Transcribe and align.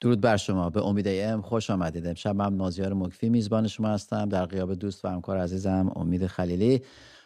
درود 0.00 0.20
بر 0.20 0.36
شما. 0.36 0.70
به 0.70 0.82
امید 0.82 1.06
ام 1.08 1.40
خوش 1.40 1.70
آمدید. 1.70 2.06
امشب 2.06 2.36
من 2.36 2.54
مازیار 2.54 2.94
مکفی 2.94 3.28
میزبان 3.28 3.66
شما 3.66 3.88
هستم. 3.88 4.28
در 4.28 4.46
غیاب 4.46 4.74
دوست 4.74 5.04
و 5.04 5.08
همکار 5.08 5.38
عزیزم 5.38 5.92
امید 5.96 6.26
خلیلی 6.26 6.82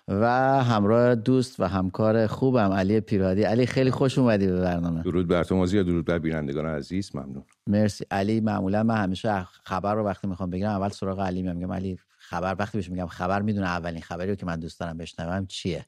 و 0.08 0.28
همراه 0.62 1.14
دوست 1.14 1.60
و 1.60 1.64
همکار 1.64 2.26
خوبم 2.26 2.72
علی 2.72 3.00
پیرادی. 3.00 3.42
علی 3.42 3.66
خیلی 3.66 3.90
خوش 3.90 4.18
اومدی 4.18 4.46
به 4.46 4.60
برنامه. 4.60 5.02
درود 5.02 5.28
بر 5.28 5.44
تو 5.44 5.56
مازیار 5.56 5.84
درود 5.84 6.04
بر 6.04 6.18
بینندگان 6.18 6.66
عزیز. 6.66 7.16
ممنون. 7.16 7.44
مرسی. 7.66 8.04
علی 8.10 8.40
معمولا 8.40 8.82
من 8.82 8.96
همیشه 8.96 9.46
خبر 9.64 9.94
رو 9.94 10.04
وقتی 10.04 10.26
می‌خوام 10.26 10.50
بگیرم 10.50 10.70
اول 10.70 10.88
سراغ 10.88 11.20
علی 11.20 11.42
میگم 11.42 11.72
علی 11.72 11.98
خبر 12.18 12.56
وقتی 12.58 12.78
بهش 12.78 12.90
میگم 12.90 13.06
خبر 13.06 13.42
می‌دونه 13.42 13.66
اولین 13.66 14.02
خبری 14.02 14.30
رو 14.30 14.34
که 14.34 14.46
من 14.46 14.60
دوست 14.60 14.80
دارم 14.80 14.96
بشنوم 14.98 15.46
چیه؟ 15.46 15.86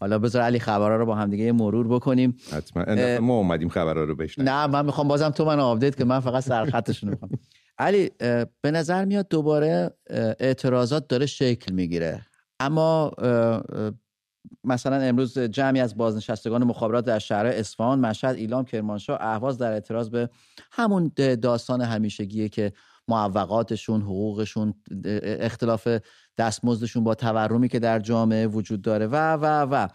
حالا 0.00 0.18
بذار 0.18 0.42
علی 0.42 0.58
خبرها 0.58 0.96
رو 0.96 1.06
با 1.06 1.14
هم 1.14 1.30
دیگه 1.30 1.52
مرور 1.52 1.88
بکنیم. 1.88 2.36
حتما. 2.52 3.18
ما 3.20 3.34
اومدیم 3.38 3.68
خبرها 3.68 4.04
رو 4.04 4.16
بشنویم. 4.16 4.50
نه 4.50 4.66
من 4.66 4.86
می‌خوام 4.86 5.08
بازم 5.08 5.30
تو 5.30 5.44
من 5.44 5.60
آپدیت 5.60 5.96
که 5.96 6.04
من 6.04 6.20
فقط 6.20 6.42
سرخطشون 6.42 7.10
می‌خوام. 7.10 7.30
علی 7.78 8.10
به 8.60 8.70
نظر 8.70 9.04
میاد 9.04 9.28
دوباره 9.28 9.90
اعتراضات 10.40 11.08
داره 11.08 11.26
شکل 11.26 11.74
می‌گیره. 11.74 12.26
اما 12.60 13.12
مثلا 14.64 14.96
امروز 14.96 15.38
جمعی 15.38 15.80
از 15.80 15.96
بازنشستگان 15.96 16.64
مخابرات 16.64 17.04
در 17.04 17.18
شهر 17.18 17.46
اصفهان 17.46 18.00
مشهد 18.00 18.36
ایلام 18.36 18.64
کرمانشاه 18.64 19.18
اهواز 19.20 19.58
در 19.58 19.72
اعتراض 19.72 20.10
به 20.10 20.28
همون 20.72 21.12
داستان 21.42 21.80
همیشگیه 21.80 22.48
که 22.48 22.72
معوقاتشون 23.08 24.02
حقوقشون 24.02 24.74
اختلاف 25.22 25.88
دستمزدشون 26.38 27.04
با 27.04 27.14
تورمی 27.14 27.68
که 27.68 27.78
در 27.78 27.98
جامعه 27.98 28.46
وجود 28.46 28.82
داره. 28.82 29.06
و 29.06 29.16
و 29.36 29.44
و. 29.70 29.88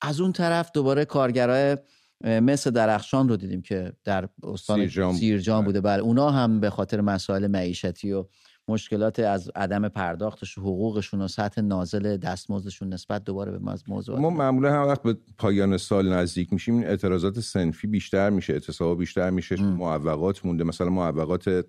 از 0.00 0.20
اون 0.20 0.32
طرف 0.32 0.70
دوباره 0.74 1.04
کارگرای 1.04 1.76
مثل 2.24 2.70
درخشان 2.70 3.28
رو 3.28 3.36
دیدیم 3.36 3.62
که 3.62 3.92
در 4.04 4.28
استان 4.42 4.78
سیرجان, 4.78 5.14
سیرجان 5.14 5.64
بوده. 5.64 5.80
بله 5.80 6.02
اونا 6.02 6.30
هم 6.30 6.60
به 6.60 6.70
خاطر 6.70 7.00
مسائل 7.00 7.46
معیشتی 7.46 8.12
و 8.12 8.24
مشکلات 8.68 9.18
از 9.18 9.50
عدم 9.56 9.88
پرداختش 9.88 10.58
حقوقشون 10.58 11.22
و 11.22 11.28
سطح 11.28 11.60
نازل 11.60 12.16
دستمزدشون 12.16 12.92
نسبت 12.92 13.24
دوباره 13.24 13.52
به 13.52 13.72
موضوع 13.88 14.18
ما 14.18 14.30
معمولا 14.30 14.72
هم 14.72 14.88
وقت 14.88 15.02
به 15.02 15.16
پایان 15.38 15.76
سال 15.76 16.12
نزدیک 16.12 16.52
میشیم 16.52 16.74
این 16.74 16.86
اعتراضات 16.86 17.40
سنفی 17.40 17.86
بیشتر 17.86 18.30
میشه 18.30 18.52
اعتصاب 18.52 18.98
بیشتر 18.98 19.30
میشه 19.30 19.62
معوقات 19.62 20.46
مونده. 20.46 20.64
مثلا 20.64 20.90
معوقات 20.90 21.64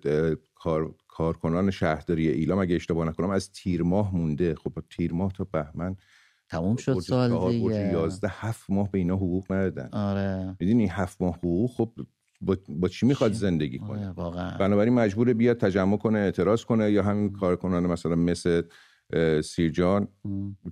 کار 0.54 0.94
کارکنان 1.14 1.70
شهرداری 1.70 2.28
ایلام 2.28 2.58
اگه 2.58 2.74
اشتباه 2.74 3.08
نکنم 3.08 3.30
از 3.30 3.52
تیر 3.52 3.82
ماه 3.82 4.16
مونده. 4.16 4.54
خب 4.54 4.72
تیر 4.90 5.12
ماه 5.12 5.32
تا 5.32 5.44
بهمن 5.44 5.96
تموم 6.48 6.76
شد 6.76 6.98
سال 6.98 7.50
دیگه. 7.50 7.92
11 7.92 8.28
هفت 8.30 8.70
ماه 8.70 8.90
به 8.90 8.98
اینا 8.98 9.16
حقوق 9.16 9.52
ندادن. 9.52 9.88
آره. 9.92 10.56
می‌دونی 10.60 10.86
هفت 10.86 11.22
ماه 11.22 11.34
حقوق 11.34 11.70
خب 11.70 11.92
با, 12.40 12.56
با 12.68 12.88
چی 12.88 13.06
می‌خواد 13.06 13.32
زندگی 13.32 13.78
کنه؟ 13.78 14.06
آره، 14.06 14.10
واقعا. 14.10 14.58
بنابراین 14.58 14.94
مجبور 14.94 15.32
بیاد 15.32 15.56
تجمع 15.56 15.96
کنه 15.96 16.18
اعتراض 16.18 16.64
کنه 16.64 16.90
یا 16.90 17.02
همین 17.02 17.32
کارکنان 17.32 17.86
مثلا 17.86 18.14
مثل 18.14 18.62
سیرجان 19.44 20.08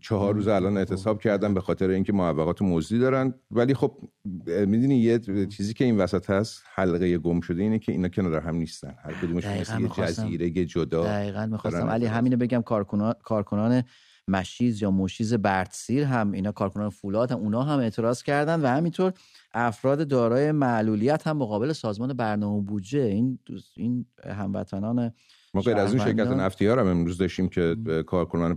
چهار 0.00 0.34
روز 0.34 0.48
الان 0.48 0.76
اعتصاب 0.76 1.20
کردن 1.20 1.54
به 1.54 1.60
خاطر 1.60 1.88
اینکه 1.90 2.12
معوقات 2.12 2.62
موزی 2.62 2.98
دارن. 2.98 3.34
ولی 3.50 3.74
خب 3.74 3.98
می‌دونی 4.46 4.96
یه 4.96 5.18
چیزی 5.46 5.74
که 5.74 5.84
این 5.84 5.96
وسط 5.96 6.30
هست 6.30 6.62
حلقه 6.74 7.18
گم 7.18 7.40
شده 7.40 7.62
اینه 7.62 7.78
که 7.78 7.92
اینا 7.92 8.08
کنار 8.08 8.40
هم 8.40 8.56
نیستن. 8.56 8.94
هر 9.04 9.12
کدومش 9.12 9.44
مثل 9.44 9.80
یه 9.80 9.88
جزیره 9.88 10.50
جدا 10.50 11.04
دقیقا 11.04 11.46
می‌خواستم. 11.46 11.88
ولی 11.88 12.06
همینو 12.06 12.36
بگم 12.36 12.62
کارکنان 12.62 13.14
کارکنان 13.22 13.82
مشیز 14.28 14.82
یا 14.82 14.90
مشیز 14.90 15.34
برتسیر 15.34 16.04
هم 16.04 16.32
اینا 16.32 16.52
کارکنان 16.52 16.90
فولاد 16.90 17.32
هم 17.32 17.38
اونا 17.38 17.62
هم 17.62 17.78
اعتراض 17.78 18.22
کردن 18.22 18.60
و 18.60 18.66
همینطور 18.66 19.12
افراد 19.54 20.08
دارای 20.08 20.52
معلولیت 20.52 21.26
هم 21.26 21.36
مقابل 21.36 21.72
سازمان 21.72 22.12
برنامه 22.12 22.62
بودجه 22.62 23.00
این 23.00 23.38
این 23.76 24.06
هموطنان 24.24 25.12
ما 25.54 25.60
غیر 25.60 25.76
از 25.76 25.94
این 25.94 26.04
شرکت 26.04 26.26
نفتی 26.26 26.66
ها 26.66 26.80
هم 26.80 26.86
امروز 26.86 27.18
داشتیم 27.18 27.48
که 27.48 27.76
کارکنان 28.06 28.56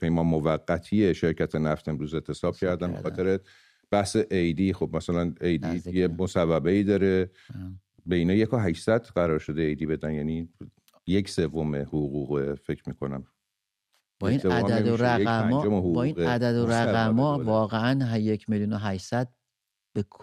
پیمان 0.00 0.26
موقتی 0.26 1.14
شرکت 1.14 1.54
نفت 1.54 1.88
امروز 1.88 2.14
اتصاب 2.14 2.56
کردن 2.56 3.02
خاطر 3.02 3.40
بحث 3.90 4.16
ایدی 4.30 4.72
خب 4.72 4.96
مثلا 4.96 5.34
ایدی 5.40 5.82
یه 5.92 6.08
مصوبه 6.08 6.70
ای 6.70 6.82
داره. 6.82 7.30
بین 8.06 8.30
یک 8.30 8.52
و 8.52 8.56
800 8.56 9.02
قرار 9.02 9.38
شده 9.38 9.62
ایدی 9.62 9.86
بدن. 9.86 10.12
یعنی 10.12 10.48
یک 11.06 11.28
سوم 11.28 11.76
حقوق 11.76 12.54
فکر 12.54 12.82
می‌کنم. 12.86 13.24
با 14.20 14.28
این 14.28 14.40
عدد 14.40 14.88
و 14.88 14.96
رقم 14.96 15.50
با 15.92 16.02
این 16.02 16.20
عدد 16.20 16.56
و 16.56 16.66
رقم 16.66 17.20
واقعا 17.20 18.18
یک 18.18 18.50
میلیون 18.50 18.72
و 18.72 18.76
800 18.76 19.28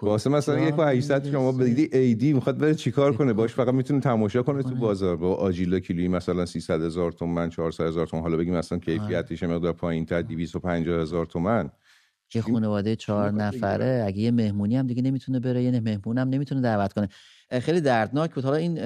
واسه 0.02 0.30
مثلا 0.30 0.60
یک 0.60 0.80
و 0.80 0.82
800 0.82 1.32
شما 1.32 1.52
بدیدی 1.52 1.98
ایدی 1.98 2.34
می‌خواد 2.34 2.58
بره 2.58 2.76
چیکار 2.76 3.14
کنه؟ 3.14 3.34
باش 3.34 3.54
فقط 3.54 3.74
می‌تونه 3.74 4.00
تماشا 4.00 4.44
کنه 4.44 4.64
تو 4.64 4.76
بازار. 4.76 5.18
با 5.18 5.36
آجیلا 5.36 5.80
کیلویی 5.80 6.08
مثلا 6.08 6.46
300 6.46 6.82
هزار 6.82 7.12
تومن 7.12 7.50
400 7.50 7.84
هزار 7.88 8.08
تومن. 8.08 8.22
حالا 8.24 8.38
بگیم 8.38 8.58
مثلا 8.58 8.78
کیفیتش 8.78 9.44
مقدار 9.44 9.74
پایین 9.74 10.06
تر 10.06 10.22
250 10.22 11.02
هزار 11.02 11.26
تومن. 11.26 11.70
یه 12.36 12.42
خانواده 12.42 12.96
چهار 12.96 13.32
نفره. 13.32 14.04
اگه 14.08 14.20
یه 14.20 14.32
مهمونی 14.32 14.78
هم 14.78 14.88
دیگه 14.88 15.02
نمی‌تونه 15.02 15.40
بره 15.40 15.64
یه 15.64 15.80
مهمون 15.80 16.18
هم 16.18 16.30
نمی‌تونه 16.30 16.62
دعوت 16.62 16.94
کنه. 16.94 17.10
خیلی 17.52 17.82
دردناک 17.82 18.34
بود. 18.34 18.44
حالا 18.44 18.58
این 18.58 18.80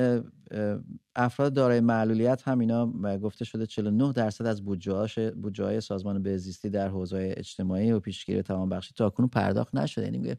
افراد 1.16 1.54
دارای 1.54 1.80
معلولیت 1.80 2.42
هم 2.46 2.60
اینا 2.60 2.94
گفته 3.18 3.46
شده 3.46 3.66
49 3.66 4.14
درصد 4.14 4.46
از 4.46 4.66
بودجه 4.66 5.32
بودجه 5.32 5.80
سازمان 5.80 6.24
بهزیستی 6.24 6.70
در 6.70 6.88
حوزه 6.88 7.34
اجتماعی 7.38 7.92
و 7.92 8.00
پیشگیری 8.00 8.44
توانبخشی 8.44 8.94
تاکنون 8.98 9.30
پرداخت 9.30 9.76
نشده. 9.76 10.06
یعنی 10.06 10.36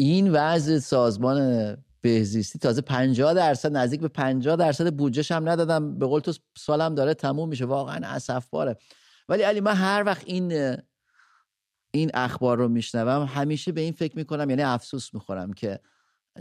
این 0.00 0.32
وضع 0.32 0.78
سازمان 0.78 1.76
بهزیستی 2.00 2.58
تازه 2.58 2.80
50 2.80 3.34
درصد 3.34 3.76
نزدیک 3.76 4.00
به 4.00 4.08
50 4.08 4.56
درصد 4.56 4.94
بودجهش 4.94 5.32
هم 5.32 5.48
ندادم. 5.48 5.98
به 5.98 6.06
قول 6.06 6.20
تو 6.20 6.32
سالم 6.56 6.94
داره 6.94 7.14
تموم 7.14 7.48
میشه. 7.48 7.64
واقعا 7.64 8.00
اسف 8.06 8.48
باره 8.50 8.76
ولی 9.28 9.42
علی 9.42 9.60
من 9.60 9.74
هر 9.74 10.02
وقت 10.06 10.22
این 10.26 10.76
این 11.90 12.10
اخبار 12.14 12.58
رو 12.58 12.68
میشنوم 12.68 13.26
همیشه 13.34 13.72
به 13.72 13.80
این 13.80 13.92
فکر 13.92 14.16
می‌کنم 14.16 14.50
یعنی 14.50 14.62
افسوس 14.62 15.14
می‌خورم 15.14 15.52
که 15.52 15.80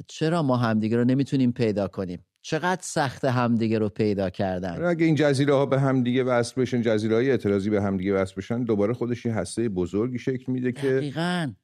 چرا 0.07 0.43
ما 0.43 0.57
همدیگه 0.57 0.97
رو 0.97 1.03
نمی‌تونیم 1.03 1.51
پیدا 1.51 1.87
کنیم. 1.87 2.25
چقدر 2.41 2.81
سخت 2.83 3.25
همدیگه 3.25 3.79
رو 3.79 3.89
پیدا 3.89 4.29
کردن؟ 4.29 4.75
آره، 4.75 4.87
اگه 4.87 5.05
این 5.05 5.15
جزیره 5.15 5.53
ها 5.53 5.65
به 5.65 5.79
همدیگه 5.79 6.23
وصل 6.23 6.61
بشن 6.61 6.81
جزیره 6.81 7.15
های 7.15 7.31
اعتراضی 7.31 7.69
به 7.69 7.81
همدیگه 7.81 8.13
وصل 8.13 8.33
بشن 8.37 8.63
دوباره 8.63 8.93
خودش 8.93 9.25
یه 9.25 9.33
هسته 9.33 9.69
بزرگی 9.69 10.19
شکل 10.19 10.51
میده 10.51 10.71
که 10.71 11.13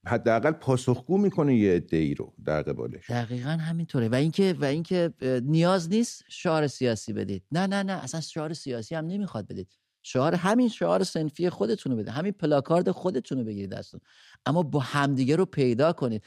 حداقل 0.07 0.51
پاسخگو 0.51 1.17
می‌کنه 1.17 1.55
یه 1.55 1.75
عده 1.75 1.97
ای 1.97 2.13
رو 2.13 2.33
در 2.45 2.61
قبالش. 2.61 3.09
دقیقا 3.09 3.49
همینطوره. 3.49 4.09
و 4.09 4.15
اینکه 4.15 4.55
و 4.59 4.65
اینکه 4.65 5.13
نیاز 5.43 5.89
نیست 5.89 6.23
شعار 6.29 6.67
سیاسی 6.67 7.13
بدید. 7.13 7.43
نه 7.51 7.67
نه 7.67 7.83
نه 7.83 8.03
اصلا 8.03 8.21
شعار 8.21 8.53
سیاسی 8.53 8.95
هم 8.95 9.05
نمی‌خواد 9.05 9.47
بدید. 9.47 9.67
شعار 10.03 10.35
همین 10.35 10.69
شعار 10.69 11.03
سنفی 11.03 11.49
خودتون 11.49 11.91
رو 11.91 11.97
بده. 11.97 12.11
همین 12.11 12.31
پلاکارد 12.31 12.91
خودتون 12.91 13.37
رو 13.37 13.43
بگیرید 13.43 13.69
دستون 13.69 13.99
اما 14.45 14.63
با 14.63 14.79
همدیگه 14.79 15.35
رو 15.35 15.45
پیدا 15.45 15.93
کنید. 15.93 16.23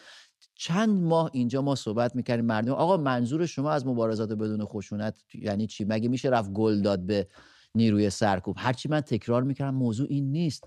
چند 0.61 1.03
ماه 1.03 1.31
اینجا 1.33 1.63
ما 1.63 1.75
صحبت 1.75 2.17
می‌کردیم 2.17 2.45
مردم 2.45 2.73
آقا 2.73 2.97
منظور 2.97 3.47
شما 3.47 3.71
از 3.71 3.87
مبارزات 3.87 4.33
بدون 4.33 4.65
خشونت 4.65 5.25
یعنی 5.35 5.67
چی؟ 5.67 5.85
مگه 5.85 6.09
میشه 6.09 6.29
رفت 6.29 6.53
گل 6.53 6.83
داد 6.83 7.07
به 7.07 7.27
نیروی 7.75 8.11
سرکوب؟ 8.11 8.57
هرچی 8.59 8.89
من 8.89 9.01
تکرار 9.01 9.43
می‌کردم 9.43 9.75
موضوع 9.75 10.07
این 10.11 10.33
نیست. 10.33 10.65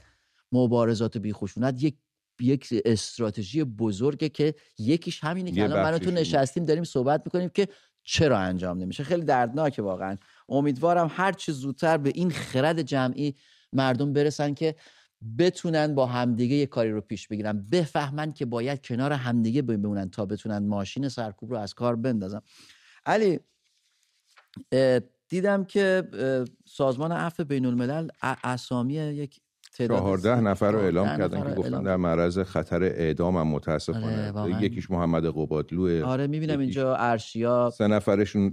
مبارزات 0.51 1.17
بی 1.17 1.33
خشونت 1.33 1.83
یک 1.83 1.97
یک 2.41 2.73
استراتژی 2.85 3.63
بزرگه 3.63 4.29
که 4.29 4.55
یکیش 4.79 5.23
همینه 5.23 5.51
که 5.51 5.63
الان 5.63 5.83
من 5.83 5.97
تو 5.97 6.11
نشستیم 6.11 6.65
داریم 6.65 6.83
صحبت 6.83 7.21
می‌کنیم 7.25 7.49
که 7.49 7.67
چرا 8.03 8.37
انجام 8.37 8.77
نمیشه. 8.77 9.03
خیلی 9.03 9.25
دردناکه 9.25 9.81
واقعا. 9.81 10.17
امیدوارم 10.49 11.11
هر 11.11 11.31
چه 11.31 11.51
زودتر 11.51 11.97
به 11.97 12.11
این 12.15 12.29
خرد 12.29 12.81
جمعی 12.81 13.35
مردم 13.73 14.13
برسن 14.13 14.53
که 14.53 14.75
بتونن 15.37 15.95
با 15.95 16.05
همدیگه 16.05 16.55
یه 16.55 16.65
کاری 16.65 16.91
رو 16.91 17.01
پیش 17.01 17.27
بگیرن. 17.27 17.65
بفهمن 17.71 18.33
که 18.33 18.45
باید 18.45 18.81
کنار 18.85 19.11
همدیگه 19.11 19.61
بمونن 19.61 20.09
تا 20.09 20.25
بتونن 20.25 20.67
ماشین 20.67 21.09
سرکوب 21.09 21.51
رو 21.51 21.57
از 21.57 21.73
کار 21.73 21.95
بندازن. 21.95 22.41
علی 23.05 23.39
دیدم 25.29 25.63
که 25.63 26.03
سازمان 26.65 27.11
عفو 27.11 27.43
بین 27.43 27.65
الملل 27.65 28.07
اسامی 28.43 28.93
یک 28.93 29.39
چهارده 29.73 30.41
نفر 30.41 30.71
رو 30.71 30.79
اعلام 30.79 31.07
کردن 31.07 31.43
که 31.43 31.55
گفتن 31.55 31.83
در 31.83 31.95
معرض 31.95 32.39
خطر 32.39 32.83
اعدام 32.83 33.37
هم 33.37 33.47
متاسفانه. 33.47 34.31
آره 34.31 34.63
یکیش 34.63 34.91
محمد 34.91 35.25
قبادلوه 35.25 36.03
آره 36.03 36.27
می‌بینم 36.27 36.59
اینجا 36.59 36.95
ارشیا 36.95 37.69
سه 37.69 37.87
نفرشون 37.87 38.51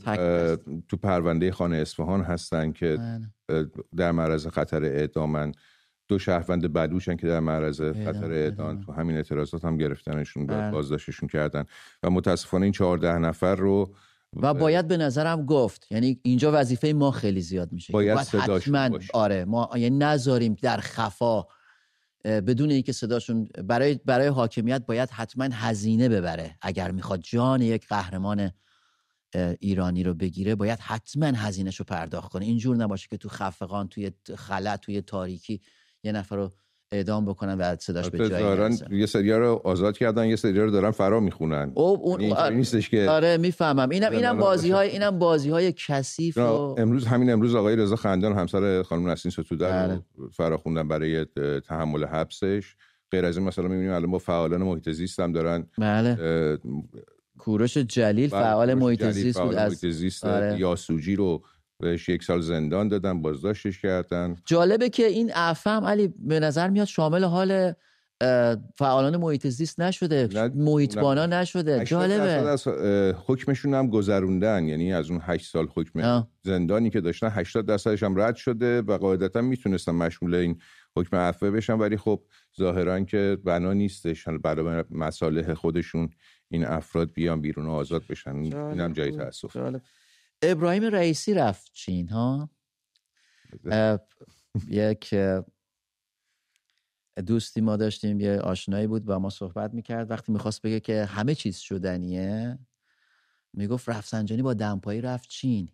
تو 0.89 0.97
پرونده 1.03 1.53
خانه 1.53 1.77
اصفهان 1.77 2.21
هستن 2.21 2.73
که 2.73 2.99
بله. 3.49 3.71
در 3.97 4.13
معرض 4.13 4.47
خطر 4.47 4.85
اعدامن. 4.85 5.53
دو 6.09 6.19
شهروند 6.19 6.73
بدوشن 6.73 7.17
که 7.17 7.27
در 7.27 7.41
معرض 7.41 7.81
خطر 7.81 8.33
اعدام 8.33 8.81
تو 8.81 8.93
همین 8.93 9.17
اعتراضات 9.17 9.65
هم 9.65 9.77
گرفتنشون 9.77 10.47
بله. 10.47 10.71
بازداشتشون 10.71 11.29
کردن. 11.29 11.65
و 12.03 12.11
متاسفانه 12.11 12.65
این 12.65 12.73
چهارده 12.73 13.19
نفر 13.19 13.55
رو 13.55 13.95
و 14.37 14.55
باید 14.55 14.89
به 14.89 14.97
نظرم 14.97 15.47
گفت. 15.47 15.87
یعنی 15.91 16.21
اینجا 16.23 16.51
وظیفه 16.55 16.93
ما 16.93 17.11
خیلی 17.11 17.41
زیاد 17.41 17.73
میشه. 17.73 17.93
باید, 17.93 18.15
باید 18.15 18.29
حتما 18.29 18.99
آره 19.15 19.45
ما 19.45 19.71
یعنی 19.75 19.99
نذاریم 19.99 20.57
در 20.63 20.77
خفا 20.77 21.45
بدون 22.25 22.71
اینکه 22.71 22.93
صداشون 22.93 23.49
برای 23.65 24.01
برای 24.05 24.27
حاکمیت 24.27 24.87
باید 24.87 25.11
حتما 25.11 25.49
هزینه 25.53 26.09
ببره. 26.09 26.57
اگر 26.63 26.91
می‌خواد 26.91 27.21
جان 27.21 27.63
یک 27.63 27.89
قهرمان 27.89 28.51
ایرانی 29.61 30.03
رو 30.03 30.15
بگیره 30.15 30.55
باید 30.55 30.79
حتما 30.79 31.27
هزینهش 31.27 31.77
رو 31.77 31.85
پرداخت 31.85 32.33
کنه. 32.33 32.45
اینجور 32.45 32.77
نباشه 32.77 33.09
که 33.11 33.17
تو 33.17 33.29
خفقان 33.29 33.89
توی 33.89 34.11
خلا 34.37 34.77
توی 34.77 35.03
تاریکی 35.03 35.61
یه 36.05 36.13
نفر 36.13 36.37
رو 36.37 36.51
اعدام 36.93 37.27
بکنن 37.27 37.59
و 37.59 37.77
صداش 37.77 38.11
به 38.11 38.29
جایی 38.29 38.79
یه 38.91 39.07
سری 39.07 39.33
رو 39.33 39.61
آزاد 39.65 39.99
کردن 39.99 40.27
یه 40.27 40.37
سری 40.37 40.61
رو 40.61 40.71
دارن 40.71 40.91
فرا 40.91 41.21
می‌خونن. 41.21 41.73
اون 41.75 42.21
یعنی 42.21 42.57
نیستش 42.57 42.89
که 42.89 43.11
آره 43.11 43.37
می‌فهمم. 43.37 43.89
اینم 43.89 44.13
اینم 44.13 44.39
بازی 44.39 44.71
های 44.71 44.89
اینم 44.89 45.19
بازی 45.19 45.51
های 45.51 45.75
کثیف 45.89 46.39
و... 46.39 46.41
امروز 46.79 47.07
همین 47.07 47.31
امروز 47.31 47.55
آقای 47.55 47.77
رضا 47.77 47.97
خندان 47.97 48.33
همسر 48.33 48.83
خانم 48.83 49.09
نسرین 49.09 49.31
ستوده 49.31 49.67
رو 49.67 49.89
بله. 49.89 50.03
فرا 50.33 50.59
خوندن 50.59 50.89
برای 50.89 51.27
تحمل 51.61 52.05
حبسش. 52.05 52.75
غیر 53.11 53.25
از 53.25 53.37
این 53.39 53.47
مثلا 53.47 53.69
می‌بینیم 53.69 53.93
الان 53.93 54.11
با 54.11 54.19
فعالان 54.19 54.63
محیط 54.63 54.91
زیست 54.91 55.21
هم 55.21 55.33
دارن 55.33 55.67
بله. 55.79 56.59
کوروش 57.39 57.77
جلیل 57.77 58.31
بله، 58.31 58.43
فعال 58.43 58.75
محیط 58.75 59.11
زیست 59.11 59.41
بود 59.41 59.55
از 59.55 59.85
آره. 60.23 60.57
یاسوجی 60.59 61.17
رو 61.17 61.43
بهش 61.81 62.09
یک 62.09 62.23
سال 62.23 62.41
زندان 62.41 62.89
دادن 62.89 63.23
بازداشتش 63.23 63.81
کردن. 63.81 64.37
جالبه 64.47 64.89
که 64.89 65.07
این 65.07 65.31
افهم 65.35 65.85
علی 65.85 66.15
به 66.19 66.41
نظر 66.41 66.69
میاد 66.69 66.87
شامل 66.87 67.25
حال 67.25 67.73
فعالان 68.75 69.17
محیط 69.17 69.47
زیست 69.47 69.81
نشده 69.81 70.51
محیطبانا 70.55 71.27
نشده. 71.27 71.85
جالبه. 71.85 72.25
از 72.25 72.69
حکمشون 73.27 73.75
هم 73.75 73.89
گذروندن. 73.91 74.65
یعنی 74.65 74.93
از 74.93 75.11
اون 75.11 75.21
8 75.23 75.51
سال 75.51 75.69
حکم 75.75 76.27
زندانی 76.43 76.91
که 76.91 77.01
داشتن 77.01 77.29
80 77.31 77.67
درصدش 77.67 78.03
هم 78.03 78.21
رد 78.21 78.37
شده 78.37 78.83
و 78.83 78.99
قاعدتا 78.99 79.41
می‌تونستن 79.41 79.93
مشمول 79.93 80.35
این 80.35 80.61
حکم 80.97 81.17
عفو 81.17 81.51
بشن. 81.51 81.73
ولی 81.73 81.97
خب 81.97 82.23
ظاهرا 82.59 83.01
که 83.01 83.39
بنا 83.45 83.73
نیستش. 83.73 84.29
برای 84.29 84.85
مصالح 84.91 85.55
خودشون 85.55 86.11
این 86.49 86.65
افراد 86.65 87.13
بیان 87.13 87.41
بیرون 87.41 87.67
و 87.67 87.71
آزاد 87.71 88.03
بشن. 88.11 88.37
اینم 88.37 88.93
جای 88.93 89.11
تاسف 89.11 89.57
ابراهیم 90.43 90.85
رئیسی 90.85 91.35
رفت 91.35 91.73
چین 91.73 92.09
ها؟ 92.09 92.51
یک 94.69 95.15
دوستی 97.27 97.61
ما 97.61 97.77
داشتیم 97.77 98.21
یه 98.21 98.41
آشنایی 98.41 98.87
بود 98.87 99.05
با 99.05 99.19
ما 99.19 99.31
صحبت 99.31 99.75
می‌کرد. 99.75 100.11
وقتی 100.11 100.33
می‌خواست 100.33 100.63
بگه 100.63 100.81
که 100.81 101.05
همه 101.05 101.35
چیز 101.35 101.57
شدنیه 101.57 102.59
می‌گفت 103.53 103.89
رفسنجانی 103.89 104.43
با 104.43 104.55
دمپایی 104.55 105.01
رفت 105.01 105.29
چین. 105.29 105.69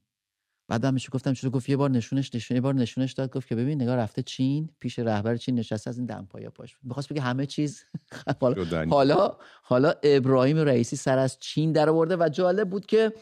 بعد 0.68 0.86
من 0.86 0.98
گفتم 1.12 1.32
چرا 1.32 1.50
گفت 1.50 1.68
یه 1.68 1.76
بار 1.76 1.90
نشونش 1.90 2.34
نشون 2.34 2.54
یه 2.54 2.60
بار 2.60 2.74
نشونش 2.74 3.12
داد. 3.12 3.32
گفت 3.32 3.48
که 3.48 3.54
ببین 3.54 3.82
نگاه 3.82 3.96
رفته 3.96 4.22
چین 4.22 4.70
پیش 4.80 4.98
رهبر 4.98 5.36
چین 5.36 5.54
نشسته 5.54 5.90
از 5.90 5.96
این 5.98 6.06
دمپایی 6.06 6.48
پاش 6.48 6.76
می‌خواست 6.82 7.08
بگه 7.08 7.20
همه 7.20 7.46
چیز 7.46 7.84
حالا 8.90 9.36
حالا 9.62 9.94
ابراهیم 10.02 10.58
رئیسی 10.58 10.96
سر 10.96 11.18
از 11.18 11.38
چین 11.38 11.72
در 11.72 11.88
آورده 11.88 12.16
و 12.16 12.28
جالب 12.28 12.70
بود 12.70 12.86
که 12.86 13.12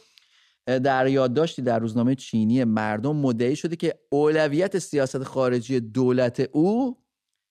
در 0.67 1.06
یادداشتی 1.06 1.62
در 1.62 1.79
روزنامه 1.79 2.14
چینی 2.14 2.64
مردم 2.64 3.17
مدعی 3.17 3.56
شده 3.56 3.76
که 3.76 3.94
اولویت 4.11 4.79
سیاست 4.79 5.25
خارجی 5.25 5.81
دولت 5.81 6.49
او 6.53 6.99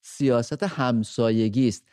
سیاست 0.02 0.64
همسایگی 0.64 1.68
است. 1.68 1.86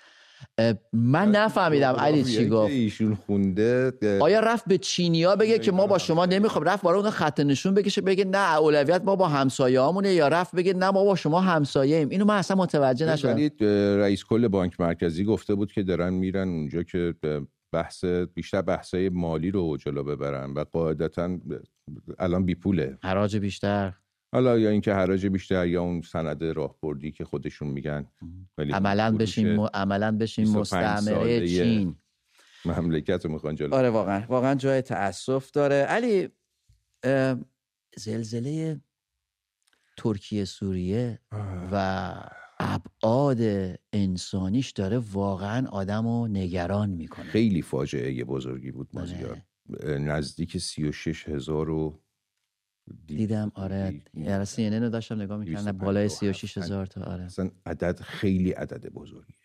من 0.93 1.31
نفهمیدم 1.31 1.93
علی 1.93 2.25
چی 2.25 2.49
گفت. 2.49 2.70
ایشون 2.70 3.15
خونده 3.15 3.93
آیا 4.20 4.41
رفت 4.41 4.65
به 4.69 4.79
چینیا 4.79 5.37
بگه 5.37 5.59
که 5.59 5.73
ما 5.73 5.87
با 5.87 5.99
شما 5.99 6.26
نمی‌خوام 6.26 6.65
رفت 6.65 6.85
برای 6.85 7.00
اون 7.00 7.11
خط 7.11 7.41
نشون 7.41 7.75
بکشه 7.75 8.00
بگه 8.00 8.25
نه 8.25 8.56
اولویت 8.56 9.03
ما 9.05 9.17
با 9.17 9.29
همسایه‌هامونه 9.29 10.12
یا 10.12 10.29
رفت 10.29 10.55
بگه 10.55 10.75
نه 10.75 10.91
ما 10.91 11.05
با 11.05 11.15
شما 11.17 11.41
همسایه 11.41 11.97
ایم 11.97 12.09
اینو 12.09 12.25
من 12.25 12.37
اصلا 12.37 12.56
متوجه 12.56 13.06
نشدم. 13.06 13.50
رئیس 14.00 14.25
کل 14.25 14.49
بانک 14.49 14.81
مرکزی 14.81 15.25
گفته 15.25 15.55
بود 15.55 15.73
که 15.73 15.82
دارن 15.82 16.12
میرن 16.12 16.49
اونجا 16.49 16.82
که 16.82 17.15
بحث 17.73 18.05
بیشتر 18.05 18.62
بحثای 18.62 19.09
مالی 19.09 19.50
رو 19.50 19.76
جلو 19.76 20.05
ببرن 20.05 20.53
و 20.53 20.65
قاعدتا 20.65 21.38
الان 22.19 22.44
بی 22.44 22.55
پوله. 22.55 22.99
حراج 23.03 23.37
بیشتر. 23.37 23.94
حالا 24.32 24.59
یا 24.59 24.70
اینکه 24.70 24.94
حراج 24.94 25.26
بیشتر 25.26 25.67
یا 25.67 25.82
اون 25.82 26.00
سند 26.00 26.44
راهبردی 26.44 27.12
که 27.12 27.25
خودشون 27.25 27.69
میگن. 27.69 28.06
عملا 28.59 29.17
بشیم 29.17 29.61
عملا 29.61 30.17
بشیم 30.17 30.49
مستعمره 30.49 31.49
چین. 31.49 31.97
مملکت 32.65 33.25
رو 33.25 33.32
می‌خوان 33.32 33.55
جلو 33.55 33.75
آره 33.75 33.91
واقعا. 33.91 34.25
واقعا 34.29 34.55
جای 34.55 34.82
تاسف 34.82 35.50
داره. 35.50 35.75
علی 35.75 36.29
زلزله 37.97 38.81
ترکیه 39.97 40.44
سوریه 40.44 41.20
و 41.73 42.15
ابعاد 42.75 43.38
انسانیش 43.93 44.70
داره 44.70 44.99
واقعا 44.99 45.69
آدم 45.69 46.06
رو 46.06 46.29
نگران 46.29 46.91
می‌کنه. 46.91 47.25
خیلی 47.25 47.62
فاجعه 47.62 48.25
بزرگی 48.25 48.70
بود 48.70 48.88
مازیار. 48.93 49.43
آره. 49.82 49.99
نزدیک 49.99 50.59
سی 50.59 50.88
و 50.88 50.93
شش 50.93 51.29
هزار 51.29 51.67
رو 51.67 52.00
دیدم 53.06 53.53
آره. 53.55 54.03
یعنی 54.15 54.44
سی 54.44 54.70
رو 54.70 54.88
داشتم 54.88 55.20
نگاه 55.20 55.38
می‌کردم 55.38 55.73
بالای 55.73 56.09
سی 56.09 56.29
و 56.29 56.32
شش 56.32 56.59
هزار 56.59 56.87
تا 56.87 57.03
آره. 57.03 57.25
اصلا 57.25 57.50
عدد 57.67 58.00
خیلی 58.00 58.50
عدد 58.50 58.88
بزرگیه. 58.88 59.37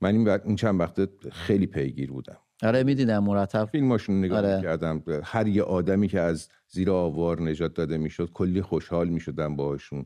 من 0.00 0.14
این, 0.14 0.28
این 0.28 0.56
چند 0.56 0.80
وقته 0.80 1.08
خیلی 1.32 1.66
پیگیر 1.66 2.12
بودم. 2.12 2.38
آره 2.62 2.82
می‌دیدم 2.82 3.24
مرتب. 3.24 3.64
فیلماشون 3.64 4.18
نگاه 4.18 4.38
آره. 4.38 4.62
کردم 4.62 5.02
هر 5.24 5.46
یه 5.46 5.62
آدمی 5.62 6.08
که 6.08 6.20
از 6.20 6.48
زیر 6.68 6.90
آوار 6.90 7.42
نجات 7.42 7.74
داده 7.74 7.98
می‌شد 7.98 8.30
کلی 8.32 8.62
خوشحال 8.62 9.08
می‌شدم 9.08 9.56
باهاشون. 9.56 10.04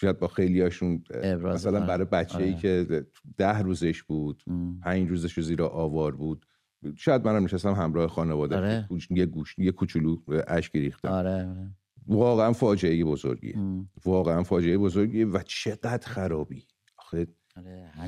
شاید 0.00 0.18
با 0.18 0.28
خیلی 0.28 0.60
هاشون 0.60 1.04
مثلا 1.44 1.86
برای 1.86 2.04
بچه 2.04 2.38
ای 2.38 2.52
آره. 2.52 2.60
که 2.60 3.06
ده 3.36 3.58
روزش 3.58 4.02
بود 4.02 4.42
پنج 4.82 5.08
روزش 5.08 5.32
رو 5.32 5.42
زیر 5.42 5.62
آوار 5.62 6.16
بود 6.16 6.46
شاید 6.96 7.26
منم 7.26 7.44
نشستم 7.44 7.72
همراه 7.72 8.08
خانواده 8.08 8.56
آره. 8.56 8.88
یه 9.10 9.26
گوش 9.26 9.58
یه 9.58 9.72
کوچولو 9.72 10.16
اشک 10.48 10.76
ریختم 10.76 11.08
آره. 11.08 11.30
آره. 11.30 11.70
واقعا 12.06 12.52
فاجعه 12.52 13.04
بزرگیه 13.04 13.54
واقعا 14.04 14.42
فاجعه 14.42 14.78
بزرگیه 14.78 15.26
و 15.26 15.38
چقدر 15.46 16.06
خرابی 16.08 16.66
آخه 16.98 17.26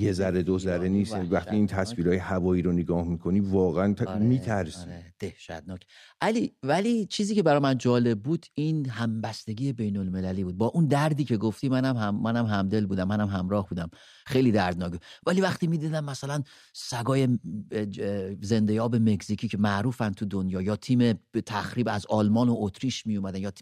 یه 0.00 0.12
ذره 0.12 0.42
دو 0.42 0.58
ذره 0.58 0.88
نیست. 0.88 1.16
وقتی 1.30 1.56
این 1.56 1.66
تصویرهای 1.66 2.16
هوایی 2.16 2.62
رو 2.62 2.72
نگاه 2.72 3.06
می‌کنی 3.06 3.40
واقعا 3.40 3.94
آره، 4.06 4.18
میترسی. 4.18 4.80
آره، 4.80 5.04
دهشتناک. 5.18 5.80
علی 6.20 6.52
ولی 6.62 7.06
چیزی 7.06 7.34
که 7.34 7.42
برای 7.42 7.60
من 7.60 7.78
جالب 7.78 8.22
بود 8.22 8.46
این 8.54 8.88
همبستگی 8.88 9.72
بین 9.72 9.96
المللی 9.96 10.44
بود. 10.44 10.58
با 10.58 10.66
اون 10.66 10.86
دردی 10.86 11.24
که 11.24 11.36
گفتی 11.36 11.68
منم 11.68 11.96
هم 11.96 12.22
منم 12.22 12.46
همدل 12.46 12.86
بودم 12.86 13.08
منم 13.08 13.28
همراه 13.28 13.68
بودم. 13.68 13.90
خیلی 14.26 14.52
دردناک. 14.52 14.92
ولی 15.26 15.40
وقتی 15.40 15.66
می‌دیدم 15.66 16.04
مثلا 16.04 16.42
سگای 16.72 17.38
زنده 18.40 18.72
یاب 18.72 18.96
مکزیکی 18.96 19.48
که 19.48 19.58
معروفن 19.58 20.12
تو 20.12 20.24
دنیا 20.24 20.62
یا 20.62 20.76
تیم 20.76 21.12
تخریب 21.46 21.88
از 21.88 22.06
آلمان 22.06 22.48
و 22.48 22.54
اتریش 22.58 23.06
می 23.06 23.16
اومدن 23.16 23.40
یا 23.40 23.52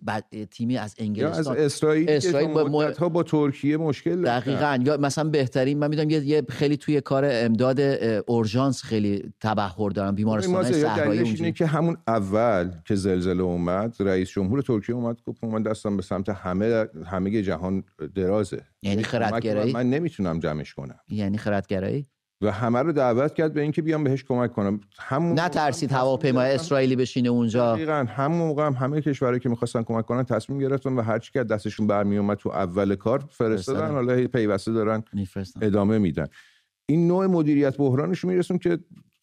تیمی 0.50 0.76
از 0.76 0.94
انگلستان. 0.98 1.56
یا 1.56 1.60
از 1.60 1.72
اسرائیل, 1.72 2.10
اسرائیل 2.10 2.52
با, 2.52 3.08
با 3.08 3.22
ترکیه 3.22 3.76
مشکل 3.76 4.22
دقیقاً. 4.22 4.78
یا 4.84 4.96
مثلا 4.96 5.30
بهترین 5.30 5.73
من 5.76 5.88
می‌دونم 5.88 6.10
یه 6.10 6.42
خیلی 6.48 6.76
توی 6.76 7.00
کار 7.00 7.24
امداد 7.28 7.80
اورژانس 8.26 8.82
خیلی 8.82 9.32
تبهر 9.40 9.90
دارن 9.90 10.14
بیمارستان 10.14 10.72
صحرایی 10.72 11.52
که 11.52 11.66
همون 11.66 11.96
اول 12.08 12.70
که 12.84 12.94
زلزله 12.94 13.42
اومد 13.42 13.96
رئیس 14.00 14.28
جمهور 14.28 14.62
ترکیه 14.62 14.94
اومد 14.94 15.16
گفت 15.26 15.44
من 15.44 15.62
دستم 15.62 15.96
به 15.96 16.02
سمت 16.02 16.28
همه 16.28 16.86
همه 17.06 17.42
جهان 17.42 17.84
درازه. 18.14 18.62
یعنی 18.82 19.02
خردگرایی؟ 19.02 19.72
من 19.72 19.90
نمی‌تونم 19.90 20.40
جمعش 20.40 20.74
کنم. 20.74 20.98
یعنی 21.08 21.38
خردگرایی؟ 21.38 22.06
و 22.44 22.50
همه 22.50 22.82
رو 22.82 22.92
دعوت 22.92 23.34
کرد 23.34 23.52
به 23.52 23.60
اینکه 23.60 23.82
بیام 23.82 24.04
بهش 24.04 24.24
کمک 24.24 24.52
کنم. 24.52 24.80
همون 24.98 25.40
نترسید 25.40 25.92
هواپیمای 25.92 26.54
اسرائیلی 26.54 26.96
بشینه 26.96 27.28
اونجا؟ 27.28 27.74
دقیقاً. 27.74 28.06
همون 28.08 28.38
موقع 28.38 28.66
هم 28.66 28.72
همه 28.72 29.00
کشورهایی 29.00 29.40
که 29.40 29.48
می‌خواستن 29.48 29.82
کمک 29.82 30.06
کنن 30.06 30.24
تصمیم 30.24 30.58
گرفتن 30.58 30.92
و 30.92 31.02
هر 31.02 31.18
چی 31.18 31.32
که 31.32 31.44
دستشون 31.44 31.86
برمی 31.86 32.18
اومد 32.18 32.36
تو 32.36 32.48
اول 32.48 32.94
کار 32.94 33.24
فرستادن. 33.30 33.90
حالا 33.90 34.26
پیوسته 34.26 34.72
دارن 34.72 35.04
ادامه 35.62 35.98
میدن. 35.98 36.26
این 36.86 37.06
نوع 37.06 37.26
مدیریت 37.26 37.76
بحرانش 37.76 38.24
میرسون 38.24 38.58
که 38.58 38.78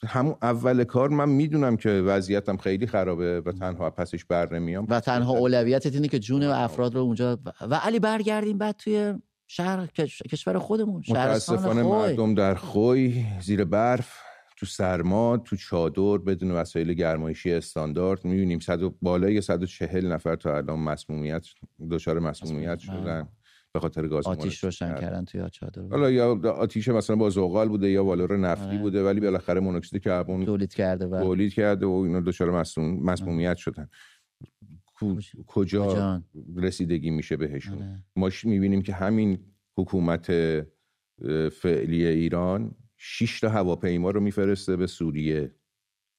همون 0.08 0.36
اول 0.42 0.84
کار 0.84 1.10
من 1.10 1.30
می‌دونم 1.30 1.78
که 1.78 1.90
وضعیتم 1.90 2.58
خیلی 2.58 2.88
خرابه 2.88 3.42
و 3.42 3.52
تنها 3.52 3.90
پسش 3.90 4.26
بر 4.26 4.54
نمیام. 4.54 4.86
و 4.90 5.00
تنها 5.00 5.34
اولویتت 5.34 5.94
اینه 5.94 6.08
که 6.08 6.20
جون 6.20 6.44
افراد 6.44 6.96
رو 6.96 7.02
اونجا 7.02 7.40
و 7.70 7.76
علی 7.76 8.00
برگردیم 8.00 8.58
بعد 8.58 8.76
توی 8.76 9.14
شهر 9.54 9.88
کشور 10.32 10.60
خودمون 10.60 11.04
متاسفانه 11.10 11.84
مردم 11.84 12.36
در 12.36 12.56
خوی 12.56 13.26
زیر 13.42 13.64
برف 13.66 14.18
تو 14.58 14.66
سرما 14.66 15.38
تو 15.38 15.56
چادر 15.56 16.18
بدون 16.18 16.52
وسایل 16.52 16.94
گرمایشی 16.94 17.54
استاندارد. 17.54 18.26
می‌بینیم 18.26 18.60
صد 18.60 18.80
بالای 19.02 19.42
140 19.42 20.12
نفر 20.12 20.36
تا 20.36 20.58
الان 20.58 20.80
مسمومیت 20.80 21.48
دچار 21.92 22.20
مسمومیت 22.20 22.80
شدن 22.80 23.28
به 23.74 23.80
خاطر 23.80 24.08
گاز 24.08 24.28
آتیش 24.28 24.64
روشن 24.64 24.96
کردن 24.96 25.26
توی 25.26 25.50
چادر. 25.52 25.82
حالا 25.92 26.12
یا 26.12 26.52
آتیش 26.52 26.88
مثلا 26.88 27.16
با 27.16 27.30
زغال 27.30 27.70
بوده 27.70 27.90
یا 27.90 28.06
والور 28.06 28.38
نفتی 28.38 28.66
آره. 28.66 28.78
بوده 28.78 29.04
ولی 29.04 29.20
بالاخره 29.20 29.60
مونوکسید 29.60 30.04
کربن 30.04 30.46
تولید 30.46 30.74
کرده 30.74 31.08
و 31.08 31.20
تولید 31.20 31.54
کرده 31.54 31.86
و 31.86 31.92
اینا 31.92 32.20
دچار 32.20 32.64
مسمومیت 32.80 33.58
شدن. 33.58 33.90
کجا 35.48 36.24
رسیدگی 36.56 37.10
میشه 37.10 37.38
بهشون؟ 37.38 37.78
آره. 37.78 38.04
ما 38.16 38.30
می‌بینیم 38.44 38.82
که 38.82 38.94
همین 38.94 39.46
حکومت 39.78 40.32
فعلی 41.52 42.06
ایران 42.06 42.76
6 42.98 43.40
تا 43.40 43.50
هواپیما 43.50 44.12
رو 44.12 44.20
میفرسته 44.20 44.76
به 44.76 44.88
سوریه 44.88 45.56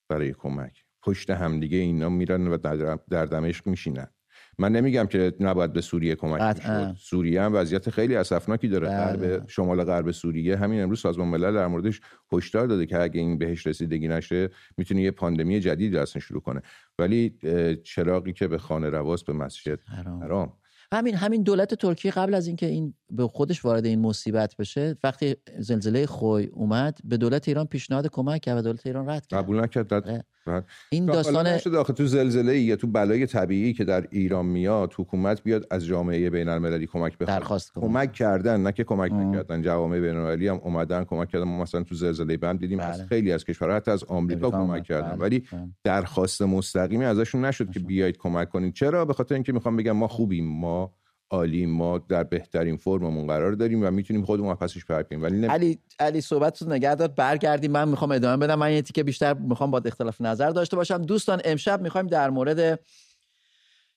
برای 0.09 0.33
کمک. 0.33 0.85
پشت 1.03 1.31
همدیگه 1.31 1.79
اینا 1.79 2.09
میرن 2.09 2.49
و 2.49 2.57
در 3.11 3.27
دمشق 3.27 3.67
میشینن. 3.67 4.09
من 4.59 4.73
نمیگم 4.73 5.07
که 5.07 5.33
نباید 5.41 5.73
به 5.73 5.81
سوریه 5.81 6.15
کمک 6.15 6.41
شد 6.63 6.95
سوریه 6.99 7.43
هم 7.43 7.55
وضعیت 7.55 7.91
خیلی 7.91 8.17
اسفناکی 8.17 8.69
داره. 8.69 8.89
غرب 8.89 9.49
شمال 9.49 9.85
غرب 9.85 10.11
سوریه. 10.11 10.57
همین 10.57 10.83
امروز 10.83 11.01
سازمان 11.01 11.29
ملل 11.29 11.55
در 11.55 11.67
موردش 11.67 12.01
هشدار 12.33 12.67
داده 12.67 12.87
که 12.87 13.03
اگه 13.03 13.21
این 13.21 13.39
بهش 13.39 13.67
رسیدگی 13.67 14.09
نشه 14.09 14.49
می‌تونه 14.77 15.03
یه 15.03 15.11
پاندمی 15.11 15.61
جدیدی 15.61 15.99
اصلا 15.99 16.21
شروع 16.21 16.41
کنه. 16.41 16.63
ولی 16.99 17.35
چراغی 17.85 18.33
که 18.33 18.49
به 18.49 18.59
خانه 18.59 18.91
رواست 18.91 19.27
به 19.27 19.33
مسجد 19.33 19.81
حرام, 19.81 20.23
حرام. 20.23 20.53
همین 20.93 21.15
همین 21.15 21.43
دولت 21.43 21.75
ترکیه 21.75 22.11
قبل 22.11 22.35
از 22.35 22.47
اینکه 22.47 22.67
این 22.67 22.95
به 23.11 23.27
خودش 23.29 23.65
وارد 23.65 23.87
این 23.87 24.01
مصیبت 24.01 24.57
بشه 24.57 24.97
وقتی 25.05 25.37
زلزله 25.59 26.07
خوی 26.07 26.45
اومد 26.45 26.99
به 27.05 27.17
دولت 27.17 27.49
ایران 27.49 27.67
پیشنهاد 27.67 28.07
کمک 28.13 28.41
کرد 28.41 28.59
و 28.59 28.63
دولت 28.63 28.87
ایران 28.87 29.09
رد 29.09 29.27
کرد. 29.27 29.41
قبول 29.41 29.61
نکرد 29.61 30.25
این 30.91 31.07
داستان 31.07 31.47
آخه 31.77 31.93
تو 31.93 32.07
زلزله 32.07 32.59
یا 32.59 32.77
تو 32.77 32.87
بلای 32.87 33.27
طبیعی 33.27 33.73
که 33.73 33.85
در 33.85 34.07
ایران 34.11 34.47
میاد 34.47 34.93
حکومت 34.97 35.43
بیاد 35.43 35.67
از 35.71 35.87
جامعه 35.87 36.31
بین 36.31 36.49
المللی 36.49 36.87
کمک 36.87 37.19
بخواد. 37.19 37.39
درخواست 37.39 37.73
کمک. 37.75 38.13
کردن 38.13 38.63
نه 38.63 38.73
که 38.73 38.85
کمک 38.85 39.13
نکردن. 39.13 39.63
جوامع 39.63 40.01
بین 40.01 40.17
المللی 40.17 40.49
هم 40.49 40.61
اومدن 40.65 41.05
کمک 41.05 41.29
کردن. 41.29 41.45
ما 41.45 41.63
مثلا 41.63 41.83
تو 41.83 41.95
زلزله 41.95 42.37
بم 42.37 42.57
دیدیم 42.57 42.79
بله. 42.79 42.87
از 42.87 43.03
خیلی 43.03 43.33
از 43.33 43.45
کشورها 43.45 43.77
حتی 43.77 43.91
از 43.91 44.05
آمریکا 44.05 44.51
کمک 44.51 44.85
کردن. 44.85 45.09
بله. 45.09 45.19
ولی 45.19 45.39
بله. 45.39 45.69
درخواست 45.85 46.43
مستقیمی 46.43 47.05
ازشون 47.05 47.45
نشد 47.45 47.71
که 47.71 47.81
بیاید 47.81 48.17
کمک 48.19 48.49
کنید 48.49 48.75
چرا؟ 48.75 49.05
به 49.05 49.13
خاطر 49.13 49.35
اینکه 49.35 49.53
می‌خوام 49.53 49.77
بگم 49.77 49.93
ما 49.93 50.09
خوبیم. 50.09 50.49
ما 50.49 50.82
عالی 51.33 51.67
ما 51.67 51.99
در 51.99 52.25
بهترین 52.25 52.77
فرممون 52.77 53.27
قرار 53.27 53.53
داریم 53.53 53.83
و 53.83 53.91
می‌تونیم 53.91 54.25
خودمون 54.25 54.55
پسش 54.55 54.85
پر 54.85 55.05
ولی 55.11 55.37
نمی... 55.37 55.47
علی 55.47 55.79
علی 55.99 56.21
صحبت 56.21 56.63
رو 56.63 56.69
نگه 56.69 56.95
دار 56.95 57.09
برگردیم. 57.09 57.71
من 57.71 57.89
می‌خوام 57.89 58.13
ادامه 58.13 58.47
بدم. 58.47 58.59
من 58.59 58.73
یه 58.73 58.83
تیکه 58.83 59.03
بیشتر 59.03 59.35
می‌خوام 59.35 59.71
با 59.71 59.83
اختلاف 59.85 60.21
نظر 60.21 60.51
داشته 60.51 60.77
باشم. 60.77 61.03
دوستان 61.03 61.41
امشب 61.45 61.83
می‌خوایم 61.83 62.07
در 62.07 62.31
مورد 62.31 62.81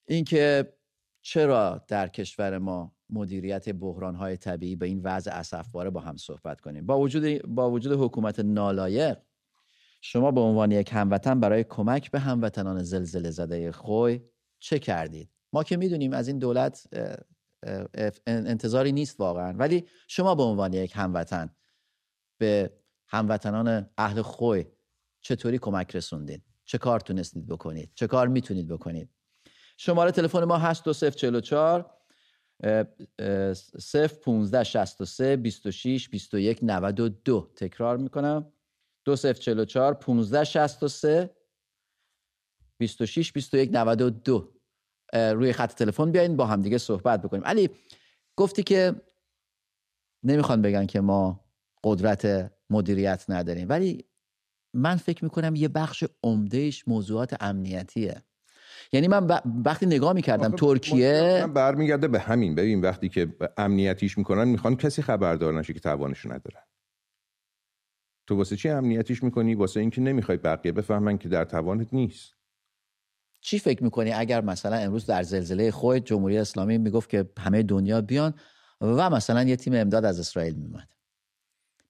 اینکه 0.07 0.73
چرا 1.21 1.81
در 1.87 2.07
کشور 2.07 2.57
ما 2.57 2.95
مدیریت 3.09 3.69
بحران 3.69 4.15
های 4.15 4.37
طبیعی 4.37 4.75
به 4.75 4.85
این 4.85 5.01
وضع 5.03 5.31
اسفباره 5.31 5.89
با 5.89 5.99
هم 5.99 6.17
صحبت 6.17 6.61
کنیم. 6.61 6.85
با 6.85 6.99
وجود 6.99 7.41
با 7.41 7.71
وجود 7.71 8.01
حکومت 8.01 8.39
نالایق 8.39 9.17
شما 10.01 10.31
به 10.31 10.41
عنوان 10.41 10.71
یک 10.71 10.89
هموطن 10.93 11.39
برای 11.39 11.63
کمک 11.63 12.11
به 12.11 12.19
هموطنان 12.19 12.83
زلزله 12.83 13.31
زده 13.31 13.71
خوی 13.71 14.21
چه 14.59 14.79
کردید؟ 14.79 15.34
ما 15.55 15.63
که 15.63 15.77
می‌دونیم 15.77 16.13
از 16.13 16.27
این 16.27 16.39
دولت 16.39 16.87
انتظاری 18.27 18.91
نیست 18.91 19.19
واقعا. 19.19 19.53
ولی 19.57 19.87
شما 20.07 20.35
به 20.35 20.43
عنوان 20.43 20.73
یک 20.73 20.91
هموطن 20.95 21.55
به 22.37 22.73
هموطنان 23.07 23.89
اهل 23.97 24.21
خوی 24.21 24.65
چطوری 25.21 25.57
کمک 25.57 25.95
رسوندید 25.95 26.43
چه 26.65 26.77
کار 26.77 26.99
تونستید 26.99 27.47
بکنید؟ 27.47 27.91
چه 27.95 28.07
کار 28.07 28.27
می‌تونید 28.27 28.67
بکنید؟ 28.67 29.09
شماره 29.77 30.11
تلفن 30.11 30.43
ما 30.43 30.57
هست 30.57 30.83
2044 30.83 31.91
0 33.79 34.07
15 34.07 34.63
63 34.63 35.35
26 35.37 36.09
21 36.09 36.59
92 36.63 37.51
تکرار 37.55 37.97
می‌کنم. 37.97 38.51
2044 39.05 39.93
15 39.93 40.43
63 40.43 41.35
26 42.77 43.31
21 43.31 43.69
92 43.73 44.54
روی 45.15 45.53
خط 45.53 45.73
تلفن 45.73 46.11
بیاین 46.11 46.35
با 46.35 46.45
همدیگه 46.45 46.77
صحبت 46.77 47.21
بکنیم. 47.21 47.43
علی 47.43 47.69
گفتی 48.35 48.63
که 48.63 48.95
نمی‌خوان 50.23 50.61
بگن 50.61 50.85
که 50.85 51.01
ما 51.01 51.45
قدرت 51.83 52.51
مدیریت 52.69 53.25
نداریم 53.29 53.69
ولی 53.69 54.05
من 54.73 54.95
فکر 54.95 55.23
می‌کنم 55.23 55.55
یه 55.55 55.67
بخش 55.67 56.03
عمدهش 56.23 56.87
موضوعات 56.87 57.35
امنیتیه. 57.39 58.23
یعنی 58.91 59.07
من 59.07 59.41
وقتی 59.65 59.85
نگاه 59.85 60.13
می‌کردم 60.13 60.51
ترکیه 60.51 61.39
من 61.41 61.53
برمیگرده 61.53 62.07
به 62.07 62.19
همین. 62.19 62.55
ببین 62.55 62.81
وقتی 62.81 63.09
که 63.09 63.35
امنیتیش 63.57 64.17
می‌کنن 64.17 64.47
می‌خوان 64.47 64.75
کسی 64.75 65.01
خبردار 65.01 65.53
نشه 65.53 65.73
که 65.73 65.79
توانشو 65.79 66.29
ندارن 66.29 66.63
تو 68.27 68.35
واسه 68.35 68.55
چی 68.55 68.69
امنیتیش 68.69 69.23
می‌کنی؟ 69.23 69.55
واسه 69.55 69.79
اینکه 69.79 70.01
نمی‌خوای 70.01 70.37
بقیه 70.37 70.71
بفهمن 70.71 71.17
که 71.17 71.29
در 71.29 71.45
توانت 71.45 71.93
نیست. 71.93 72.33
چی 73.45 73.59
فکر 73.59 73.83
می‌کنی 73.83 74.11
اگر 74.11 74.41
مثلا 74.41 74.75
امروز 74.75 75.05
در 75.05 75.23
زلزله 75.23 75.71
خود 75.71 76.05
جمهوری 76.05 76.37
اسلامی 76.37 76.77
می‌گفت 76.77 77.09
که 77.09 77.29
همه 77.39 77.63
دنیا 77.63 78.01
بیان 78.01 78.33
و 78.81 79.09
مثلا 79.09 79.43
یه 79.43 79.55
تیم 79.55 79.73
امداد 79.75 80.05
از 80.05 80.19
اسرائیل 80.19 80.55
میومد 80.55 80.87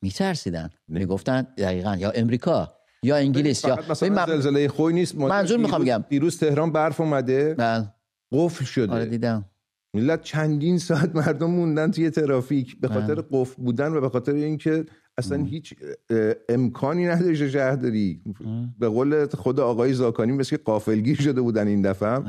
میترسیدن. 0.01 0.69
می‌گفتن 0.87 1.47
دقیقا 1.57 1.95
یا 1.95 2.11
امریکا 2.11 2.73
یا 3.03 3.15
انگلیس 3.15 3.65
یا 3.65 3.79
مثلا 3.89 4.25
زلزله 4.25 4.67
خوی 4.67 4.93
نیست 4.93 5.15
منظور 5.15 5.57
می‌خوام 5.57 5.81
بگم. 5.81 6.03
دیروز 6.09 6.37
تهران 6.37 6.71
برف 6.71 7.01
اومده. 7.01 7.53
بله. 7.53 7.93
قفل 8.31 8.65
شده. 8.65 8.93
آره 8.93 9.05
دیدم. 9.05 9.45
ملت 9.93 10.21
چندین 10.21 10.77
ساعت 10.77 11.15
مردم 11.15 11.49
موندن 11.51 11.91
توی 11.91 12.09
ترافیک 12.09 12.79
به 12.79 12.87
خاطر 12.87 13.15
بله. 13.15 13.25
قفل 13.31 13.63
بودن 13.63 13.93
و 13.93 14.01
به 14.01 14.09
خاطر 14.09 14.33
اینکه 14.33 14.85
اصلا 15.17 15.43
هیچ 15.43 15.73
امکانی 16.49 17.05
نداشته 17.05 17.49
شهرداری 17.49 18.21
به 18.79 18.87
قول 18.87 19.27
خود 19.27 19.59
آقای 19.59 19.93
زاکانی 19.93 20.31
مثل 20.31 20.49
که 20.49 20.57
قافلگیر 20.57 21.21
شده 21.21 21.41
بودن 21.41 21.67
این 21.67 21.81
دفعه. 21.81 22.19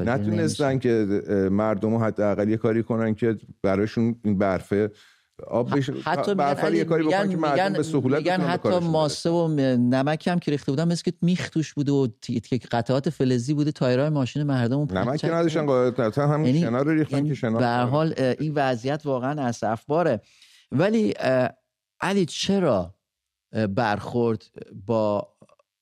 نتونستن 0.00 0.78
که 0.78 1.22
مردم 1.50 2.04
حتی 2.04 2.50
یه 2.50 2.56
کاری 2.56 2.82
کنن 2.82 3.14
که 3.14 3.36
براشون 3.62 4.16
این 4.24 4.38
برفه 4.38 4.90
آب 5.46 5.76
بشه. 5.76 5.92
حتی 6.04 6.34
میگن, 6.34 6.74
یه 6.74 6.84
کاری 6.84 7.04
بکنن 7.04 7.30
که 7.30 7.36
مردم 7.36 7.72
به 7.72 7.82
سهولت 7.82 8.18
میگن 8.18 8.40
حتی 8.40 8.78
ماسه 8.78 9.30
و 9.30 9.48
نمک 9.76 10.28
هم 10.28 10.38
که 10.38 10.50
ریخته 10.50 10.72
بودن 10.72 10.88
مثل 10.88 11.02
که 11.02 11.12
میخ 11.22 11.48
توش 11.48 11.74
بوده 11.74 11.92
و 11.92 12.08
قطعات 12.70 13.10
فلزی 13.10 13.54
بوده 13.54 13.72
تایرای 13.72 14.08
ماشین 14.08 14.42
مردم 14.42 14.80
نمک 14.80 15.20
که 15.20 15.30
نداشتن 15.30 15.66
قاعدتا 15.66 16.28
هم 16.28 16.44
یعنی 16.44 16.60
شنا 16.60 16.82
رو 16.82 16.90
ریختن 16.90 17.16
یعنی 17.16 17.28
که 17.28 17.34
شنا 17.34 17.58
به 17.58 17.90
حال 17.90 18.14
این 18.40 18.52
وضعیت 18.54 19.02
واقعا 19.04 19.42
اسفباره. 19.42 20.20
ولی 20.72 21.14
علی 22.04 22.26
چرا 22.26 22.94
برخورد 23.68 24.44
با 24.86 25.28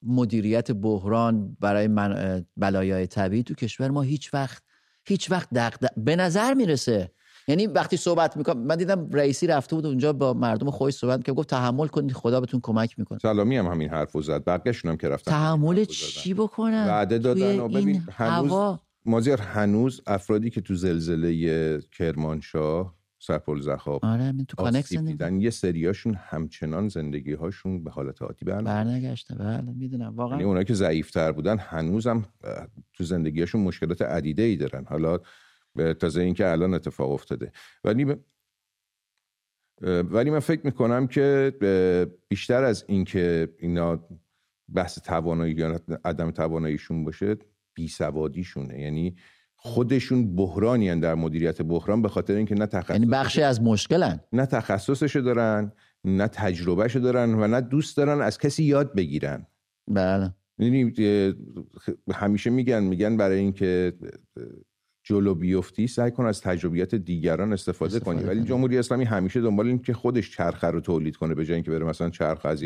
مدیریت 0.03 0.73
بحران 0.73 1.57
برای 1.61 1.89
من 1.89 2.45
بلایای 2.57 3.07
طبیعی 3.07 3.43
تو 3.43 3.55
کشور؟ 3.55 3.91
ما 3.91 4.03
هیچ 4.03 4.35
وقت 4.35 4.63
هیچ 5.05 5.31
وقت 5.31 5.49
دق 5.55 5.75
به 5.97 6.17
نظر 6.17 6.55
می‌رسه. 6.55 7.13
یعنی 7.49 7.67
وقتی 7.67 7.97
صحبت 7.97 8.37
می‌کنم 8.37 8.63
من 8.63 8.77
دیدم 8.77 9.11
رئیسی 9.13 9.47
رفته 9.47 9.77
بود 9.77 9.87
اونجا 9.87 10.13
با 10.13 10.35
مردم 10.35 10.71
خوش 10.71 10.95
صحبت 10.95 11.25
که 11.25 11.33
گفت 11.33 11.49
تحمل 11.49 11.87
کنید 11.87 12.13
خدا 12.13 12.41
بهتون 12.41 12.61
کمک 12.63 12.99
می‌کنه. 12.99 13.19
سلامی 13.19 13.57
هم 13.57 13.67
همین 13.67 13.89
حرفو 13.89 14.23
زد 14.23 14.45
بقیه‌شون 14.45 14.91
هم 14.91 14.97
که 14.97 15.09
رفتن 15.09 15.31
تحمل 15.31 15.85
چی 15.85 16.35
بکنن؟ 16.35 16.87
وعده 16.89 17.19
دادن 17.19 17.61
و 17.61 17.69
ببین 17.69 18.03
هنوز 18.11 18.79
مازیار 19.05 19.41
هنوز 19.41 20.01
افرادی 20.07 20.51
که 20.51 20.61
تو 20.61 20.75
زلزله 20.75 21.81
کرمانشاه 21.99 22.95
سرپل 23.25 23.61
زخاب 23.61 24.05
آره 24.05 24.33
تو 24.49 24.57
کانکس 24.57 24.97
دیدن 24.97 25.41
یه 25.41 25.51
سریاشون 25.51 26.15
همچنان 26.15 26.89
زندگی 26.89 27.33
هاشون 27.33 27.85
به 27.85 27.91
حالت 27.91 28.23
عادی 28.23 28.45
برنگشته 28.45 29.35
بله 29.35 29.73
می‌دونم 29.73 30.17
واقعا. 30.17 30.37
یعنی 30.37 30.49
اونایی 30.49 30.65
که 30.65 30.75
ضعیفتر 30.75 31.33
بودن 31.33 31.59
هنوزم 31.59 32.25
تو 32.93 33.05
زندگیشون 33.05 33.61
مشکلات 33.61 34.03
عدیده 34.03 34.43
ای 34.43 34.57
دارن. 34.57 34.85
حالا 34.85 35.19
تازه 36.01 36.23
اینکه 36.23 36.51
الان 36.51 36.75
اتفاق 36.75 37.11
افتاده. 37.11 37.53
ولی 37.85 38.17
ولی 39.83 40.31
من 40.31 40.39
فکر 40.39 40.61
می‌کنم 40.65 41.07
که 41.07 41.53
بیشتر 42.29 42.65
از 42.65 42.85
اینکه 42.89 43.55
اینا 43.59 44.09
بحث 44.75 44.99
توانایی 44.99 45.55
یا 45.55 45.81
عدم 46.05 46.31
تواناییشون 46.31 47.05
باشه 47.05 47.37
بیسوادیشونه. 47.75 48.81
یعنی 48.81 49.17
خودشون 49.65 50.37
بحرانی 50.37 51.01
در 51.01 51.15
مدیریت 51.15 51.63
بحران 51.63 52.03
به 52.03 52.09
خاطر 52.09 52.35
اینکه 52.35 52.55
نه 52.55 52.67
تخصص 52.67 52.91
یعنی 52.91 53.07
بخشی 53.07 53.43
از 53.43 53.63
مشکلن. 53.63 54.21
نه 54.33 54.47
تخصصشو 54.47 55.21
دارن 55.21 55.73
نه 56.05 56.29
تجربهشو 56.29 56.99
دارن 56.99 57.35
و 57.35 57.47
نه 57.47 57.61
دوست 57.61 57.97
دارن 57.97 58.21
از 58.21 58.39
کسی 58.39 58.65
یاد 58.65 58.95
بگیرن. 58.95 59.47
بله. 59.89 60.35
یعنی 60.59 60.93
همیشه 62.15 62.51
میگن 62.51 62.85
میگن 62.85 63.17
برای 63.17 63.39
اینکه 63.39 63.93
جلو 65.05 65.35
بیفتی 65.35 65.87
سعی 65.87 66.11
کن 66.11 66.27
از 66.27 66.41
تجربیات 66.41 66.95
دیگران 66.95 67.53
استفاده, 67.53 67.97
استفاده 67.97 68.19
کنی. 68.19 68.29
ولی 68.29 68.45
جمهوری 68.45 68.79
اسلامی 68.79 69.05
همیشه 69.05 69.41
دنبال 69.41 69.67
این 69.67 69.79
که 69.79 69.93
خودش 69.93 70.31
چرخه 70.31 70.67
رو 70.67 70.81
تولید 70.81 71.17
کنه 71.17 71.35
به 71.35 71.45
جای 71.45 71.55
اینکه 71.55 71.71
بره 71.71 71.85
مثلا 71.85 72.11
چرخ 72.11 72.47
از 72.47 72.63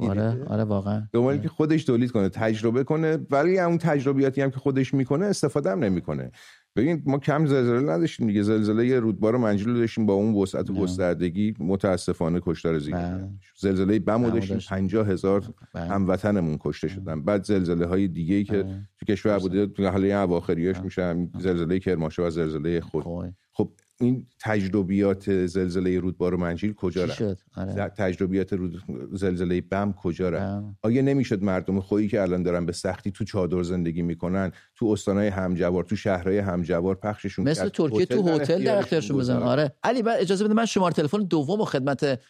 آره 0.00 0.44
آره 0.46 0.64
واقعا. 0.64 1.02
دنبال 1.12 1.32
اینکه 1.32 1.48
خودش 1.48 1.84
تولید 1.84 2.10
کنه 2.10 2.28
تجربه 2.28 2.84
کنه. 2.84 3.18
ولی 3.30 3.58
اون 3.58 3.78
تجربیاتی 3.78 4.40
هم 4.40 4.50
که 4.50 4.58
خودش 4.58 4.94
می‌کنه 4.94 5.26
استفاده 5.26 5.70
هم 5.70 5.78
نمی‌کنه. 5.78 6.30
ببین 6.76 7.02
ما 7.06 7.18
کم 7.18 7.46
زلزله 7.46 7.92
نداشتیم 7.92 8.26
دیگه. 8.26 8.42
زلزله 8.42 9.00
رودبار 9.00 9.36
منجلو 9.36 9.78
داشتیم 9.78 10.06
با 10.06 10.12
اون 10.12 10.34
وسعت 10.34 10.70
و 10.70 10.74
گستردگی 10.74 11.54
متاسفانه 11.58 12.40
کشتار 12.42 12.78
زیاد 12.78 13.00
بله. 13.00 13.28
زلزله 13.56 13.98
بمو 13.98 14.30
داشتیم. 14.30 14.58
50 14.58 15.08
هزار 15.08 15.44
بله. 15.74 15.84
هموطنمون 15.84 16.58
کشته 16.60 16.86
بله. 16.86 16.96
شدن. 16.96 17.22
بعد 17.22 17.44
زلزله 17.44 17.86
های 17.86 18.08
دیگه 18.08 18.34
ای 18.34 18.44
که 18.44 18.62
تو 18.98 19.06
کشور 19.06 19.38
بوده 19.38 19.66
تو 19.66 19.88
حاله 19.88 20.08
اواخریاش 20.08 20.80
میشن 20.80 21.30
زلزله 21.38 21.78
کرمانشاه 21.78 22.26
و 22.26 22.30
زلزله 22.30 22.80
خود. 22.80 23.34
خب 23.52 23.72
این 24.00 24.26
تجربیات 24.40 25.46
زلزله 25.46 25.98
رودبار 25.98 26.34
و 26.34 26.36
منجیل 26.36 26.72
کجا 26.72 27.04
رفت؟ 27.04 27.22
آره. 27.56 27.88
تجربیات 27.88 28.52
رود... 28.52 28.82
زلزله 29.12 29.60
بم 29.60 29.92
کجا 29.92 30.28
رفت؟ 30.28 30.64
آیا 30.82 31.02
نمی‌شد 31.02 31.42
مردم 31.42 31.80
خویی 31.80 32.08
که 32.08 32.22
الان 32.22 32.42
دارن 32.42 32.66
به 32.66 32.72
سختی 32.72 33.10
تو 33.10 33.24
چادر 33.24 33.62
زندگی 33.62 34.02
می‌کنن 34.02 34.52
تو 34.74 34.86
استانهای 34.86 35.28
همجوار 35.28 35.84
تو 35.84 35.96
شهرهای 35.96 36.38
همجوار 36.38 36.94
پخششون 36.94 37.48
مثل 37.48 37.68
ترکیه 37.68 38.06
تو 38.06 38.28
هتل 38.28 38.64
در 38.64 38.78
اختیارشون 38.78 39.18
بزنن. 39.18 39.42
آره. 39.42 39.72
علی 39.82 40.02
بعد 40.02 40.20
اجازه 40.20 40.44
بده 40.44 40.54
من 40.54 40.66
شماره 40.66 40.94
تلفن 40.94 41.18
دوم 41.18 41.60
و 41.60 41.64
خدمت 41.64 42.20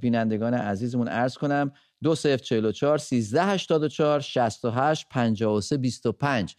بینندگان 0.00 0.54
عزیزمون 0.54 1.08
عرض 1.08 1.34
کنم. 1.34 1.72
2044 2.02 2.98
1384 2.98 4.20
68 4.20 5.06
53 5.10 5.76
25 5.76 6.56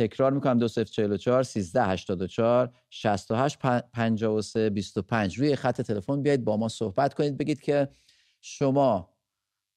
تکرار 0.00 0.32
می‌کنم. 0.32 0.58
2044 0.58 1.40
1384 1.40 2.72
68 2.90 3.58
53 3.92 4.70
25 4.70 5.38
روی 5.38 5.56
خط 5.56 5.80
تلفن 5.80 6.22
بیاید 6.22 6.44
با 6.44 6.56
ما 6.56 6.68
صحبت 6.68 7.14
کنید. 7.14 7.38
بگید 7.38 7.60
که 7.60 7.88
شما 8.40 9.14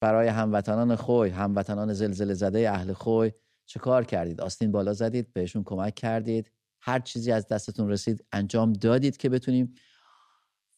برای 0.00 0.28
هموطنان 0.28 0.96
خوی 0.96 1.30
هموطنان 1.30 1.92
زلزله 1.92 2.34
زده 2.34 2.70
اهل 2.70 2.92
خوی 2.92 3.32
چه 3.66 3.80
کار 3.80 4.04
کردید؟ 4.04 4.40
آستین 4.40 4.72
بالا 4.72 4.92
زدید 4.92 5.32
بهشون 5.32 5.64
کمک 5.64 5.94
کردید. 5.94 6.50
هر 6.80 6.98
چیزی 6.98 7.32
از 7.32 7.48
دستتون 7.48 7.88
رسید 7.88 8.24
انجام 8.32 8.72
دادید 8.72 9.16
که 9.16 9.28
بتونیم. 9.28 9.74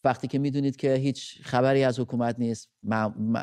وقتی 0.05 0.29
که 0.29 0.39
می‌دونید 0.39 0.77
که 0.77 0.95
هیچ 0.95 1.43
خبری 1.43 1.85
از 1.85 2.01
حکومت 2.01 2.39
نیست 2.39 2.71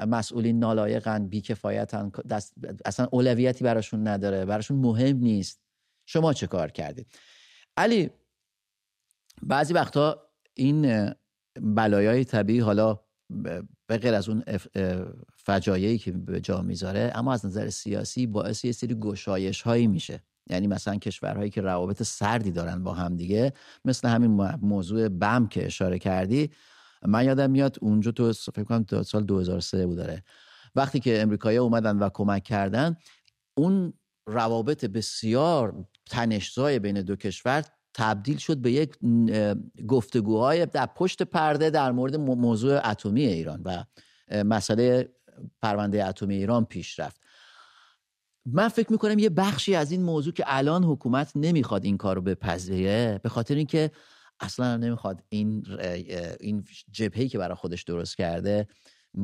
مسئولین 0.07 0.59
نالایقن 0.59 1.27
بیکفایتن 1.27 2.11
دست 2.29 2.53
اصلا 2.85 3.07
اولویتی 3.11 3.63
براشون 3.63 4.07
نداره 4.07 4.45
براشون 4.45 4.77
مهم 4.77 5.17
نیست. 5.17 5.62
شما 6.05 6.33
چه 6.33 6.47
کار 6.47 6.71
کردید؟ 6.71 7.07
علی 7.77 8.09
بعضی 9.41 9.73
وقتا 9.73 10.29
این 10.53 11.11
بلایای 11.61 12.25
طبیعی 12.25 12.59
حالا 12.59 12.99
به 13.87 13.97
غیر 13.97 14.13
از 14.13 14.29
اون 14.29 14.43
فجایعی 15.35 15.97
که 15.97 16.11
به 16.11 16.41
جا 16.41 16.61
می‌ذاره 16.61 17.11
اما 17.15 17.33
از 17.33 17.45
نظر 17.45 17.69
سیاسی 17.69 18.27
باعث 18.27 18.65
یه 18.65 18.71
سری 18.71 18.95
گشایش 18.95 19.61
هایی 19.61 19.87
میشه. 19.87 20.23
یعنی 20.49 20.67
مثلا 20.67 20.95
کشورهایی 20.95 21.49
که 21.49 21.61
روابط 21.61 22.03
سردی 22.03 22.51
دارن 22.51 22.83
با 22.83 22.93
هم 22.93 23.15
دیگه 23.15 23.53
مثل 23.85 24.07
همین 24.07 24.31
موضوع 24.61 25.09
بم 25.09 25.47
که 25.47 25.65
اشاره 25.65 25.99
کردی 25.99 26.49
من 27.05 27.25
یادم 27.25 27.51
میاد 27.51 27.77
اونجا 27.81 28.11
تو 28.11 28.33
فکر 28.33 28.63
کنم 28.63 29.03
سال 29.03 29.23
2003 29.23 29.85
بود 29.87 29.97
داره 29.97 30.23
وقتی 30.75 30.99
که 30.99 31.21
امریکایی 31.21 31.57
اومدن 31.57 31.99
و 31.99 32.09
کمک 32.13 32.43
کردن 32.43 32.97
اون 33.57 33.93
روابط 34.27 34.85
بسیار 34.85 35.85
تنشزای 36.09 36.79
بین 36.79 37.01
دو 37.01 37.15
کشور 37.15 37.63
تبدیل 37.93 38.37
شد 38.37 38.57
به 38.57 38.71
یک 38.71 38.97
گفتگوهای 39.87 40.65
در 40.65 40.85
پشت 40.85 41.23
پرده 41.23 41.69
در 41.69 41.91
مورد 41.91 42.15
موضوع 42.15 42.89
اتمی 42.89 43.25
ایران 43.25 43.61
و 43.65 43.83
مسئله 44.43 45.09
پرونده 45.61 46.05
اتمی 46.05 46.35
ایران 46.35 46.65
پیش 46.65 46.99
رفت. 46.99 47.21
من 48.45 48.67
فکر 48.67 48.91
می‌کنم 48.91 49.19
یه 49.19 49.29
بخشی 49.29 49.75
از 49.75 49.91
این 49.91 50.03
موضوع 50.03 50.33
که 50.33 50.43
الان 50.47 50.83
حکومت 50.83 51.31
نمی‌خواد 51.35 51.85
این 51.85 51.97
کار 51.97 52.15
رو 52.15 52.21
بپذیره 52.21 53.19
به 53.23 53.29
خاطر 53.29 53.55
اینکه 53.55 53.91
اصلا 54.39 54.77
نمی‌خواد 54.77 55.23
این 55.29 55.65
این 56.39 56.63
جبهه‌ای 56.91 57.29
که 57.29 57.37
برای 57.37 57.55
خودش 57.55 57.83
درست 57.83 58.17
کرده 58.17 58.67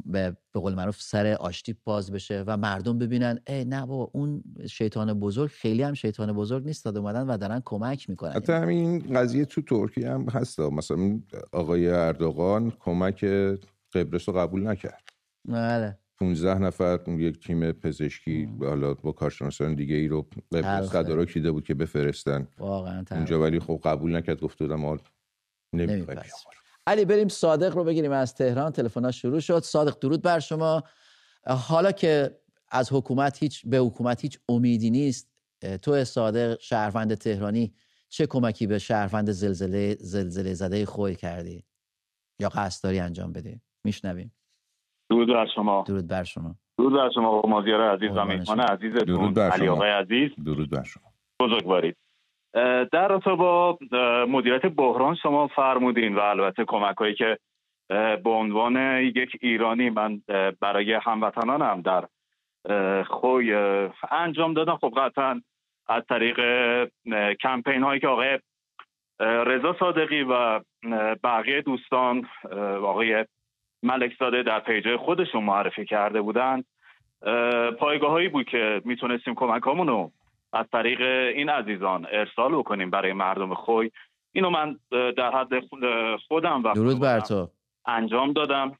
به 0.06 0.38
قول 0.54 0.76
معروف 0.76 1.02
سر 1.02 1.28
آشتی 1.40 1.76
باز 1.84 2.12
بشه 2.12 2.44
و 2.48 2.58
مردم 2.58 2.98
ببینن 2.98 3.40
ای 3.48 3.66
نه 3.66 3.86
بابا 3.86 4.12
اون 4.14 4.44
شیطان 4.70 5.14
بزرگ 5.14 5.50
خیلی 5.50 5.84
هم 5.84 5.94
شیطان 5.94 6.34
بزرگ 6.34 6.66
نیست 6.66 6.86
داده 6.86 7.00
اومدن 7.00 7.28
و 7.28 7.38
دارن 7.38 7.62
کمک 7.66 8.10
می‌کنن. 8.10 8.32
حتی 8.32 8.54
همین 8.54 9.00
قضیه 9.00 9.46
تو 9.46 9.62
ترکیه 9.62 10.12
هم 10.12 10.30
هست 10.30 10.60
مثلا 10.60 11.20
آقای 11.52 11.90
اردوغان 11.90 12.72
کمک 12.80 13.26
قبرس 13.94 14.30
رو 14.30 14.36
قبول 14.36 14.68
نکرد. 14.68 15.10
بله. 15.48 15.98
15 16.20 16.60
نفر 16.60 17.00
یک 17.08 17.48
تیم 17.48 17.72
پزشکی 17.72 18.50
حالا 18.62 18.94
با 18.94 19.12
کارشناسان 19.12 19.76
دیگه 19.76 19.96
ای 19.96 20.08
رو 20.08 20.30
قبرس 20.52 20.90
تدارک 20.90 21.34
دیده 21.34 21.52
بود 21.52 21.64
که 21.64 21.74
بفرستن. 21.74 22.48
واقعا 22.58 23.04
اونجا 23.12 23.42
ولی 23.42 23.60
خب 23.60 23.82
قبول 23.84 24.16
نکرد 24.16 24.42
گفت 24.42 24.60
بودم 24.60 24.86
حال 24.86 25.00
علی 26.90 27.06
بریم 27.06 27.28
صادق 27.28 27.76
رو 27.76 27.84
بگیریم 27.84 28.12
از 28.12 28.36
تهران. 28.36 28.72
تلفن 28.72 29.12
شروع 29.12 29.40
شد. 29.40 29.60
صادق 29.60 30.00
درود 30.00 30.22
بر 30.22 30.40
شما. 30.40 30.84
حالا 31.48 31.92
که 31.92 32.40
از 32.72 32.94
حکومت 32.94 33.44
هیچ 33.44 33.66
به 33.66 33.78
حکومت 33.78 34.22
هیچ 34.22 34.40
امیدی 34.50 34.90
نیست 34.90 35.30
تو 35.82 36.04
صادق 36.04 36.60
شهروند 36.60 37.16
تهرانی 37.16 37.74
چه 38.10 38.28
کمکی 38.28 38.68
به 38.68 38.80
شهروند 38.80 39.32
زلزله 39.32 39.96
زلزله 40.00 40.54
زده 40.54 40.86
خوی 40.86 41.16
کردی؟ 41.16 41.64
یا 42.40 42.50
قصد 42.50 42.84
داری 42.84 43.00
انجام 43.00 43.34
بدی؟ 43.34 43.62
میشنویم. 43.84 44.32
درود 45.10 45.28
بر 45.28 45.48
شما. 45.56 45.84
درود 45.88 46.08
بر 46.08 46.24
شما. 46.24 46.56
درود 46.78 46.94
بر 46.94 47.10
شما 47.16 47.42
مازیار 47.42 47.82
عزیز 47.82 48.10
و 48.16 48.26
میهمان 48.26 48.60
عزیزتون. 48.60 49.38
علی 49.38 49.68
آقای 49.68 49.90
عزیز. 49.90 50.32
درود 50.46 50.70
بر 50.70 50.84
شما. 50.84 51.14
بزرگوارید. 51.40 51.98
در 52.92 53.08
رابطه 53.08 53.36
با 53.36 53.78
مدیریت 54.30 54.66
بحران 54.66 55.16
شما 55.16 55.48
فرمودین 55.48 56.16
و 56.16 56.20
البته 56.20 56.66
کمک 56.66 56.98
هایی 56.98 57.16
که 57.16 57.38
به 58.24 58.30
عنوان 58.30 59.02
یک 59.02 59.38
ایرانی 59.42 59.90
من 59.90 60.22
برای 60.62 60.94
هموطنانم 60.94 61.82
در 61.82 62.06
خوی 63.04 63.54
انجام 64.12 64.54
دادم. 64.54 64.78
خب 64.78 64.94
قطعا 64.98 65.42
از 65.88 66.04
طریق 66.10 66.40
کمپین 67.42 67.84
هایی 67.84 68.00
که 68.00 68.08
آقای 68.08 68.40
رضا 69.20 69.76
صادقی 69.80 70.24
و 70.24 70.60
بقیه 71.24 71.62
دوستان 71.62 72.28
آقای 72.84 73.26
ملک 73.84 74.16
زاده 74.20 74.44
در 74.44 74.60
پیجای 74.60 74.98
خودشون 74.98 75.44
معرفی 75.44 75.86
کرده 75.86 76.22
بودند. 76.22 76.66
پایگاه 77.80 78.12
هایی 78.12 78.28
بود 78.28 78.46
که 78.46 78.82
می‌تونستیم 78.86 79.36
کمک 79.36 79.64
رو 79.64 80.12
از 80.54 80.66
طریق 80.72 81.02
این 81.36 81.50
عزیزان 81.50 82.08
ارسال 82.12 82.56
بکنیم 82.56 82.90
برای 82.90 83.14
مردم 83.14 83.54
خوی. 83.54 83.92
اینو 84.34 84.50
من 84.50 84.80
در 85.18 85.32
حد 85.32 85.60
خودم 86.28 86.64
و 86.64 86.74
درود 86.74 87.00
بر 87.00 87.20
تو. 87.20 87.48
انجام 87.86 88.34
دادم. 88.34 88.78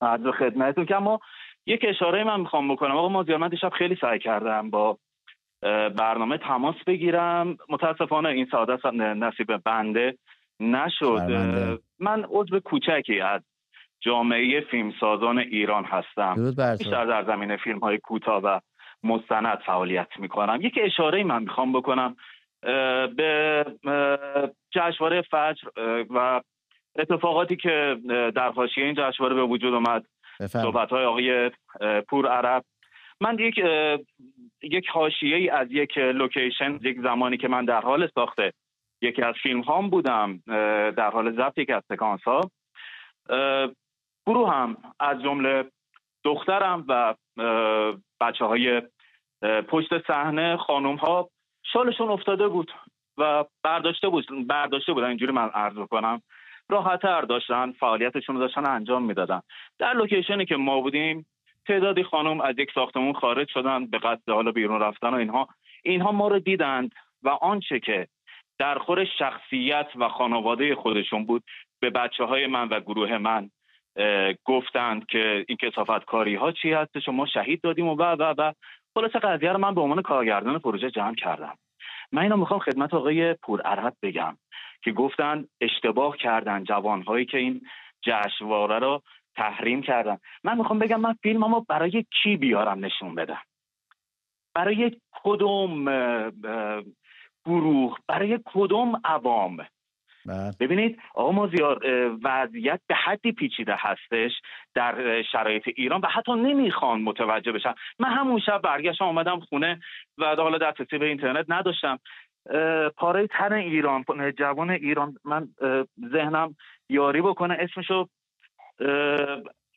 از 0.00 0.20
خدمتتون 0.38 0.86
که 0.86 0.96
اما 0.96 1.20
یک 1.66 1.84
اشاره 1.88 2.24
من 2.24 2.40
می‌خوام 2.40 2.72
بکنم. 2.72 2.96
آقا 2.96 3.08
مازیار 3.08 3.38
من 3.38 3.48
دیشب 3.48 3.68
خیلی 3.68 3.96
سعی 4.00 4.18
کردم 4.18 4.70
با 4.70 4.98
برنامه 5.96 6.38
تماس 6.38 6.76
بگیرم. 6.86 7.56
متاسفانه 7.68 8.28
این 8.28 8.48
سعادت 8.50 8.86
نصیب 8.94 9.56
بنده 9.56 10.18
نشد. 10.60 11.20
من 11.98 12.24
عضو 12.28 12.60
کوچکی 12.60 13.20
از 13.20 13.42
جامعه 14.00 14.60
فیلمسازان 14.60 15.38
ایران 15.38 15.84
هستم. 15.84 16.34
بیشتر 16.78 17.04
در 17.04 17.24
زمینه 17.24 17.56
فیلم 17.56 17.78
های 17.78 17.98
کوتاه 17.98 18.42
و 18.42 18.60
مستند 19.02 19.58
فعالیت 19.66 20.08
می‌کنم. 20.18 20.58
یک 20.62 20.78
اشاره 20.82 21.24
من 21.24 21.42
می‌خوام 21.42 21.72
بکنم 21.72 22.16
به 23.16 23.64
جشنواره 24.70 25.22
فجر 25.22 25.68
و 26.10 26.40
اتفاقاتی 26.98 27.56
که 27.56 27.96
در 28.34 28.52
حاشیه 28.52 28.84
این 28.84 28.94
جشنواره 28.94 29.34
به 29.34 29.42
وجود 29.42 29.74
اومد. 29.74 30.04
صحبت 30.46 30.90
های 30.90 31.04
آقای 31.04 31.50
پور 32.08 32.28
عرب. 32.28 32.64
من 33.20 33.38
یک 33.38 33.58
یک 34.62 34.88
حاشیه 34.88 35.36
ای 35.36 35.48
از 35.48 35.68
یک 35.70 35.98
لوکیشن 35.98 36.78
یک 36.82 37.00
زمانی 37.00 37.36
که 37.36 37.48
من 37.48 37.64
در 37.64 37.80
حال 37.80 38.08
ساخته 38.14 38.52
یکی 39.02 39.22
از 39.22 39.34
فیلم 39.42 39.60
هام 39.60 39.90
بودم 39.90 40.42
در 40.90 41.10
حال 41.10 41.32
ضبط 41.32 41.58
یک 41.58 41.70
از 41.70 41.82
سکانس 41.88 42.20
ها. 42.22 42.50
گروه 44.26 44.54
هم 44.54 44.76
از 45.00 45.22
جمله 45.22 45.64
دخترم 46.24 46.84
و 46.88 47.14
بچه 48.20 48.44
های 48.44 48.82
پشت 49.68 50.06
صحنه 50.06 50.56
خانم 50.56 50.96
ها 50.96 51.30
شالشون 51.72 52.08
افتاده 52.08 52.48
بود 52.48 52.72
و 53.18 53.44
برداشته 53.62 54.08
بود 54.08 54.46
برداشته 54.48 54.92
بودن 54.92 55.08
اینجوری 55.08 55.32
من 55.32 55.48
عرض 55.48 55.76
کنم 55.90 56.22
راحتتر 56.68 57.20
داشتن 57.20 57.72
فعالیتشون 57.72 58.36
رو 58.36 58.40
داشتن 58.40 58.66
انجام 58.66 59.02
می‌دادن. 59.02 59.40
در 59.78 59.94
لوکیشنی 59.94 60.46
که 60.46 60.56
ما 60.56 60.80
بودیم 60.80 61.26
تعدادی 61.66 62.02
خانم 62.02 62.40
از 62.40 62.58
یک 62.58 62.70
ساختمون 62.74 63.12
خارج 63.12 63.48
شدن 63.48 63.86
به 63.86 63.98
قصد 63.98 64.30
حالا 64.30 64.52
بیرون 64.52 64.80
رفتن 64.80 65.08
و 65.08 65.14
اینها. 65.14 65.48
اینها 65.82 66.12
ما 66.12 66.28
رو 66.28 66.38
دیدند 66.38 66.94
و 67.22 67.28
آنچه 67.28 67.80
که 67.80 68.08
در 68.58 68.78
خور 68.78 69.04
شخصیت 69.04 69.86
و 69.96 70.08
خانواده 70.08 70.74
خودشون 70.74 71.24
بود 71.24 71.44
به 71.80 71.90
بچه 71.90 72.24
های 72.24 72.46
من 72.46 72.68
و 72.68 72.80
گروه 72.80 73.18
من 73.18 73.50
گفتند 74.44 75.06
که 75.06 75.44
این 75.48 75.58
کسافت 75.62 76.04
کاری 76.04 76.34
ها 76.34 76.52
چی 76.52 76.72
هستش 76.72 77.08
و 77.08 77.12
ما 77.12 77.26
شهید 77.26 77.60
دادیم 77.60 77.86
و 77.86 77.94
و 77.94 78.02
و 78.02 78.34
و. 78.38 78.52
خلاصه 78.94 79.18
قضیه 79.18 79.52
رو 79.52 79.58
من 79.58 79.74
به 79.74 79.80
عنوان 79.80 80.02
کارگردان 80.02 80.58
پروژه 80.58 80.90
جمع 80.90 81.14
کردم. 81.14 81.58
من 82.12 82.22
اینو 82.22 82.36
می‌خوام 82.36 82.60
خدمت 82.60 82.94
آقای 82.94 83.34
پور 83.34 83.60
عرب 83.60 83.94
بگم 84.02 84.36
که 84.82 84.92
گفتن 84.92 85.44
اشتباه 85.60 86.16
کردن 86.16 86.64
جوانهایی 86.64 87.26
که 87.26 87.38
این 87.38 87.60
جشنواره 88.02 88.78
رو 88.78 89.02
تحریم 89.36 89.82
کردن. 89.82 90.18
من 90.44 90.58
می‌خوام 90.58 90.78
بگم 90.78 91.00
من 91.00 91.14
فیلممو 91.22 91.64
برای 91.68 92.04
کی 92.22 92.36
بیارم 92.36 92.84
نشون 92.84 93.14
بدم؟ 93.14 93.42
برای 94.54 94.96
کدوم 95.24 95.84
گروه؟ 97.44 97.96
برای 98.08 98.40
کدوم 98.44 99.00
عوام. 99.04 99.66
ببینید 100.60 100.98
آقا 101.14 101.32
مازیار 101.32 101.80
وضعیت 102.24 102.80
به 102.86 102.94
حدی 102.94 103.32
پیچیده 103.32 103.76
هستش 103.78 104.32
در 104.74 105.22
شرایط 105.22 105.62
ایران 105.76 106.00
و 106.00 106.06
حتی 106.06 106.32
نمی‌خوان 106.32 107.00
متوجه 107.00 107.52
بشن. 107.52 107.74
من 107.98 108.08
همون 108.08 108.40
شب 108.40 108.62
برگشتم 108.62 109.04
آمدم 109.04 109.40
خونه 109.40 109.80
و 110.18 110.24
حالا 110.36 110.58
دسترسی 110.58 110.98
به 110.98 111.06
اینترنت 111.06 111.46
نداشتم. 111.48 111.98
پاره 112.96 113.26
تن 113.26 113.52
ایران 113.52 114.04
جوان 114.38 114.70
ایران 114.70 115.14
من 115.24 115.48
ذهنم 116.12 116.56
یاری 116.88 117.20
بکنه. 117.20 117.56
اسمشو 117.60 118.08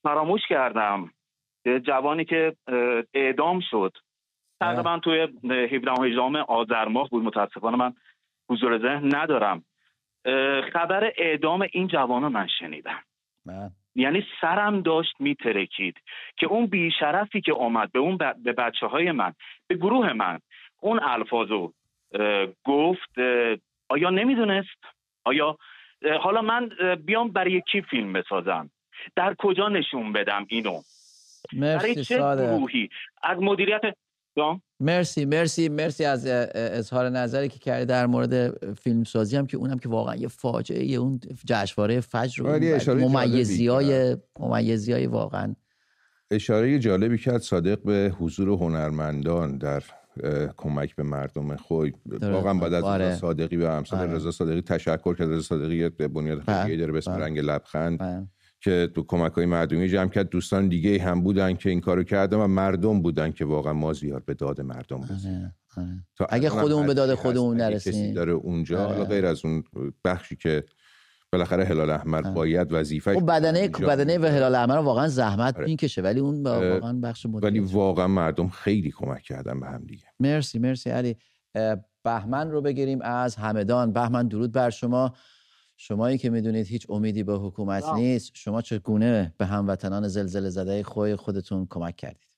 فراموش 0.04 0.42
کردم. 0.50 1.12
جوانی 1.84 2.26
که 2.26 2.56
اعدام 3.14 3.60
شد. 3.72 3.98
تقریبا 4.60 5.00
توی 5.00 5.22
17 5.72 5.92
و 5.92 6.04
18 6.04 6.22
آذر 6.42 6.86
ماه 6.86 7.10
بود. 7.10 7.24
متاسفانه 7.24 7.78
من 7.78 7.94
حضور 8.50 8.78
ذهن 8.78 9.16
ندارم. 9.16 9.64
خبر 10.74 11.12
اعدام 11.18 11.68
این 11.72 11.88
جوان 11.88 12.24
رو 12.24 12.30
من 12.30 12.48
شنیدم. 12.60 13.04
یعنی 13.96 14.26
سرم 14.42 14.82
داشت 14.82 15.14
میترکید 15.20 15.98
که 16.38 16.46
اون 16.46 16.66
بیشرفی 16.66 17.42
که 17.42 17.54
آمد 17.54 17.92
به 17.92 18.00
اون 18.00 18.18
به 18.18 18.54
بچه 18.54 18.86
های 18.86 19.12
من 19.12 19.34
به 19.68 19.76
گروه 19.76 20.14
من 20.14 20.40
اون 20.80 21.00
الفاظو 21.04 21.72
گفت 22.64 23.20
آیا 23.90 24.10
نمی‌دونست؟ 24.10 24.80
آیا 25.24 25.58
حالا 26.22 26.42
من 26.42 26.70
بیام 27.06 27.32
برای 27.32 27.62
کی 27.72 27.82
فیلم 27.82 28.14
بسازم؟ 28.14 28.70
در 29.16 29.36
کجا 29.38 29.70
نشون 29.70 30.14
بدم 30.14 30.46
اینو؟ 30.50 30.82
مرسی 31.54 31.78
برای 31.78 32.04
چه 32.04 32.18
گروهی؟ 32.18 32.90
از 33.24 33.38
مدیریت 33.42 33.82
مرسی 34.80 35.26
مرسی 35.26 35.70
مرسی 35.70 36.06
از 36.06 36.26
اظهار 36.56 37.10
نظری 37.10 37.50
که 37.50 37.60
کردی 37.60 37.86
در 37.86 38.06
مورد 38.06 38.66
فیلم 38.74 39.04
سازی 39.04 39.38
هم 39.38 39.48
که 39.48 39.58
اونم 39.58 39.80
که 39.80 39.90
واقعا 39.90 40.16
یه 40.16 40.28
فاجعه 40.28 40.96
اون 40.96 41.20
جشنواره 41.46 42.00
فجر 42.02 42.44
ممیزی 42.94 43.68
های 43.68 44.18
ممیزی 44.40 44.94
های 44.94 45.08
واقعا 45.08 45.56
اشاره 46.32 46.80
جالبی 46.80 47.18
کرد 47.18 47.42
صادق 47.42 47.84
به 47.84 48.14
حضور 48.20 48.50
هنرمندان 48.50 49.58
در 49.58 49.84
کمک 50.58 50.96
به 50.96 51.04
مردم 51.04 51.56
خوی 51.56 51.94
واقعا 52.22 52.54
بعد 52.54 52.74
از 52.74 52.84
آره. 52.84 53.16
صادقی 53.16 53.58
و 53.58 53.66
امثال 53.66 54.00
آره. 54.00 54.14
رضا 54.14 54.32
صادقی 54.32 54.62
تشکر 54.62 55.16
کرد 55.16 55.30
رضا 55.30 55.42
صادقی 55.42 55.90
به 55.90 56.08
بنیاد 56.08 56.40
خیلی 56.40 56.64
بله. 56.64 56.78
داره 56.78 56.92
به 56.92 56.98
اسم 56.98 57.14
بله. 57.14 57.26
رنگ 57.26 57.40
لبخند 57.40 58.00
بله. 58.00 58.28
که 58.62 58.90
تو 58.96 59.04
کمک 59.04 59.32
های 59.32 59.46
مردمی 59.46 59.90
جمع 59.90 60.10
کرد. 60.10 60.30
دوستان 60.30 60.68
دیگه 60.68 61.02
هم 61.02 61.24
بودن 61.24 61.54
که 61.54 61.70
این 61.70 61.82
کارو 61.82 62.04
کردن 62.04 62.38
و 62.38 62.48
مردم 62.48 63.02
بودن 63.02 63.32
که 63.32 63.46
واقعا 63.46 63.74
ما 63.74 63.94
زیاد 63.94 64.26
به 64.26 64.34
داد 64.34 64.62
مردم 64.62 65.02
آره، 65.02 65.54
آره. 65.78 66.28
اگه 66.30 66.50
خودمون 66.50 66.88
به 66.88 66.94
داد 66.94 67.16
خودمون 67.16 67.58
نرسیم 67.58 67.94
کسی 67.94 68.14
داره 68.14 68.32
اونجا 68.32 68.88
حالا 68.88 69.06
غیر 69.06 69.26
از 69.26 69.46
اون 69.46 69.64
بخشی 70.06 70.36
که 70.36 70.64
بالاخره 71.32 71.66
هلال 71.66 71.90
احمر 71.90 72.22
باید 72.22 72.74
وظیفه 72.74 73.14
خب 73.14 73.26
بدنه 73.26 73.68
بدنه 73.68 74.18
و 74.18 74.26
هلال 74.26 74.56
احمر 74.56 74.78
واقعا 74.78 75.08
زحمت 75.08 75.58
آره. 75.58 75.66
می‌کشه 75.66 76.02
ولی 76.02 76.20
اون 76.20 76.44
واقعا 76.44 76.94
بخش 76.94 77.26
ولی 77.26 77.60
واقعا 77.60 78.08
مردم 78.08 78.50
خیلی 78.50 78.92
کمک 78.92 79.22
کردن 79.22 79.60
به 79.60 79.68
هم 79.68 79.84
دیگه. 79.86 80.06
مرسی 80.20 80.60
مرسی 80.60 80.90
علی. 80.90 81.18
بهمن 82.04 82.52
رو 82.52 82.62
بگیریم 82.62 83.02
از 83.02 83.36
همدان. 83.36 83.94
بهمن 83.94 84.28
درود 84.28 84.52
بر 84.52 84.70
شما. 84.70 85.14
شمایی 85.84 86.18
که 86.18 86.30
می‌دونید 86.30 86.68
هیچ 86.68 86.86
امیدی 86.90 87.24
به 87.24 87.34
حکومت 87.34 87.84
نیست 87.90 88.32
شما 88.36 88.62
چگونه 88.62 89.34
به 89.38 89.46
هموطنان 89.46 90.08
زلزله 90.08 90.50
زده 90.50 90.84
خوی 90.84 91.16
خودتون 91.16 91.68
کمک 91.70 91.96
کردید؟ 91.96 92.36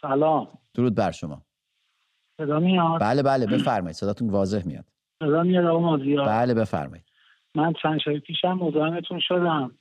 سلام. 0.00 0.48
درود 0.74 0.94
بر 0.94 1.10
شما. 1.10 1.42
صدا 2.36 2.60
میاد؟ 2.60 3.00
بله 3.00 3.22
بله 3.22 3.46
بفرمایید. 3.46 3.96
صداتون 3.96 4.30
واضح 4.30 4.66
میاد. 4.66 4.84
صدا 5.18 5.42
میاد 5.42 5.64
آقا 5.64 5.96
بله 6.26 6.54
بفرمایید. 6.54 7.04
من 7.54 7.72
چند 7.82 7.98
شب 8.04 8.18
پیشم 8.18 8.52
مزاحمتون 8.52 9.20
شدم. 9.20 9.78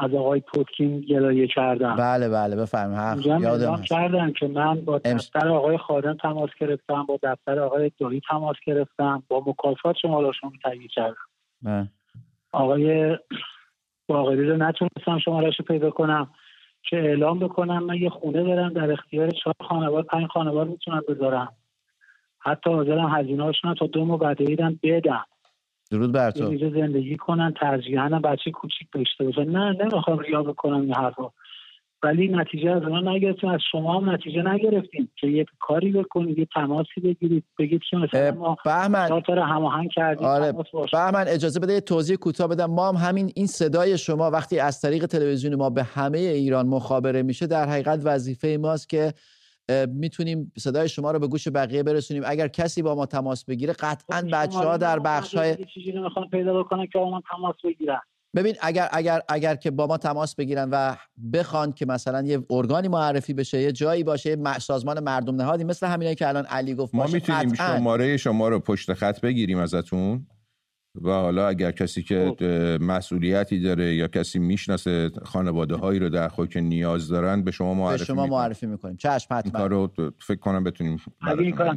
از 0.00 0.14
آقای 0.14 0.40
پوتکین 0.40 1.00
گلایه 1.00 1.46
کردم. 1.46 1.96
بله 1.96 2.28
بله 2.28 2.56
بفرمایید. 2.56 3.26
یادم 3.26 3.82
کردم 3.82 4.32
که 4.32 4.48
من 4.48 4.80
با 4.80 4.98
دفتر 4.98 5.48
آقای 5.48 5.78
خادم 5.78 6.16
تماس 6.22 6.50
گرفتم 6.60 7.02
با 7.02 7.18
دفتر 7.22 7.58
آقای 7.58 7.90
دایی 7.98 8.22
تماس 8.30 8.56
گرفتم 8.66 9.22
با 9.28 9.42
مکافات 9.46 9.96
شما 10.02 10.20
را 10.20 10.32
شما 10.32 10.52
تهیه 10.64 10.88
کردم. 10.88 11.16
بله. 11.62 11.88
آقای 12.52 13.16
باقری 14.06 14.48
رو 14.48 14.56
نتونستم 14.56 15.18
شمارش 15.24 15.60
پیدا 15.68 15.90
کنم 15.90 16.30
که 16.82 16.96
اعلام 16.96 17.38
بکنم 17.38 17.84
من 17.84 17.96
یه 17.96 18.10
خونه 18.10 18.44
دارم 18.44 18.72
در 18.72 18.92
اختیار 18.92 19.30
چهار 19.30 19.54
خانوار 19.68 20.02
پنج 20.02 20.26
خانوار 20.26 20.66
می‌تونم 20.66 21.02
بذارم. 21.08 21.52
حتی 22.38 22.70
حاضرم 22.70 23.14
هزینه 23.14 23.52
تا 23.78 23.86
دو 23.86 24.04
ماه 24.04 24.18
بعد 24.18 24.38
بدم. 24.82 25.24
درود 25.90 26.12
بر 26.12 26.30
تو. 26.30 26.44
اینجا 26.44 26.70
زندگی 26.70 27.16
کنن 27.16 27.54
ترجیحاً 27.60 28.08
بچه 28.08 28.50
کوچیک 28.50 28.88
داشته 28.92 29.24
باشن. 29.24 29.44
نه 29.50 29.76
نمی‌خوام 29.84 30.18
ریا 30.18 30.42
بکنم 30.42 30.80
این 30.80 30.94
حرفا. 30.94 31.30
ولی 32.02 32.28
نتیجه 32.28 32.70
از 32.70 32.82
اونا 32.82 33.12
نگرفتیم 33.12 33.50
از 33.50 33.60
شما 33.72 34.00
هم 34.00 34.10
نتیجه 34.10 34.42
نگرفتیم 34.42 35.10
که 35.20 35.26
یک 35.26 35.48
کاری 35.60 35.92
بکنید 35.92 36.38
یه 36.38 36.46
تماسی 36.54 37.00
بگیرید 37.04 37.44
بگید 37.58 37.80
که 37.90 37.96
مثلا 37.96 38.34
ما 38.34 38.56
بهمن. 38.64 39.22
هماهنگ 39.28 39.90
کردیم 39.90 40.26
آره 40.26 40.52
بهمن 40.92 41.24
اجازه 41.28 41.60
بده 41.60 41.72
یه 41.72 41.80
توضیح 41.80 42.16
کوتاه 42.16 42.48
بدم. 42.48 42.66
ما 42.66 42.88
هم 42.88 43.08
همین 43.08 43.32
این 43.36 43.46
صدای 43.46 43.98
شما 43.98 44.30
وقتی 44.30 44.58
از 44.58 44.80
طریق 44.80 45.06
تلویزیون 45.06 45.54
ما 45.54 45.70
به 45.70 45.82
همه 45.82 46.18
ایران 46.18 46.66
مخابره 46.66 47.22
میشه 47.22 47.46
در 47.46 47.68
حقیقت 47.68 48.00
وظیفه 48.04 48.58
ماست 48.60 48.88
که 48.88 49.12
می‌تونیم 49.88 50.52
صدای 50.58 50.88
شما 50.88 51.10
رو 51.10 51.18
به 51.18 51.26
گوش 51.26 51.48
بقیه 51.48 51.82
برسونیم. 51.82 52.22
اگر 52.26 52.48
کسی 52.48 52.82
با 52.82 52.94
ما 52.94 53.06
تماس 53.06 53.44
بگیره 53.44 53.72
قطعا 53.72 54.20
خب، 54.20 54.30
بچه 54.32 54.58
ها 54.58 54.76
در 54.76 54.98
بخش 54.98 55.34
های 55.34 55.56
پیدا 56.30 56.62
بکنن 56.62 56.86
که 56.86 56.98
با 56.98 57.10
ما 57.10 57.22
تماس 57.30 57.56
بگیرن. 57.64 58.00
ببین 58.36 58.54
اگر 58.60 58.88
اگر 58.92 59.20
اگر 59.28 59.56
که 59.56 59.70
با 59.70 59.86
ما 59.86 59.96
تماس 59.96 60.34
بگیرن 60.34 60.68
و 60.72 60.96
بخوان 61.32 61.72
که 61.72 61.86
مثلا 61.86 62.22
یه 62.22 62.38
ارگانی 62.50 62.88
معرفی 62.88 63.34
بشه 63.34 63.60
یه 63.60 63.72
جایی 63.72 64.04
باشه 64.04 64.30
یه 64.30 64.58
سازمان 64.58 65.04
مردم 65.04 65.36
نهادی 65.36 65.64
مثل 65.64 65.86
همینایی 65.86 66.16
که 66.16 66.28
الان 66.28 66.46
علی 66.46 66.74
گفت 66.74 66.94
ما 66.94 67.06
می‌تونیم 67.06 67.54
شماره 67.54 68.16
شما 68.16 68.48
رو 68.48 68.60
پشت 68.60 68.94
خط 68.94 69.20
بگیریم 69.20 69.58
ازتون؟ 69.58 70.26
و 71.02 71.10
حالا 71.10 71.48
اگر 71.48 71.70
کسی 71.70 72.02
که 72.02 72.34
خب. 72.38 72.44
مسئولیتی 72.82 73.60
داره 73.60 73.94
یا 73.94 74.08
کسی 74.08 74.38
می‌شناسه 74.38 75.10
خانواده 75.24 75.76
هایی 75.76 75.98
رو 75.98 76.08
در 76.08 76.28
خود 76.28 76.48
که 76.48 76.60
نیاز 76.60 77.08
دارن 77.08 77.44
به 77.44 77.50
شما 77.50 77.74
معرفی 77.74 77.98
به 77.98 78.04
شما 78.04 78.26
معرفی 78.26 78.66
می‌کنیم. 78.66 78.96
چشم 78.96 79.34
حتما. 79.34 79.60
کارو 79.60 79.90
فکر 80.18 80.38
کنم 80.38 80.64
بتونیم 80.64 81.00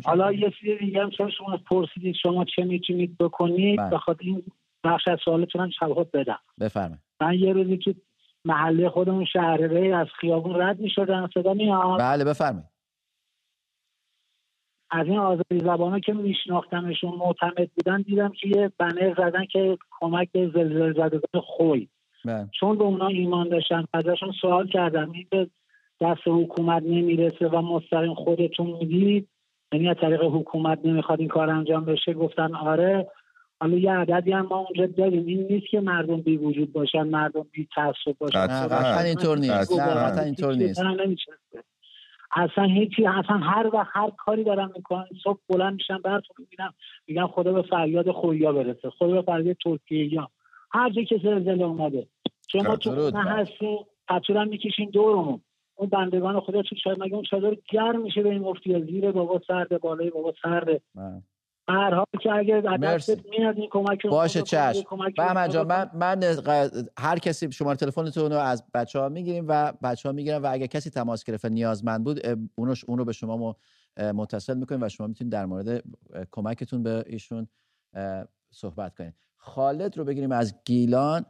حالا 0.03 0.31
یه 0.31 0.51
چیزی 0.59 0.77
دیگه 0.85 1.01
هم 1.01 1.09
شما 1.09 1.57
پرسیدید 1.69 2.15
شما 2.23 2.45
چه 2.55 2.63
می‌تونید 2.63 3.17
بکنید 3.17 3.79
بله. 3.79 3.89
بخاطر 3.89 4.23
این 4.25 4.43
بخش 4.83 5.07
از 5.07 5.19
سوالتون 5.25 5.61
هم 5.61 5.69
جواب 5.81 6.09
بدم. 6.13 6.39
بفرمایید. 6.59 7.01
من 7.21 7.33
یه 7.33 7.53
روزی 7.53 7.77
که 7.77 7.95
محله 8.45 8.89
خودمون 8.89 9.25
شهر 9.25 9.93
از 9.95 10.07
خیابون 10.19 10.61
رد 10.61 10.79
می‌شدم 10.79 11.29
صدا 11.33 11.53
میاد؟ 11.53 11.99
بله 11.99 12.23
بفرمایید. 12.23 12.67
از 14.91 15.07
این 15.07 15.17
آزادی 15.17 15.59
زبان 15.59 15.99
که 15.99 16.13
میشناختمشون 16.13 17.15
معتمد 17.17 17.69
بودن 17.75 18.01
دیدم 18.01 18.31
که 18.41 18.47
یه 18.47 18.71
بنر 18.77 19.13
زدن 19.17 19.45
که 19.45 19.77
کمک 19.99 20.31
به 20.31 20.51
زلزله 20.53 20.93
زدگان 20.93 21.41
خوی. 21.43 21.87
بله. 22.25 22.47
چون 22.59 22.77
به 22.77 22.83
اونا 22.83 23.07
ایمان 23.07 23.49
داشتن 23.49 23.85
ازشون 23.93 24.31
سوال 24.41 24.67
کردم 24.67 25.11
این 25.11 25.27
به 25.31 25.47
دست 26.01 26.21
حکومت 26.25 26.83
نمی‌رسه 26.83 27.47
و 27.47 27.61
مستقیم 27.61 28.13
خودتون 28.13 28.67
می‌دید 28.67 29.27
یعنی 29.73 29.89
از 29.89 29.95
طریق 30.01 30.21
حکومت 30.23 30.79
نمی‌خواد 30.85 31.19
این 31.19 31.29
کار 31.29 31.49
انجام 31.49 31.85
بشه؟ 31.85 32.13
گفتن 32.13 32.55
آره. 32.55 33.07
حالا 33.59 33.77
یه 33.77 33.91
عددی 33.91 34.31
هم 34.31 34.47
ما 34.49 34.57
اونجا 34.57 34.85
داریم. 34.85 35.25
این 35.25 35.47
نیست 35.49 35.67
که 35.71 35.79
مردم 35.79 36.21
بی 36.21 36.37
وجود 36.37 36.73
باشن 36.73 37.03
مردم 37.03 37.45
بی 37.51 37.67
تعصب 37.75 38.17
باشن. 38.19 38.39
نه 38.39 39.03
اینطور 39.05 39.37
نیست. 39.37 39.73
نه 39.79 40.21
اینطور 40.21 40.55
نیست. 40.55 40.81
اصلا 42.35 42.63
هیچی 42.63 43.05
اصلا 43.05 43.37
هر 43.37 43.69
وقت 43.73 43.89
هر 43.93 44.09
کاری 44.09 44.43
دارم 44.43 44.71
می‌کنم 44.75 45.05
صبح 45.23 45.39
بلند 45.49 45.73
میشم 45.73 46.01
براتون 46.03 46.35
می‌بینم 46.39 46.73
میگم 47.07 47.27
خدا 47.27 47.53
به 47.53 47.61
فریاد 47.61 48.11
خویا 48.11 48.53
برسه 48.53 48.89
خدا 48.89 49.13
به 49.13 49.21
فریاد 49.21 49.55
ترکیه 49.63 50.13
یا 50.13 50.29
هر 50.71 50.89
جا 50.89 51.01
که 51.01 51.19
زلزله 51.23 51.63
اومده. 51.63 52.07
شما 52.47 52.75
تو 52.75 53.11
نه 53.13 53.23
هستین 53.23 53.79
پتورم 54.07 54.47
می‌کشین 54.47 54.89
دورمون. 54.89 55.41
اون 55.75 55.89
بندگان 55.89 56.39
خدا 56.39 56.61
تو 56.61 56.75
شاید 56.83 57.03
مگه 57.03 57.13
اون 57.13 57.23
چادر 57.23 57.57
گرم 57.71 58.01
میشه 58.01 58.23
به 58.23 58.29
این 58.29 58.41
مفتی 58.41 58.81
زیر 58.81 59.11
بابا 59.11 59.41
سرده 59.47 59.77
بالای 59.77 60.09
بابا 60.09 60.33
سرده؟ 60.41 60.81
هر 61.71 61.93
حال 61.93 62.05
که 62.23 62.31
اگر 62.31 62.61
میاد 63.29 63.57
این 63.57 63.69
کمک 63.71 64.07
باشه 64.07 64.41
چشم. 64.41 64.83
جان 65.47 65.67
من 65.67 65.91
من 65.93 66.19
هر 66.99 67.19
کسی 67.19 67.51
شماره 67.51 67.77
تلفنتون 67.77 68.31
رو 68.31 68.37
از 68.37 68.63
بچه 68.73 68.99
ها 68.99 69.09
می‌گیریم 69.09 69.45
و 69.47 69.73
بچه 69.83 70.09
ها 70.09 70.13
می‌گیرن 70.13 70.37
و 70.41 70.47
اگر 70.51 70.65
کسی 70.65 70.89
تماس 70.89 71.23
گرفت 71.23 71.45
نیازمند 71.45 72.03
بود 72.03 72.19
اونو 72.55 72.75
اون 72.87 72.97
رو 72.97 73.05
به 73.05 73.13
شما 73.13 73.55
متصل 73.97 74.57
می‌کنیم 74.57 74.83
و 74.83 74.89
شما 74.89 75.07
می‌تونید 75.07 75.33
در 75.33 75.45
مورد 75.45 75.83
کمکتون 76.31 76.83
به 76.83 77.03
ایشون 77.07 77.47
صحبت 78.51 78.95
کنید. 78.95 79.13
خالد 79.37 79.97
رو 79.97 80.03
بگیریم 80.03 80.31
از 80.31 80.63
گیلان. 80.65 81.25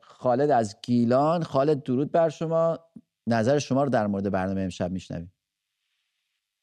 خالد 0.00 0.50
از 0.50 0.76
گیلان. 0.82 1.42
خالد 1.42 1.82
درود 1.82 2.12
بر 2.12 2.28
شما. 2.28 2.78
نظر 3.26 3.58
شما 3.58 3.84
رو 3.84 3.90
در 3.90 4.06
مورد 4.06 4.30
برنامه 4.30 4.60
امشب 4.60 4.90
میشنویم. 4.90 5.32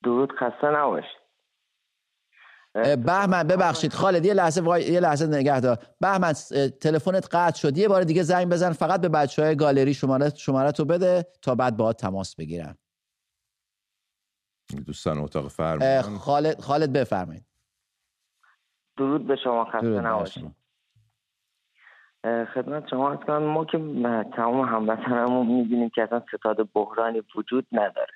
درود 0.04 0.32
خسته 0.32 0.68
نباشید. 0.68 1.21
بهمن 2.74 3.44
ببخشید. 3.44 3.94
خالد 3.94 4.26
یه 4.26 4.34
لحظه 4.34 4.62
وای... 4.62 4.84
یه 4.84 5.00
لحظه 5.00 5.28
نگه 5.28 5.60
دار. 5.60 5.78
بهمن 6.00 6.34
تلفنت 6.82 7.36
قطع 7.36 7.58
شد. 7.58 7.78
یه 7.78 7.88
بار 7.88 8.04
دیگه 8.04 8.24
زنگ 8.24 8.50
بزن 8.50 8.72
فقط 8.72 9.02
به 9.02 9.10
بچه 9.10 9.44
های 9.44 9.56
گالری 9.56 9.94
شماره 9.94 10.30
شماره 10.30 10.72
تو 10.72 10.86
بده 10.86 11.26
تا 11.42 11.56
بعد 11.56 11.78
با 11.78 11.94
تماس 11.94 12.36
بگیرن. 12.36 12.78
دوستان 14.86 15.18
اتاق 15.18 15.48
فرمان. 15.48 16.18
خالد 16.18 16.60
خالد 16.60 16.94
بفرمایید. 16.94 17.46
درود 18.98 19.28
به 19.28 19.36
شما 19.44 19.66
خسته 19.66 20.02
نباشید. 20.02 20.56
خدمت 22.54 22.88
شما 22.90 23.12
از 23.12 23.20
کنم 23.28 23.44
ما 23.44 23.66
که 23.66 23.78
تمام 24.36 24.62
هموطنمون 24.62 25.48
می‌بینیم 25.48 25.90
که 25.90 26.04
اصلا 26.04 26.24
ستاد 26.38 26.58
بحرانی 26.74 27.24
وجود 27.36 27.68
نداره. 27.72 28.14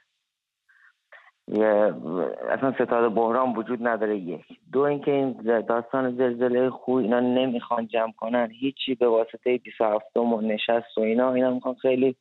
اصلا 1.48 2.74
ستاد 2.74 3.14
بحران 3.14 3.56
وجود 3.56 3.88
نداره 3.88 4.18
یک. 4.18 4.46
دو 4.72 4.80
اینکه 4.80 5.12
این 5.12 5.32
داستان 5.62 6.16
زلزله 6.16 6.70
خوی 6.70 7.04
اینا 7.04 7.20
نمی‌خوان 7.20 7.88
جمع 7.88 8.12
کنن. 8.12 8.50
هیچی 8.52 8.96
به 8.96 9.08
واسطه 9.08 9.58
27 9.58 10.18
و 10.18 10.42
نشست 10.42 10.98
و 10.98 11.02
اینا 11.02 11.34
اینا 11.34 11.52
می‌خوان 11.52 11.76
خیلی 11.76 12.16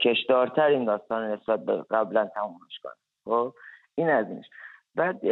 کشدارتر 0.00 0.66
این 0.66 0.84
داستان 0.84 1.30
نسبت 1.32 1.64
به 1.64 1.84
قبلا 1.90 2.26
تمومش 2.34 2.78
کنن. 2.82 2.92
خب؟ 3.24 3.52
این 3.94 4.10
از 4.10 4.26
اینش. 4.28 4.46
بعد 4.94 5.24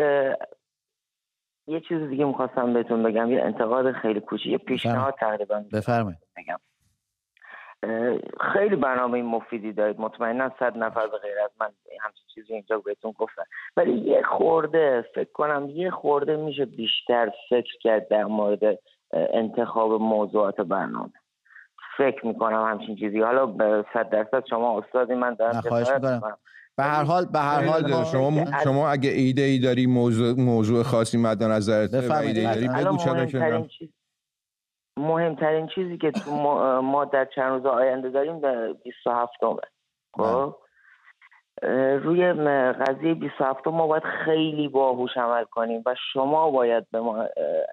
یه 1.67 1.81
چیز 1.88 2.09
دیگه 2.09 2.25
می‌خواستم 2.25 2.73
بهتون 2.73 3.03
بگم 3.03 3.31
یه 3.33 3.43
انتقاد 3.43 3.93
خیلی 3.93 4.21
کوچیک 4.21 4.47
یه 4.47 4.59
پیشنهاد 4.59 5.14
تقریبا 5.21 5.64
بفرمایید. 5.73 6.19
بگم. 6.37 6.59
خیلی 8.53 8.77
برنامه 8.77 9.23
مفیدی 9.23 9.73
دارید. 9.73 10.01
مطمئنا 10.01 10.51
صد 10.59 10.79
نفر 10.79 11.07
به 11.07 11.18
غیر 11.18 11.38
از 11.44 11.51
من 11.61 11.66
همچین 12.01 12.25
چیزی 12.35 12.53
اینجا 12.53 12.79
بهتون 12.79 13.12
گفتن. 13.18 13.42
ولی 13.77 13.92
یه 13.92 14.23
خورده 14.23 15.05
فکر 15.14 15.33
کنم 15.33 15.68
یه 15.68 15.90
خورده 15.90 16.37
میشه 16.37 16.64
بیشتر 16.64 17.31
فکر 17.51 17.79
کرد 17.81 18.09
در 18.09 18.25
مورد 18.25 18.79
انتخاب 19.12 19.92
موضوعات 19.92 20.61
برنامه. 20.61 21.12
فکر 21.99 22.27
می‌کنم 22.27 22.64
همچین 22.70 22.97
چیزی. 22.97 23.20
حالا 23.20 23.47
به 23.47 23.85
صد 23.94 24.11
درصد 24.11 24.44
شما 24.51 24.79
استادی 24.79 25.14
من 25.14 25.35
دارم 25.35 25.61
خواهش 25.61 25.88
می‌کنم. 25.90 26.38
به 26.77 26.83
هر 26.83 27.05
حال 27.05 27.25
به 27.33 27.38
هر 27.38 27.64
حال 27.64 28.05
شما 28.05 28.44
شما 28.64 28.88
اگه 28.90 29.11
ایده 29.11 29.42
ای 29.42 29.59
داری 29.59 29.87
موضوع 29.87 30.35
موضوع 30.40 30.83
خاصی 30.83 31.18
مد 31.18 31.42
نظرت 31.42 31.94
ایده 31.94 32.55
داری 32.55 32.68
بگو 32.68 32.97
چرا 32.97 33.66
مهمترین 34.96 35.66
چیزی 35.66 35.98
که 35.98 36.11
تو 36.11 36.30
ما, 36.83 37.04
در 37.04 37.24
چند 37.24 37.52
روز 37.52 37.66
آینده 37.66 38.11
داریم 38.11 38.40
به 38.40 38.74
27 38.85 39.33
همه 39.42 39.61
خب؟ 40.16 40.57
روی 42.02 42.33
قضیه 42.72 43.14
27 43.14 43.66
ما 43.66 43.87
باید 43.87 44.02
خیلی 44.02 44.68
باهوش 44.68 45.16
عمل 45.16 45.44
کنیم 45.44 45.83
و 45.87 45.94
شما 46.12 46.50
باید 46.50 46.87
به 46.90 47.00
ما 47.00 47.26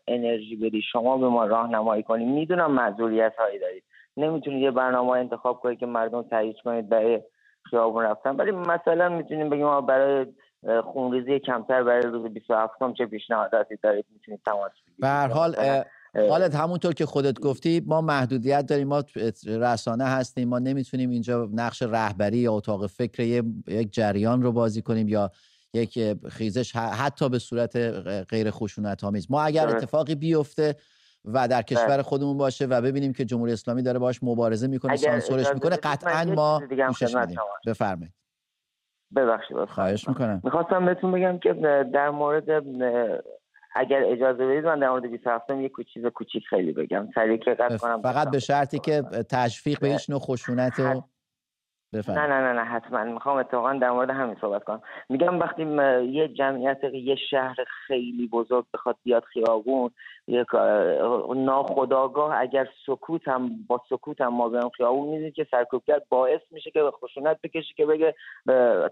انرژی 0.08 0.56
بدی. 0.56 0.82
شما 0.92 1.18
به 1.18 1.28
ما 1.28 1.46
راهنمایی 1.46 2.04
کنیم 2.04 2.34
می‌دونم 2.34 2.72
معذوریت 2.72 3.34
هایی 3.40 3.60
دارید. 3.60 3.84
نمی‌تونید 4.18 4.62
یه 4.62 4.72
برنامه 4.72 5.12
انتخاب 5.12 5.60
کنید 5.60 5.80
که 5.80 5.86
مردم 5.86 6.22
تایید 6.22 6.56
کنید 6.64 6.90
برای 6.90 7.22
خیابون 7.70 8.04
رفتن. 8.04 8.36
ولی 8.36 8.52
مثلا 8.52 9.10
می‌تونیم 9.10 9.50
بگیم 9.50 9.66
ما 9.66 9.82
برای 9.82 10.26
خونریزی 10.84 11.40
کمتر 11.40 11.84
برای 11.84 12.02
روز 12.02 12.34
27 12.34 12.74
چه 12.98 13.06
پیشنهاداتی 13.06 13.76
دارید؟ 13.84 14.06
می‌تونید 14.14 14.42
تماس 14.46 14.72
بگیرید. 14.72 15.00
به 15.00 15.08
هر 15.08 15.28
حال 15.28 15.56
حالت 16.16 16.56
همونطور 16.56 16.94
که 16.94 17.06
خودت 17.06 17.40
گفتی 17.40 17.84
ما 17.88 18.02
محدودیت 18.02 18.66
داریم 18.66 18.88
ما 18.88 19.04
رسانه 19.46 20.04
هستیم 20.04 20.50
ما 20.50 20.60
نمی‌تونیم 20.60 21.10
اینجا 21.10 21.50
نقش 21.54 21.82
رهبری 21.82 22.38
یا 22.38 22.54
اتاق 22.54 22.88
فکر 22.88 23.24
یک 23.68 23.94
جریان 23.94 24.42
رو 24.42 24.52
بازی 24.52 24.82
کنیم 24.82 25.08
یا 25.08 25.32
یک 25.74 26.00
خیزش 26.30 26.76
حتی 26.76 27.30
به 27.30 27.40
صورت 27.40 27.76
غیر 28.30 28.52
خشونت 28.52 29.04
آمیز 29.04 29.32
ما 29.32 29.42
اگر 29.42 29.68
اتفاقی 29.68 30.16
بیفته 30.16 30.76
و 31.26 31.48
در 31.48 31.62
کشور. 31.62 32.02
خودمون 32.02 32.38
باشه 32.38 32.66
و 32.66 32.82
ببینیم 32.82 33.14
که 33.14 33.26
جمهوری 33.26 33.52
اسلامی 33.54 33.84
داره 33.84 34.00
باش 34.00 34.24
مبارزه 34.24 34.68
می‌کنه 34.68 34.96
سانسورش 34.96 35.48
می‌کنه 35.54 35.76
قطعا 35.76 36.24
ما 36.24 36.62
گوشش 36.88 37.16
میدیم 37.16 37.38
بفرمایید. 37.68 38.14
ببخشید 39.16 39.58
خواهش 39.66 40.08
می‌کنم. 40.08 40.42
می‌خواستم 40.44 40.86
بهتون 40.86 41.12
بگم 41.12 41.40
که 41.40 41.54
در 41.94 42.10
مورد 42.10 42.50
اگر 43.76 44.04
اجازه 44.06 44.48
بدید 44.48 44.66
من 44.66 44.80
در 44.80 44.90
مورد 44.90 45.12
27 45.12 45.50
یه 45.50 45.72
چیز 45.94 46.06
کوچیک 46.06 46.44
خیلی 46.50 46.72
بگم. 46.72 47.08
سریع 47.16 47.38
که 47.38 47.58
کنم. 47.82 48.02
فقط 48.02 48.30
به 48.30 48.40
شرطی 48.40 48.80
که 48.80 49.02
تشویق 49.30 49.80
به 49.80 49.88
هیچ 49.88 50.10
نوع 50.10 50.20
خشونت 50.20 50.80
و 50.80 51.02
نه 51.94 52.28
نه 52.28 52.28
نه 52.28 52.54
نه 52.54 52.64
حتما. 52.64 53.04
می‌خوام 53.04 53.38
اتفاقا 53.38 53.74
در 53.74 53.92
مورد 53.92 54.10
همین 54.10 54.36
صحبت 54.42 54.64
کنم. 54.64 54.82
میگم 55.10 55.40
وقتی 55.40 55.64
یه 56.04 56.28
جمعیت 56.28 56.84
یه 56.84 57.16
شهر 57.16 57.56
خیلی 57.88 58.28
بزرگ 58.28 58.66
بخواد 58.74 58.96
بیاد 59.04 59.24
خیابون 59.24 59.92
یک 60.28 60.48
ناخداگاه 61.36 62.40
اگر 62.40 62.68
سکوت 62.86 63.28
هم 63.28 63.50
با 63.68 63.82
سکوت 63.90 64.22
هم 64.22 64.34
ما 64.34 64.50
بریم 64.50 64.70
خیابون 64.70 65.10
می‌دید 65.10 65.34
که 65.34 65.48
سرکوبگر 65.52 66.02
باعث 66.10 66.42
میشه 66.52 66.72
که 66.72 66.84
به 66.84 66.92
خشونت 66.92 67.42
بکشه 67.44 67.74
که 67.78 67.86
بگه 67.86 68.16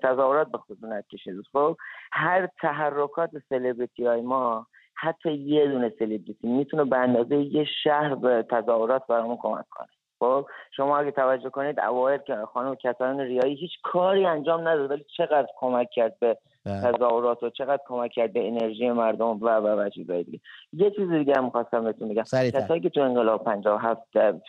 تظاهرات 0.04 0.52
به 0.52 0.58
خشونت 0.58 1.08
کشید 1.08 1.36
خب 1.54 1.78
هر 2.12 2.48
تحرکات 2.62 3.30
سلبریتی 3.50 4.06
های 4.06 4.22
ما 4.22 4.68
حتی 4.96 5.32
یه 5.32 5.68
دونه 5.68 5.94
سلبریتی 6.00 6.48
می‌تونه 6.48 6.84
به 6.84 6.98
اندازه 6.98 7.36
یه 7.36 7.66
شهر 7.84 8.16
به 8.16 8.46
تظاهرات 8.52 9.08
برامون 9.08 9.38
کمک 9.38 9.66
کنه. 9.70 9.88
خب 10.20 10.46
شما 10.76 10.98
اگه 10.98 11.12
توجه 11.12 11.50
کنید 11.50 11.80
اوایل 11.80 12.18
که 12.18 12.36
خانم 12.54 12.76
کتان 12.76 13.20
ریایی 13.20 13.56
هیچ 13.56 13.72
کاری 13.84 14.26
انجام 14.26 14.68
نداد 14.68 14.92
ولی 14.92 15.06
چقدر 15.18 15.48
کمک 15.60 15.90
کرد 15.90 16.20
به 16.20 16.38
بله. 16.66 16.92
تظاهرات 16.92 17.44
و 17.44 17.50
چقدر 17.50 17.82
کمک 17.88 18.12
کرد 18.12 18.34
به 18.34 18.48
انرژی 18.48 18.90
مردم 18.90 19.26
و 19.28 19.50
و 19.50 19.80
و 19.80 19.90
چیزای 19.90 20.24
دیگه. 20.24 20.40
یه 20.74 20.92
چیز 20.92 21.10
دیگه 21.10 21.34
هم 21.38 21.50
خواستم 21.50 21.84
بهتون 21.84 22.10
بگم. 22.10 22.24
کسایی 22.24 22.82
که 22.82 22.90
تو 22.90 23.02
انقلاب 23.02 23.44
57 23.44 24.02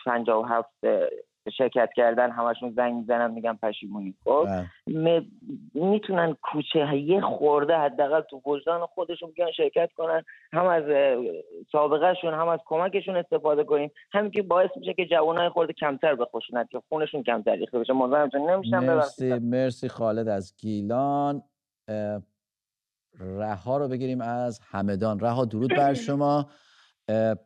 57 0.05 0.69
شرکت 1.49 1.89
کردن 1.95 2.31
همشون 2.31 2.71
زنگ 2.71 2.93
می‌زنن 2.93 3.31
میگن 3.31 3.53
پشیمونی. 3.53 4.15
خب 4.23 4.47
بله. 4.85 5.25
می‌تونن 5.73 6.37
کوچه 6.41 6.97
یه 6.97 7.21
خورده 7.21 7.77
حداقل 7.77 8.21
تو 8.21 8.41
وجدان 8.45 8.85
خودشون 8.85 9.31
بیان 9.31 9.51
شرکت 9.51 9.89
کنن 9.97 10.23
هم 10.53 10.67
از 10.67 10.83
سابقهشون 11.71 12.33
هم 12.33 12.47
از 12.47 12.59
کمکشون 12.65 13.15
استفاده 13.15 13.63
کنیم. 13.63 13.91
همین 14.13 14.31
که 14.31 14.41
باعث 14.41 14.69
میشه 14.75 14.93
که 14.93 15.05
جوانای 15.05 15.49
خورده 15.49 15.73
کمتر 15.73 16.15
به 16.15 16.25
خشونت 16.25 16.69
که 16.69 16.81
خونشون 16.89 17.23
کمتر 17.23 17.55
ریخته 17.55 17.79
بشه. 17.79 17.93
مزاحمتون 17.93 18.49
نمیشن 18.49 18.79
مرسی 18.79 19.33
مرسی 19.33 19.87
خالد 19.87 20.27
از 20.27 20.55
گیلان. 20.57 21.43
رها 23.19 23.77
رو 23.77 23.87
بگیریم 23.87 24.21
از 24.21 24.59
همدان. 24.71 25.19
رها 25.19 25.45
درود 25.45 25.69
بر 25.77 25.93
شما. 26.07 26.45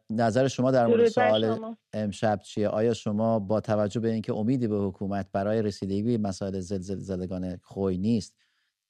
نظر 0.09 0.47
شما 0.47 0.71
در 0.71 0.87
مورد 0.87 1.07
سوال 1.07 1.75
امشب 1.93 2.39
چیه؟ 2.39 2.67
آیا 2.67 2.93
شما 2.93 3.39
با 3.39 3.61
توجه 3.61 3.99
به 3.99 4.11
اینکه 4.11 4.33
امیدی 4.33 4.67
به 4.67 4.77
حکومت 4.77 5.27
برای 5.33 5.61
رسیدگی 5.61 6.17
مسائل 6.17 6.59
زلزله 6.59 6.99
زدگان 6.99 7.57
خوی 7.63 7.97
نیست 7.97 8.37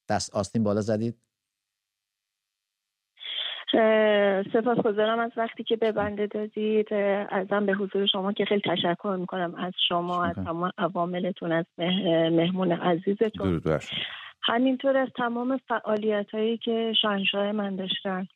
دست 0.08 0.36
آستین 0.36 0.64
بالا 0.64 0.80
زدید؟ 0.80 1.16
سپاسگزارم 4.52 5.18
از 5.18 5.30
وقتی 5.36 5.64
که 5.64 5.76
به 5.76 5.92
بنده 5.92 6.26
دادید. 6.26 6.94
ازم 7.30 7.66
به 7.66 7.72
حضور 7.72 8.06
شما 8.06 8.32
که 8.32 8.44
خیلی 8.44 8.62
تشکر 8.64 9.16
می‌کنم 9.20 9.54
از 9.54 9.72
شما 9.88 10.24
از 10.24 10.34
تمام 10.34 10.70
عواملتون 10.78 11.52
از 11.52 11.64
مهمون 11.78 12.72
عزیزتون. 12.72 13.62
همینطور 14.42 14.96
از 14.96 15.08
تمام 15.16 15.60
فعالیت 15.68 16.26
هایی 16.32 16.58
که 16.58 16.92
شاهنشاه 17.02 17.52
من 17.52 17.76
داشتن. 17.76 18.26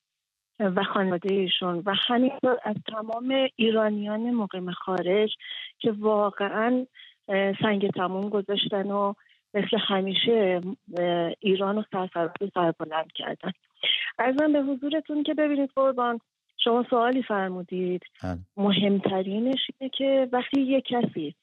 و 0.60 0.84
خانواده 0.84 1.34
ایشون. 1.34 1.82
و 1.86 1.94
همینطور 2.08 2.58
از 2.64 2.76
تمام 2.86 3.48
ایرانیان 3.56 4.30
مقیم 4.30 4.70
خارج 4.70 5.30
که 5.78 5.92
واقعا 5.92 6.86
سنگ 7.62 7.90
تموم 7.90 8.28
گذاشتن 8.28 8.90
و 8.90 9.14
مثل 9.54 9.78
همیشه 9.88 10.60
ایران 11.40 11.78
و 11.78 11.82
سرفراز 11.92 12.30
سربلند 12.54 13.12
کردن. 13.14 13.52
ارزم 14.18 14.52
به 14.52 14.62
حضورتون 14.62 15.22
که 15.22 15.34
ببینید 15.34 15.70
قربان 15.76 16.20
شما 16.64 16.84
سوالی 16.90 17.22
فرمودید. 17.22 18.02
بله. 18.22 18.38
مهمترینش 18.56 19.70
اینه 19.78 19.90
که 19.90 20.28
وقتی 20.32 20.60
یه 20.60 20.80
کسی 20.80 21.34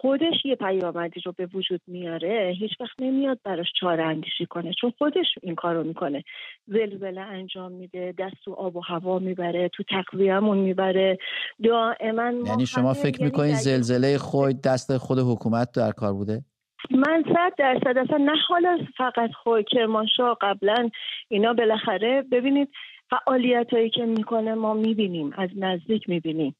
خودش 0.00 0.44
یه 0.44 0.54
پیامدی 0.54 1.20
رو 1.20 1.32
به 1.36 1.46
وجود 1.46 1.80
میاره 1.86 2.54
هیچ 2.58 2.70
وقت 2.80 3.00
نمیاد 3.00 3.38
براش 3.44 3.66
چاره 3.80 4.04
اندیشی 4.04 4.46
کنه 4.46 4.72
چون 4.80 4.92
خودش 4.98 5.26
این 5.42 5.54
کار 5.54 5.74
رو 5.74 5.84
می‌کنه. 5.84 6.24
زلزله 6.66 7.20
انجام 7.20 7.72
میده 7.72 8.14
دست 8.18 8.36
تو 8.44 8.52
آب 8.52 8.76
و 8.76 8.80
هوا 8.80 9.18
می‌بره 9.18 9.68
تو 9.68 9.82
تقویمون 9.82 10.58
می‌بره. 10.58 11.18
دائما 11.64 12.32
یعنی 12.46 12.66
شما 12.66 12.92
فکر 12.92 13.20
یعنی 13.20 13.24
می‌کنید 13.24 13.54
زلزله 13.54 14.18
خود 14.18 14.62
دست 14.62 14.96
خود 14.96 15.18
حکومت 15.18 15.68
در 15.76 15.90
کار 15.90 16.12
بوده؟ 16.12 16.42
من 16.90 17.24
صد 17.34 17.52
درصد 17.58 17.98
اصلا 17.98 18.16
نه 18.16 18.36
حالا 18.48 18.78
فقط 18.96 19.30
خود 19.32 19.64
کرمانشاه 19.68 20.36
قبلا 20.40 20.90
اینا 21.28 21.52
بالاخره 21.52 22.24
ببینید 22.32 22.68
فعالیت 23.10 23.66
هایی 23.72 23.90
که 23.90 24.06
می‌کنه 24.06 24.54
ما 24.54 24.74
می‌بینیم 24.74 25.32
از 25.36 25.50
نزدیک 25.56 26.08
می‌بینیم. 26.08 26.56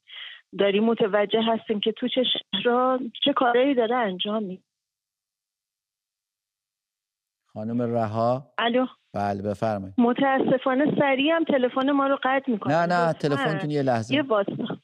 داریم 0.59 0.83
متوجه 0.83 1.41
هستیم 1.41 1.79
که 1.79 1.91
تو 1.91 2.07
چه 2.07 2.23
شهرها 2.23 2.99
چه 3.23 3.33
کارهایی 3.33 3.75
داره 3.75 3.95
انجام 3.95 4.43
می 4.43 4.63
خانم 7.53 7.81
رها. 7.81 8.53
الو. 8.57 8.85
بله 9.13 9.41
بفرمایید. 9.41 9.95
متاسفانه 9.97 10.95
سریع 10.99 11.35
هم 11.35 11.43
تلفن 11.43 11.91
ما 11.91 12.07
رو 12.07 12.17
قطع 12.23 12.51
می‌کنه 12.51 12.73
نه 12.73 12.85
نه 12.85 13.13
تلفنتون 13.13 13.71
یه 13.71 13.81
لحظه. 13.81 14.15
یه 14.15 14.21
واسطه 14.21 14.77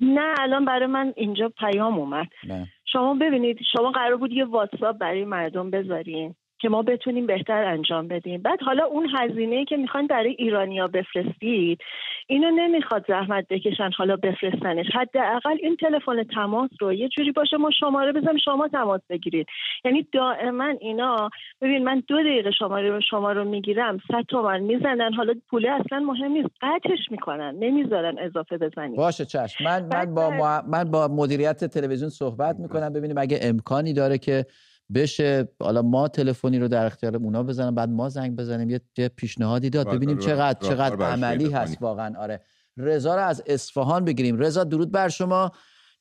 نه 0.00 0.34
الان 0.38 0.64
برای 0.64 0.86
من 0.86 1.12
اینجا 1.16 1.48
پیام 1.48 1.98
اومد. 1.98 2.26
نه. 2.48 2.66
شما 2.84 3.14
ببینید 3.14 3.58
شما 3.72 3.90
قرار 3.90 4.16
بود 4.16 4.32
یه 4.32 4.44
واتساپ 4.44 4.98
برای 4.98 5.24
مردم 5.24 5.70
بذارین. 5.70 6.34
که 6.58 6.68
ما 6.68 6.82
بتونیم 6.82 7.26
بهتر 7.26 7.64
انجام 7.64 8.08
بدیم. 8.08 8.42
بعد 8.42 8.62
حالا 8.62 8.84
اون 8.84 9.08
هزینه 9.18 9.64
که 9.64 9.76
می‌خواین 9.76 10.06
برای 10.06 10.36
ایرانیا 10.38 10.86
بفرستید 10.86 11.78
اینو 12.26 12.50
نمی‌خواد 12.50 13.04
زحمت 13.08 13.46
بکشن 13.50 13.90
حالا 13.96 14.16
بفرستنش. 14.16 14.86
حداقل 14.94 15.56
این 15.62 15.76
تلفن 15.76 16.22
تماس 16.22 16.70
رو 16.80 16.92
یه 16.92 17.08
جوری 17.08 17.32
باشه 17.32 17.56
ما 17.56 17.70
شماره 17.80 18.12
بزنیم 18.12 18.38
شما 18.44 18.68
تماس 18.68 19.00
بگیرید. 19.10 19.46
یعنی 19.84 20.06
دائما 20.12 20.74
اینا 20.80 21.30
ببین 21.60 21.84
من 21.84 22.02
دو 22.08 22.20
دقیقه 22.22 22.50
شماره 22.50 22.90
رو 22.90 23.00
شما 23.00 23.32
رو 23.32 23.44
می‌گیرم 23.44 23.98
صد 24.12 24.22
تومن 24.28 24.60
می‌زنن. 24.60 25.12
حالا 25.12 25.34
پوله 25.50 25.70
اصلا 25.70 26.00
مهم 26.00 26.32
نیست 26.32 26.48
قطعش 26.60 27.10
می‌کنن 27.10 27.56
نمی‌ذارن 27.58 28.18
اضافه 28.18 28.58
بزنید. 28.58 28.96
باشه 28.96 29.24
چشم. 29.24 29.64
من 29.64 29.88
من 29.92 30.14
با 30.14 30.30
من 30.68 30.84
با 30.84 31.08
مدیریت 31.08 31.64
تلویزیون 31.64 32.10
صحبت 32.10 32.56
می‌کنم 32.58 32.92
ببینیم 32.92 33.18
اگه 33.18 33.38
امکانی 33.42 33.92
داره 33.92 34.18
که 34.18 34.44
بشه. 34.94 35.48
حالا 35.60 35.82
ما 35.82 36.08
تلفنی 36.08 36.58
رو 36.58 36.68
در 36.68 36.86
اختیار 36.86 37.16
اونا 37.16 37.42
بزنم 37.42 37.74
بعد 37.74 37.88
ما 37.88 38.08
زنگ 38.08 38.36
بزنیم 38.36 38.70
یه 38.70 39.08
پیشنهادی 39.08 39.70
داد. 39.70 39.88
ببینیم 39.88 40.18
چقدر 40.18 40.68
چقدر 40.68 41.06
عملی 41.06 41.52
هست 41.52 41.82
واقعا. 41.82 42.18
آره. 42.20 42.44
رضا 42.76 43.14
رو 43.14 43.22
از 43.22 43.42
اصفهان 43.46 44.04
بگیریم. 44.04 44.38
رضا 44.38 44.64
درود 44.64 44.92
بر 44.92 45.08
شما. 45.08 45.52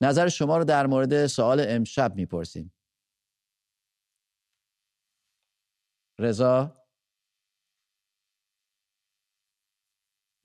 نظر 0.01 0.27
شما 0.27 0.57
رو 0.57 0.63
در 0.63 0.87
مورد 0.87 1.27
سوال 1.27 1.65
امشب 1.67 2.15
می‌پرسیم. 2.15 2.73
رضا؟ 6.19 6.81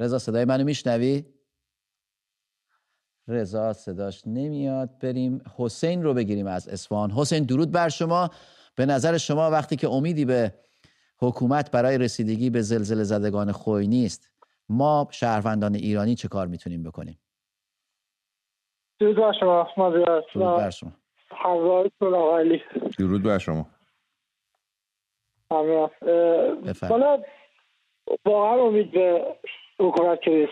رضا 0.00 0.18
صدای 0.18 0.44
منو 0.44 0.64
میشنوی؟ 0.64 1.39
رضا 3.28 3.72
صداش 3.72 4.22
نمیاد. 4.26 4.98
بریم 4.98 5.40
حسین 5.56 6.02
رو 6.02 6.14
بگیریم 6.14 6.46
از 6.46 6.68
اصفهان. 6.68 7.10
حسین 7.10 7.44
درود 7.44 7.72
بر 7.72 7.88
شما. 7.88 8.30
به 8.76 8.86
نظر 8.86 9.18
شما 9.18 9.50
وقتی 9.50 9.76
که 9.76 9.88
امیدی 9.88 10.24
به 10.24 10.54
حکومت 11.18 11.70
برای 11.70 11.98
رسیدگی 11.98 12.50
به 12.50 12.62
زلزله 12.62 13.04
زدگان 13.04 13.52
خوی 13.52 13.86
نیست 13.86 14.30
ما 14.68 15.08
شهروندان 15.10 15.74
ایرانی 15.74 16.14
چه 16.14 16.28
کار 16.28 16.46
می‌تونیم 16.46 16.82
بکنیم؟ 16.82 17.18
درود 19.00 19.16
بر 19.16 19.32
شما 19.40 19.68
درود 19.90 20.04
بر 20.34 20.70
شما. 20.70 20.92
درود 22.98 23.22
بر 23.22 23.38
شما. 23.38 23.66
واقعا 28.24 28.66
امید 28.66 28.92
به 28.92 29.36
حکومت 29.78 30.22
که 30.22 30.48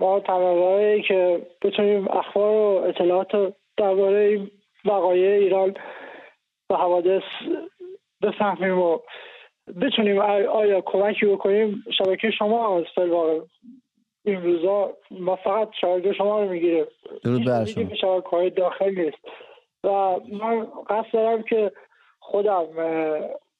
ما 0.00 0.20
تنظره 0.20 1.02
که 1.02 1.46
بتونیم 1.62 2.08
اخبار 2.08 2.50
و 2.50 2.84
اطلاعات 2.88 3.54
درباره 3.76 4.40
وقایع 4.84 5.38
ایران 5.38 5.74
و 6.70 6.74
حوادث 6.74 7.22
بفهمیم 8.22 8.78
و 8.78 8.98
بتونیم 9.80 10.18
آیا 10.18 10.80
کمکی 10.80 11.26
بکنیم 11.26 11.84
شبکه 11.98 12.30
شما 12.30 12.78
هست 12.78 12.98
واقع 12.98 13.40
این 14.24 14.42
روزا 14.42 14.92
ما 15.10 15.36
فقط 15.36 15.68
شبکه 15.80 16.12
شما 16.12 16.42
رو 16.42 16.48
می‌گیریم. 16.48 16.84
درود 17.24 17.46
بر 17.46 17.64
شما. 17.64 17.94
شبکه 17.94 18.50
داخل 18.50 18.94
نیست. 18.94 19.18
و 19.84 19.88
من 20.32 20.66
قصد 20.90 21.12
دارم 21.12 21.42
که 21.42 21.72
خودم 22.20 22.66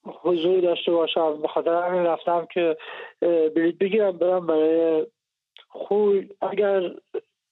حضور 0.05 0.61
داشته 0.61 0.93
باشم. 0.93 1.43
به 1.43 1.49
خاطر 1.49 1.75
همین 1.75 2.05
رفتم 2.05 2.49
که 2.55 2.77
بلیت 3.57 3.79
بگیرم 3.79 4.19
برم 4.19 4.47
برای 4.47 5.07
خوب 5.69 6.15
اگر 6.41 6.81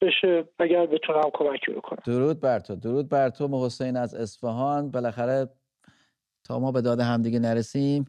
بشه 0.01 0.45
اگر 0.59 0.87
بتونم 0.87 1.31
کمکی 1.35 1.73
بکنم. 1.73 2.03
درود 2.07 2.41
بر 2.41 2.59
تو 2.61 2.77
درود 2.77 3.09
بر 3.09 3.29
تو 3.29 3.67
حسین 3.67 3.97
از 3.97 4.15
اصفهان. 4.15 4.91
بالاخره 4.91 5.49
تا 6.45 6.59
ما 6.59 6.73
به 6.73 6.81
داد 6.81 7.01
همدیگه 7.01 7.39
نرسیم 7.39 8.05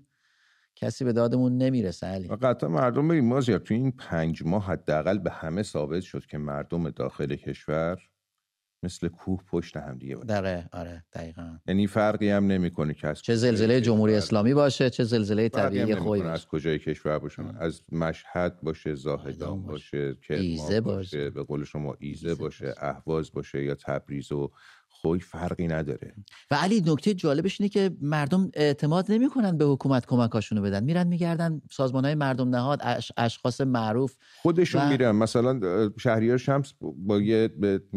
کسی 0.75 1.05
به 1.05 1.13
دادمون 1.13 1.57
نمی‌رسه 1.57 2.07
علی. 2.07 2.27
قطعا 2.27 2.69
مردم 2.69 3.07
بگیم 3.07 3.25
مازیار 3.25 3.59
تو 3.59 3.73
این 3.73 3.91
پنج 3.91 4.43
ماه 4.45 4.65
حداقل 4.65 5.17
به 5.17 5.31
همه 5.31 5.63
ثابت 5.63 6.01
شد 6.01 6.25
که 6.25 6.37
مردم 6.37 6.89
داخل 6.89 7.35
کشور 7.35 7.97
مثل 8.83 9.07
کوه 9.07 9.43
پشت 9.51 9.77
هم 9.77 9.97
دیگه 9.97 10.15
باشه. 10.15 10.27
داره 10.27 10.69
آره 10.71 11.03
دقیقا. 11.13 11.59
یعنی 11.67 11.87
فرقی 11.87 12.29
هم 12.29 12.47
نمی‌کنه 12.47 12.93
که 12.93 13.13
چه 13.13 13.35
زلزله 13.35 13.81
جمهوری 13.81 14.15
اسلامی 14.15 14.53
باشه 14.53 14.89
چه 14.89 15.03
زلزله 15.03 15.49
طبیعی 15.49 15.95
خوی 15.95 16.19
باشه 16.19 16.31
از 16.31 16.47
کجای 16.47 16.79
کشور 16.79 17.19
باشه. 17.19 17.43
از 17.59 17.81
مشهد 17.91 18.61
باشه 18.61 18.95
زاهدان 18.95 19.63
باشه, 19.63 20.17
باشه. 20.29 20.81
باشه 20.81 21.29
به 21.29 21.43
قول 21.43 21.63
شما 21.63 21.95
ایزه, 21.99 22.29
ایزه 22.29 22.41
باشه. 22.41 22.73
اهواز 22.77 23.31
باشه 23.31 23.63
یا 23.63 23.75
تبریز 23.75 24.31
و 24.31 24.51
خوی 25.01 25.19
فرقی 25.19 25.67
نداره. 25.67 26.13
و 26.51 26.55
علی 26.55 26.83
نکته 26.87 27.13
جالبش 27.13 27.61
اینه 27.61 27.69
که 27.69 27.91
مردم 28.01 28.51
اعتماد 28.53 29.11
نمی‌کنن 29.11 29.57
به 29.57 29.65
حکومت 29.65 30.05
کمکاشونو 30.05 30.61
بدن. 30.61 30.83
میرن 30.83 31.07
میگردن 31.07 31.61
سازمان 31.71 32.05
های 32.05 32.15
مردم 32.15 32.49
نهاد 32.49 32.81
اشخاص 33.17 33.61
معروف 33.61 34.15
خودشون 34.41 34.81
و... 34.81 34.89
میرن. 34.89 35.11
مثلا 35.11 35.59
شهریار 35.99 36.37
شمس 36.37 36.73
با 36.79 37.21
یه 37.21 37.49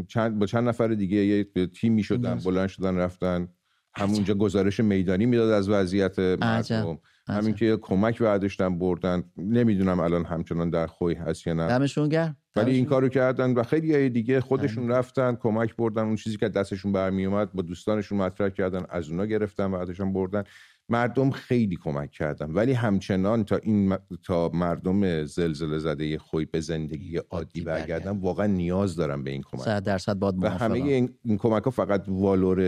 چند 0.08 0.38
با 0.38 0.46
چند 0.46 0.68
نفر 0.68 0.88
دیگه 0.88 1.16
یه 1.16 1.66
تیمی 1.66 2.02
شدن 2.02 2.38
بلند 2.44 2.68
شدن 2.68 2.96
رفتن. 2.96 3.48
همونجا 3.94 4.34
گزارش 4.34 4.80
میدانی 4.80 5.26
می‌داد 5.26 5.50
از 5.50 5.68
وضعیت 5.68 6.18
مردم. 6.18 6.98
همین 7.30 7.54
که 7.54 7.78
کمک 7.82 8.22
برداشتن 8.22 8.78
بردن. 8.78 9.22
نمی‌دونم 9.36 10.00
الان 10.00 10.24
همچنان 10.24 10.70
در 10.70 10.86
خوی 10.86 11.14
هست 11.14 11.46
یا 11.46 11.52
نه. 11.52 11.66
دمشون 11.66 12.08
گرم. 12.08 12.36
ولی 12.56 12.74
این 12.74 12.84
کارو 12.84 13.08
کردن 13.08 13.54
و 13.54 13.62
خیلی 13.62 14.10
دیگه 14.10 14.40
خودشون 14.40 14.88
رفتن 14.88 15.34
کمک 15.34 15.76
بردن. 15.76 16.02
اون 16.02 16.16
چیزی 16.16 16.36
که 16.36 16.48
دستشون 16.48 16.92
برمی 16.92 17.26
اومد 17.26 17.52
با 17.52 17.62
دوستانشون 17.62 18.18
مطرح 18.18 18.48
کردن 18.48 18.84
از 18.88 19.10
اونا 19.10 19.26
گرفتن 19.26 19.70
بعدشون 19.70 20.12
بردن. 20.12 20.44
مردم 20.90 21.30
خیلی 21.30 21.76
کمک 21.76 22.10
کردن. 22.10 22.50
ولی 22.50 22.72
همچنان 22.72 23.44
تا 23.44 23.56
این 23.56 23.96
تا 24.22 24.50
مردم 24.54 25.24
زلزله 25.24 25.78
زده 25.78 26.18
خوی 26.18 26.44
به 26.44 26.60
زندگی 26.60 27.16
عادی 27.16 27.60
برگردن. 27.60 28.18
واقعا 28.18 28.46
نیاز 28.46 28.96
دارن 28.96 29.24
به 29.24 29.30
این 29.30 29.42
کمک. 29.42 29.60
100 29.60 29.82
درصد 29.82 30.14
باد 30.14 30.44
و 30.44 30.48
همه 30.48 30.74
این, 30.74 31.10
این 31.24 31.38
کمک 31.38 31.62
ها 31.62 31.70
فقط 31.70 32.04
والور 32.08 32.60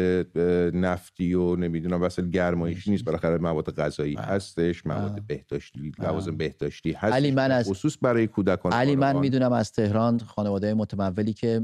نفتی 0.71 1.35
و 1.35 1.57
نمی‌دونم 1.57 2.03
وسیل 2.03 2.31
گرمایشی 2.31 2.91
نیست. 2.91 3.05
بالاخره 3.05 3.39
مواد 3.39 3.75
غذایی 3.75 4.15
بله. 4.15 4.25
هستش 4.25 4.87
مواد 4.87 5.23
بهداشتی 5.27 5.93
لوازم 5.99 6.37
بهداشتی 6.37 6.93
هست 6.93 7.15
علی 7.15 7.31
من 7.31 7.51
از 7.51 7.69
خصوص 7.69 7.97
برای 8.03 8.27
کودکان 8.27 8.73
علی 8.73 8.97
من 8.97 9.19
می‌دونم 9.19 9.53
از 9.53 9.73
تهران 9.73 10.19
خانواده 10.19 10.75
متمولی 10.75 11.33
که 11.33 11.61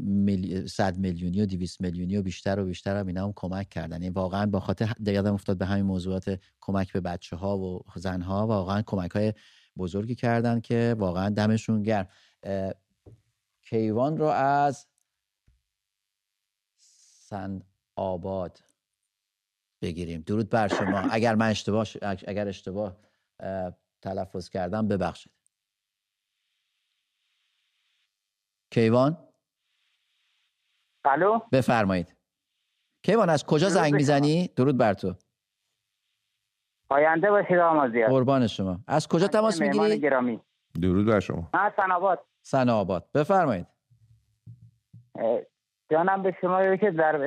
100 0.66 0.98
میلیونی 0.98 1.40
و 1.40 1.46
200 1.46 1.80
میلیونی 1.80 2.16
و 2.16 2.22
بیشتر 2.22 2.60
و 2.60 2.64
بیشتر 2.64 2.96
هم 2.96 3.06
اینا 3.06 3.24
هم 3.24 3.32
کمک 3.36 3.68
کردن. 3.68 4.02
یعنی 4.02 4.08
واقعا 4.08 4.46
با 4.46 4.60
خاطر 4.60 4.92
یادم 5.06 5.34
افتاد 5.34 5.58
به 5.58 5.66
همین 5.66 5.84
موضوعات 5.84 6.38
کمک 6.60 6.92
به 6.92 7.00
بچه 7.00 7.36
ها 7.36 7.58
و 7.58 7.84
زن 7.96 8.22
ها 8.22 8.46
واقعا 8.46 8.82
کمک 8.82 9.10
های 9.10 9.34
بزرگی 9.76 10.14
کردن 10.14 10.60
که 10.60 10.96
واقعا 10.98 11.28
دمشون 11.28 11.82
گرم. 11.82 12.08
کیوان 13.62 14.16
رو 14.16 14.26
از 14.26 14.86
سن 16.76 17.62
آباد 17.96 18.60
بگیریم. 19.82 20.20
درود 20.20 20.50
بر 20.50 20.68
شما. 20.68 20.98
اگر 20.98 21.34
من 21.34 21.50
اشتباه 21.50 21.86
اگر 22.02 22.48
اشتباه 22.48 22.96
تلفظ 24.02 24.48
کردم 24.48 24.88
ببخشید. 24.88 25.32
کیوان؟ 28.70 29.28
الو؟ 31.04 31.38
بفرمایید. 31.52 32.16
کیوان 33.02 33.30
از 33.30 33.44
کجا 33.44 33.68
زنگ 33.68 33.94
می‌زنی؟ 33.94 34.48
درود 34.48 34.76
بر 34.76 34.94
تو. 34.94 35.14
پاینده 36.88 37.30
باشید 37.30 37.58
آمازیار 37.58 38.08
قربان 38.08 38.46
شما. 38.46 38.78
از 38.86 39.08
کجا 39.08 39.26
تماس 39.26 39.60
می‌گیری؟ 39.60 40.00
گرامی. 40.00 40.40
درود 40.80 41.06
بر 41.06 41.20
شما. 41.20 41.48
من 41.54 41.72
سناباد 41.76 42.24
سناباد 42.42 43.04
بفرمایید. 43.14 43.66
جانم 45.90 46.22
به 46.22 46.36
شما 46.40 46.76
که 46.76 46.90
در 46.90 47.18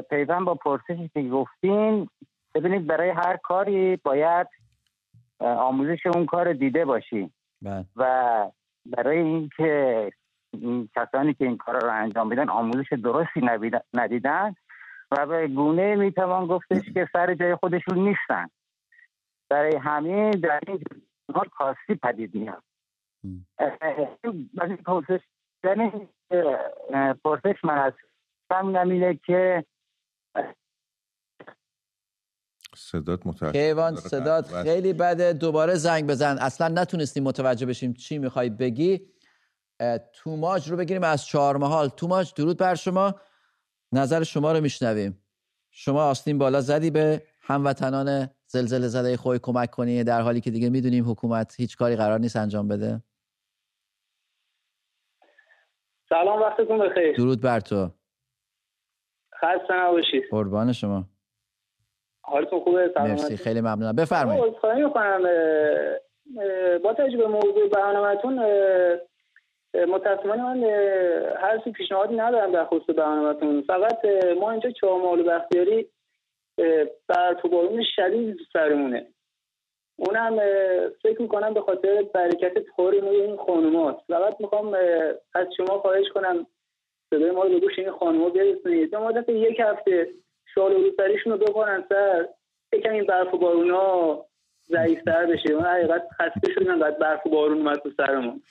پیوند 0.00 0.44
با 0.44 0.54
پرسشی 0.54 1.10
که 1.14 1.22
گفتین 1.22 2.08
ببینید 2.54 2.86
برای 2.86 3.10
هر 3.10 3.36
کاری 3.36 3.96
باید 3.96 4.46
آموزش 5.40 6.06
اون 6.06 6.26
کار 6.26 6.52
دیده 6.52 6.84
باشی 6.84 7.32
بله. 7.62 7.84
و 7.96 8.50
برای 8.86 9.18
اینکه 9.18 10.12
این 10.52 10.88
کسانی 10.96 11.34
که 11.34 11.44
این 11.44 11.56
کار 11.56 11.80
رو 11.80 11.90
انجام 11.90 12.28
میدن 12.28 12.48
آموزش 12.48 12.92
درستی 12.92 13.40
ندیدن 13.94 14.54
و 15.10 15.26
به 15.26 15.48
گونه 15.48 15.96
می‌توان 15.96 16.46
گفتش 16.46 16.92
که 16.94 17.08
سر 17.12 17.34
جای 17.34 17.54
خودشون 17.54 17.98
نیستن. 17.98 18.46
برای 19.50 19.76
همین 19.76 20.30
در 20.30 20.60
این 20.66 20.84
حال 21.34 21.48
کاستی 21.58 21.94
پدید 22.02 22.34
میاد. 22.34 22.62
از 24.60 24.70
این 24.70 24.76
پرسش 24.76 25.20
یعنی 25.64 26.08
پرسش 27.24 27.64
من 27.64 27.78
از 27.78 27.92
اینه 28.74 29.20
که 29.26 29.64
صدات 32.76 33.26
متاسف 33.26 33.52
کیوان 33.52 33.96
صدات 33.96 34.62
خیلی 34.62 34.92
بده. 34.92 35.32
دوباره 35.32 35.74
زنگ 35.74 36.06
بزن. 36.06 36.38
اصلا 36.38 36.68
نتونستیم 36.68 37.22
متوجه 37.22 37.66
بشیم 37.66 37.92
چی 37.92 38.18
می‌خوای 38.18 38.50
بگی. 38.50 39.06
توماج 40.12 40.70
رو 40.70 40.76
بگیریم 40.76 41.04
از 41.04 41.26
چهار 41.26 41.56
محال 41.56 41.88
توماج 41.88 42.34
درود 42.34 42.58
بر 42.58 42.74
شما. 42.74 43.14
نظر 43.92 44.22
شما 44.22 44.52
رو 44.52 44.60
میشنویم. 44.60 45.22
شما 45.70 46.04
آستین 46.04 46.38
بالا 46.38 46.60
زدی 46.60 46.90
به 46.90 47.22
هموطنان 47.40 48.30
زلزله 48.52 48.88
زده 48.88 49.16
خوی 49.16 49.38
کمک 49.42 49.70
کنی 49.70 50.04
در 50.04 50.20
حالی 50.20 50.40
که 50.40 50.50
دیگه 50.50 50.70
می‌دونیم 50.70 51.10
حکومت 51.10 51.54
هیچ 51.58 51.76
کاری 51.76 51.96
قرار 51.96 52.18
نیست 52.18 52.36
انجام 52.36 52.68
بده. 52.68 53.02
سلام 56.08 56.40
وقتتون 56.40 56.78
بخیر. 56.78 57.16
درود 57.16 57.40
بر 57.40 57.60
تو. 57.60 57.90
خسته 59.34 59.74
نباشید 59.74 60.22
قربان 60.30 60.72
شما. 60.72 61.04
حالتون 62.22 62.60
خوبه؟ 62.60 62.92
مرسی 62.96 63.36
خیلی 63.36 63.60
ممنونم. 63.60 63.96
بفرمایید. 63.96 64.44
می‌کنم 64.44 65.22
با 66.82 66.94
تجربه 66.94 67.26
موضوع 67.26 67.68
برنامهتون 67.68 68.38
متاسفانه 69.74 70.42
من 70.42 70.64
هر 71.40 71.58
پیشنهادی 71.58 72.16
ندارم 72.16 72.52
در 72.52 72.64
خصوص 72.64 72.96
برنامهتون. 72.96 73.62
فقط 73.62 74.04
ما 74.40 74.50
اینجا 74.50 74.70
چهارمال 74.70 75.22
بختیاری 75.22 75.88
بر 77.08 77.34
تو 77.42 77.48
بارون 77.48 77.84
شدید 77.96 78.36
سرمونه. 78.52 79.06
اونم 79.96 80.38
فکر 81.02 81.22
می‌کنم 81.22 81.54
به 81.54 81.60
خاطر 81.60 82.04
برکت 82.14 82.52
طوری 82.76 83.00
موی 83.00 83.20
این 83.20 83.36
خانومات 83.36 83.98
فقط 84.08 84.40
می‌خوام 84.40 84.74
از 85.34 85.46
شما 85.56 85.78
خواهش 85.78 86.06
کنم 86.14 86.46
صدای 87.10 87.30
ما 87.30 87.42
رو 87.42 87.48
به 87.48 87.60
گوش 87.60 87.78
این 87.78 87.90
خانوما 87.90 88.28
برسونید. 88.28 88.94
مدت 88.94 89.28
یک 89.28 89.60
هفته 89.60 90.08
شال 90.54 90.72
و 90.72 90.90
رو 91.26 91.36
بکنن 91.36 91.84
سر 91.88 92.28
یکم 92.72 92.92
این 92.92 93.04
برف 93.04 93.34
و 93.34 93.38
بارونا 93.38 94.18
ضعیفتر 94.68 95.26
بشه. 95.26 95.52
اون 95.52 95.64
حقیقت 95.64 96.02
خسته 96.18 96.52
شدیم 96.54 96.78
بعد 96.78 96.98
برف 96.98 97.26
و 97.26 97.30
بارون 97.30 97.58
اومد 97.58 97.78
تو 97.78 97.90
سرمون. 97.96 98.42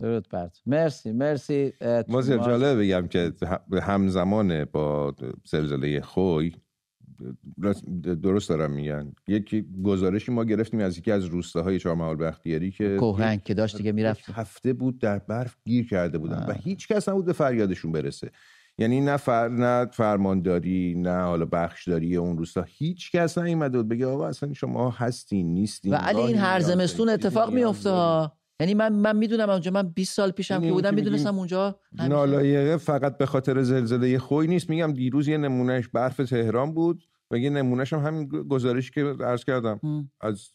درود 0.00 0.24
برد 0.32 0.56
مرسی 0.66 1.12
مرسی. 1.12 1.72
مازیار 2.08 2.38
جالبه 2.38 2.82
بگم 2.82 3.08
که 3.08 3.32
همزمان 3.82 4.64
با 4.64 5.14
زلزله 5.44 6.00
خوی 6.00 6.52
درست 8.22 8.48
دارم 8.48 8.70
میگن. 8.70 9.12
یکی 9.28 9.66
گزارشی 9.84 10.32
ما 10.32 10.44
گرفتیم 10.44 10.80
از 10.80 10.98
یکی 10.98 11.12
از 11.12 11.24
روستاهای 11.24 11.78
چهارمحال 11.78 12.16
بختیاری 12.16 12.70
که 12.70 12.96
کوهنگ 13.00 13.42
که 13.42 13.54
داشت 13.54 13.76
دیگه 13.76 13.92
می‌رفت. 13.92 14.30
هفته 14.30 14.72
بود 14.72 14.98
در 14.98 15.18
برف 15.18 15.56
گیر 15.64 15.88
کرده 15.88 16.18
بودن 16.18 16.46
و 16.48 16.52
هیچ 16.52 16.88
کس 16.88 17.08
نبود 17.08 17.24
به 17.24 17.32
فریادشون 17.32 17.92
برسه. 17.92 18.30
یعنی 18.78 19.00
نه 19.00 19.16
فر... 19.16 19.48
نه 19.48 19.86
فرمانداری 19.86 20.94
نه 20.94 21.22
حالا 21.22 21.44
بخشداری 21.44 22.16
اون 22.16 22.38
روستا. 22.38 22.64
هیچ 22.68 23.12
کس 23.12 23.38
نیومده 23.38 23.78
بود 23.78 23.88
بگه 23.88 24.06
آقا 24.06 24.28
اصلا 24.28 24.52
شما 24.52 24.90
هستین 24.90 25.54
نیستین 25.54 25.92
و 25.92 25.96
علی 25.96 26.20
این 26.20 26.38
هر 26.38 26.60
زمستون 26.60 27.08
اتفاق 27.08 27.54
میفته 27.54 27.90
یعنی 28.60 28.74
من 28.74 28.92
من 28.92 29.16
می‌دونم 29.16 29.50
اونجا 29.50 29.70
من 29.70 29.88
20 29.88 30.14
سال 30.14 30.30
پیشم 30.30 30.60
که 30.60 30.72
بودم 30.72 30.94
می‌دونستم 30.94 31.38
اونجا 31.38 31.80
نالایقه 31.92 32.76
فقط 32.76 33.18
به 33.18 33.26
خاطر 33.26 33.62
زلزله 33.62 34.18
خوی 34.18 34.46
نیست. 34.46 34.70
میگم 34.70 34.92
دیروز 34.92 35.28
یه 35.28 35.38
نمونهش 35.38 35.88
برف 35.88 36.16
تهران 36.16 36.74
بود 36.74 37.04
و 37.30 37.38
یه 37.38 37.50
نمونهش 37.50 37.92
هم 37.92 37.98
همین 37.98 38.28
گزارشی 38.28 38.90
که 38.90 39.04
عرض 39.24 39.44
کردم. 39.44 39.80
م. 39.82 40.02
از 40.20 40.48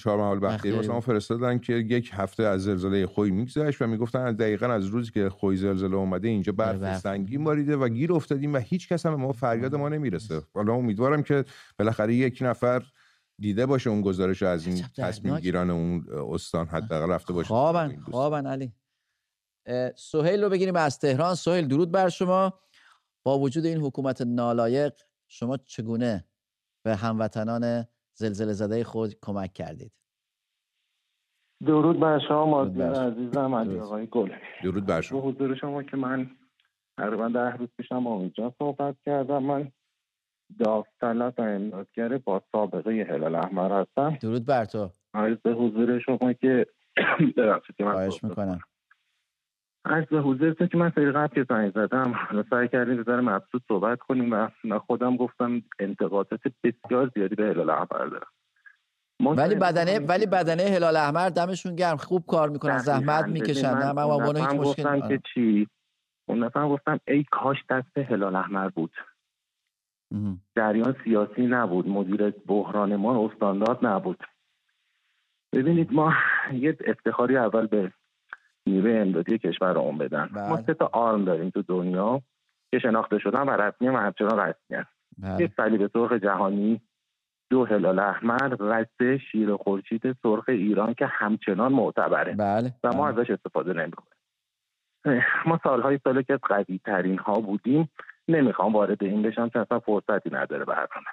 چهار 0.00 0.18
محال 0.18 0.40
بختیاری 0.40 0.76
واسه 0.88 1.00
فرستادن 1.00 1.58
که 1.58 1.72
یک 1.72 2.10
هفته 2.12 2.42
از 2.42 2.62
زلزله 2.62 3.06
خوی 3.06 3.30
میگذشت 3.30 3.82
و 3.82 3.86
می‌گفتن 3.86 4.32
دقیقا 4.32 4.66
از 4.66 4.86
روزی 4.86 5.10
که 5.10 5.28
خوی 5.28 5.56
زلزله 5.56 5.96
اومده 5.96 6.28
اینجا 6.28 6.52
برف, 6.52 6.78
برف. 6.78 6.98
سنگین 6.98 7.44
باریده 7.44 7.76
و 7.76 7.88
گیر 7.88 8.12
افتادیم 8.12 8.54
و 8.54 8.56
هیچ 8.56 8.88
کس 8.88 9.06
هم 9.06 9.14
ما 9.14 9.32
فریاد 9.32 9.74
ما 9.74 9.88
نمی‌رسه. 9.88 10.42
حالا 10.54 10.72
امیدوارم 10.74 11.22
که 11.22 11.44
بالاخره 11.78 12.14
یک 12.14 12.38
نفر 12.40 12.82
دیده 13.38 13.66
باشه 13.66 13.90
اون 13.90 14.00
گزارش 14.00 14.42
از 14.42 14.66
این 14.66 14.84
تصمیم 14.96 15.38
گیران 15.38 15.70
اون 15.70 16.06
استان 16.32 16.66
حداقل 16.66 17.10
رفته 17.12 17.32
باشه 17.32 17.48
خوابن 17.48 17.96
خوابن 17.96 18.46
علی. 18.46 18.72
سهیل 19.96 20.44
رو 20.44 20.50
بگیریم 20.50 20.76
از 20.76 20.98
تهران. 20.98 21.34
سهیل 21.34 21.68
درود 21.68 21.92
بر 21.92 22.08
شما. 22.08 22.60
با 23.26 23.38
وجود 23.38 23.64
این 23.66 23.78
حکومت 23.80 24.20
نالایق 24.20 24.92
شما 25.28 25.56
چگونه 25.56 26.24
به 26.84 26.96
هموطنان 26.96 27.84
زلزله 28.14 28.52
زده 28.52 28.84
خود 28.84 29.14
کمک 29.22 29.52
کردید؟ 29.52 29.92
درود 31.66 32.00
بر 32.00 32.20
شما 32.28 32.46
مازیار 32.46 33.12
عزیزم 33.12 33.54
علی 33.54 33.78
آقای 33.78 34.06
گل. 34.06 34.32
درود 34.64 34.86
بر 34.86 35.00
شما. 35.00 35.20
حضور 35.20 35.54
شما 35.54 35.82
که 35.82 35.96
من 35.96 36.30
تقریبا 36.98 37.28
ده 37.28 37.56
روز 37.56 37.68
پیشم 37.76 38.04
با 38.04 38.20
اینجا 38.20 38.54
صحبت 38.58 38.96
کردم 39.06 39.42
من 39.42 39.72
داوطلب 40.58 41.34
و 41.38 41.42
امدادگر 41.42 42.18
با 42.18 42.42
سابقه 42.52 43.06
هلال 43.10 43.34
احمر 43.34 43.80
هستم. 43.80 44.18
درود 44.22 44.46
بر 44.46 44.64
تو. 44.64 44.90
عرض 45.14 45.36
به 45.36 45.52
حضور 45.52 45.98
شما 45.98 46.32
که 46.32 46.66
ببخشید 47.36 47.76
که 47.76 47.84
من 47.84 48.08
می‌کنم. 48.22 48.60
عرض 49.84 50.04
به 50.04 50.20
حضورتون 50.20 50.66
که 50.68 50.78
من 50.78 50.92
سری 50.94 51.12
قبل 51.12 51.34
که 51.34 51.46
زنگ 51.48 51.72
زدم. 51.74 52.14
سعی 52.50 52.68
کردیم 52.68 53.02
بذار 53.02 53.20
مبسوط 53.20 53.62
صحبت 53.68 53.98
کنیم 53.98 54.32
و 54.32 54.78
خودم 54.78 55.16
گفتم 55.16 55.62
انتقادات 55.78 56.40
بسیار 56.64 57.10
زیادی 57.14 57.34
به 57.34 57.44
هلال 57.44 57.70
احمر 57.70 58.06
دارم. 58.06 58.26
ولی 59.20 59.54
بدنه 59.54 59.98
ولی 59.98 60.26
بدنه 60.26 60.62
هلال 60.62 60.96
احمر 60.96 61.28
دمشون 61.28 61.76
گرم. 61.76 61.96
خوب 61.96 62.24
کار 62.26 62.48
می‌کنن. 62.48 62.78
زحمت 62.78 63.24
می‌کشن. 63.24 63.74
من, 63.74 63.92
من, 63.92 64.04
من 64.04 64.36
هیچ 64.36 64.60
مشکل 64.60 65.08
که 65.08 65.20
چی؟ 65.34 65.68
اون 66.28 66.44
نفر 66.44 66.68
گفتم 66.68 67.00
ای 67.08 67.24
کاش 67.30 67.56
دست 67.70 67.98
هلال 67.98 68.36
احمر 68.36 68.68
بود. 68.68 68.90
جریان 70.56 70.96
سیاسی 71.04 71.46
نبود 71.46 71.88
مدیر 71.88 72.30
بحران 72.30 72.96
ما 72.96 73.26
استاندارد 73.26 73.86
نبود 73.86 74.18
ببینید 75.52 75.92
ما 75.92 76.12
یه 76.52 76.76
افتخاری 76.86 77.36
اول 77.36 77.66
به 77.66 77.92
نیروی 78.66 78.98
امدادی 78.98 79.38
کشورمون 79.38 79.98
بدن 79.98 80.30
بله. 80.34 80.48
ما 80.48 80.62
سه 80.62 80.74
تا 80.74 80.90
آرم 80.92 81.24
داریم 81.24 81.50
تو 81.50 81.62
دنیا 81.62 82.22
که 82.70 82.78
شناخته 82.78 83.18
شدن 83.18 83.42
و 83.42 83.50
رسمی 83.50 83.88
و 83.88 83.96
همچنان 83.96 84.38
رسمی 84.38 84.76
هست 84.76 84.88
بله. 85.18 85.44
یک 85.44 85.52
صلیب 85.56 85.86
سرخ 85.92 86.12
جهانی 86.12 86.80
دو 87.50 87.64
هلال 87.64 87.98
احمر 87.98 88.56
رسته 88.60 89.18
شیر 89.18 89.56
خورشید 89.56 90.12
سرخ 90.22 90.48
ایران 90.48 90.94
که 90.94 91.06
همچنان 91.06 91.72
معتبره 91.72 92.34
بله. 92.34 92.72
و 92.84 92.92
ما 92.92 93.12
بله. 93.12 93.20
ازش 93.20 93.30
استفاده 93.30 93.72
نمی‌کنیم 93.72 94.14
ما 95.46 95.60
سالهای 95.62 95.98
ساله 96.04 96.22
که 96.22 96.36
قوی 96.36 96.80
ترین 96.84 97.18
ها 97.18 97.40
بودیم 97.40 97.90
نمی‌خوام 98.28 98.72
وارد 98.72 99.04
این 99.04 99.22
بشم 99.22 99.48
چون 99.48 99.62
اصلا 99.62 99.80
فرصتی 99.80 100.30
نداره 100.30 100.64
برنامه 100.64 101.06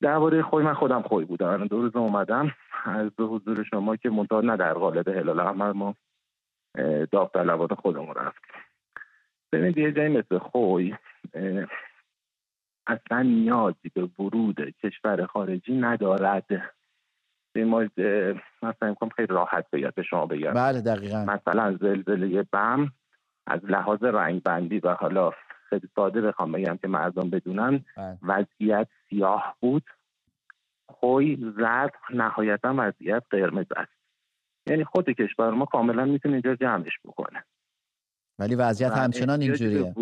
درباره 0.00 0.42
خوی 0.42 0.64
من 0.64 0.74
خودم 0.74 1.02
خوی 1.02 1.24
بودم. 1.24 1.66
دو 1.66 1.82
روز 1.82 1.96
اومدم. 1.96 2.54
از 2.84 3.10
به 3.10 3.24
حضور 3.24 3.62
شما 3.62 3.96
که 3.96 4.10
منتها 4.10 4.40
نه 4.40 4.56
در 4.56 4.72
قالب 4.72 5.08
هلال 5.08 5.40
احمر 5.40 5.72
ما 5.72 5.94
داوطلبان 7.10 7.68
خودمون 7.68 8.14
رفت 8.14 8.42
ببینید 9.52 9.78
یه 9.78 9.92
جایی 9.92 10.08
مثل 10.18 10.38
خوی 10.38 10.94
اصلا 12.86 13.22
نیازی 13.22 13.88
به 13.94 14.02
ورود 14.18 14.60
کشور 14.84 15.26
خارجی 15.26 15.74
ندارد. 15.74 16.46
به 17.54 17.64
ما 17.64 17.84
مثلا 18.62 18.94
خیلی 19.16 19.28
راحت 19.28 19.70
بگم 19.72 19.92
به 19.94 20.02
شما 20.02 20.26
بگم. 20.26 20.52
بله 20.52 20.80
دقیقا. 20.80 21.24
مثلا 21.24 21.76
زلزله 21.76 22.42
بم 22.42 22.92
از 23.46 23.64
لحاظ 23.64 24.04
رنگ 24.04 24.42
بندی 24.42 24.78
و 24.78 24.94
حالا 24.94 25.32
خیلی 25.72 25.88
ساده 25.94 26.20
بخوام 26.20 26.52
بگم 26.52 26.76
که 26.76 26.88
مردم 26.88 27.30
بدونن. 27.30 27.84
بله. 27.96 28.18
وضعیت 28.22 28.88
سیاه 29.10 29.56
بود. 29.60 29.82
خوی 30.86 31.52
زرد 31.56 31.92
نهایتا 32.14 32.74
وضعیت 32.78 33.22
قرمز 33.30 33.66
است. 33.76 33.92
یعنی 34.66 34.84
خود 34.84 35.10
کشور 35.10 35.50
ما 35.50 35.64
کاملا 35.64 36.04
می‌تونه 36.04 36.34
اینجا 36.34 36.54
جمعش 36.54 36.92
بکنه. 37.04 37.44
ولی 38.38 38.54
وضعیت 38.54 38.92
همچنان 38.92 39.40
اینجوریه. 39.40 39.94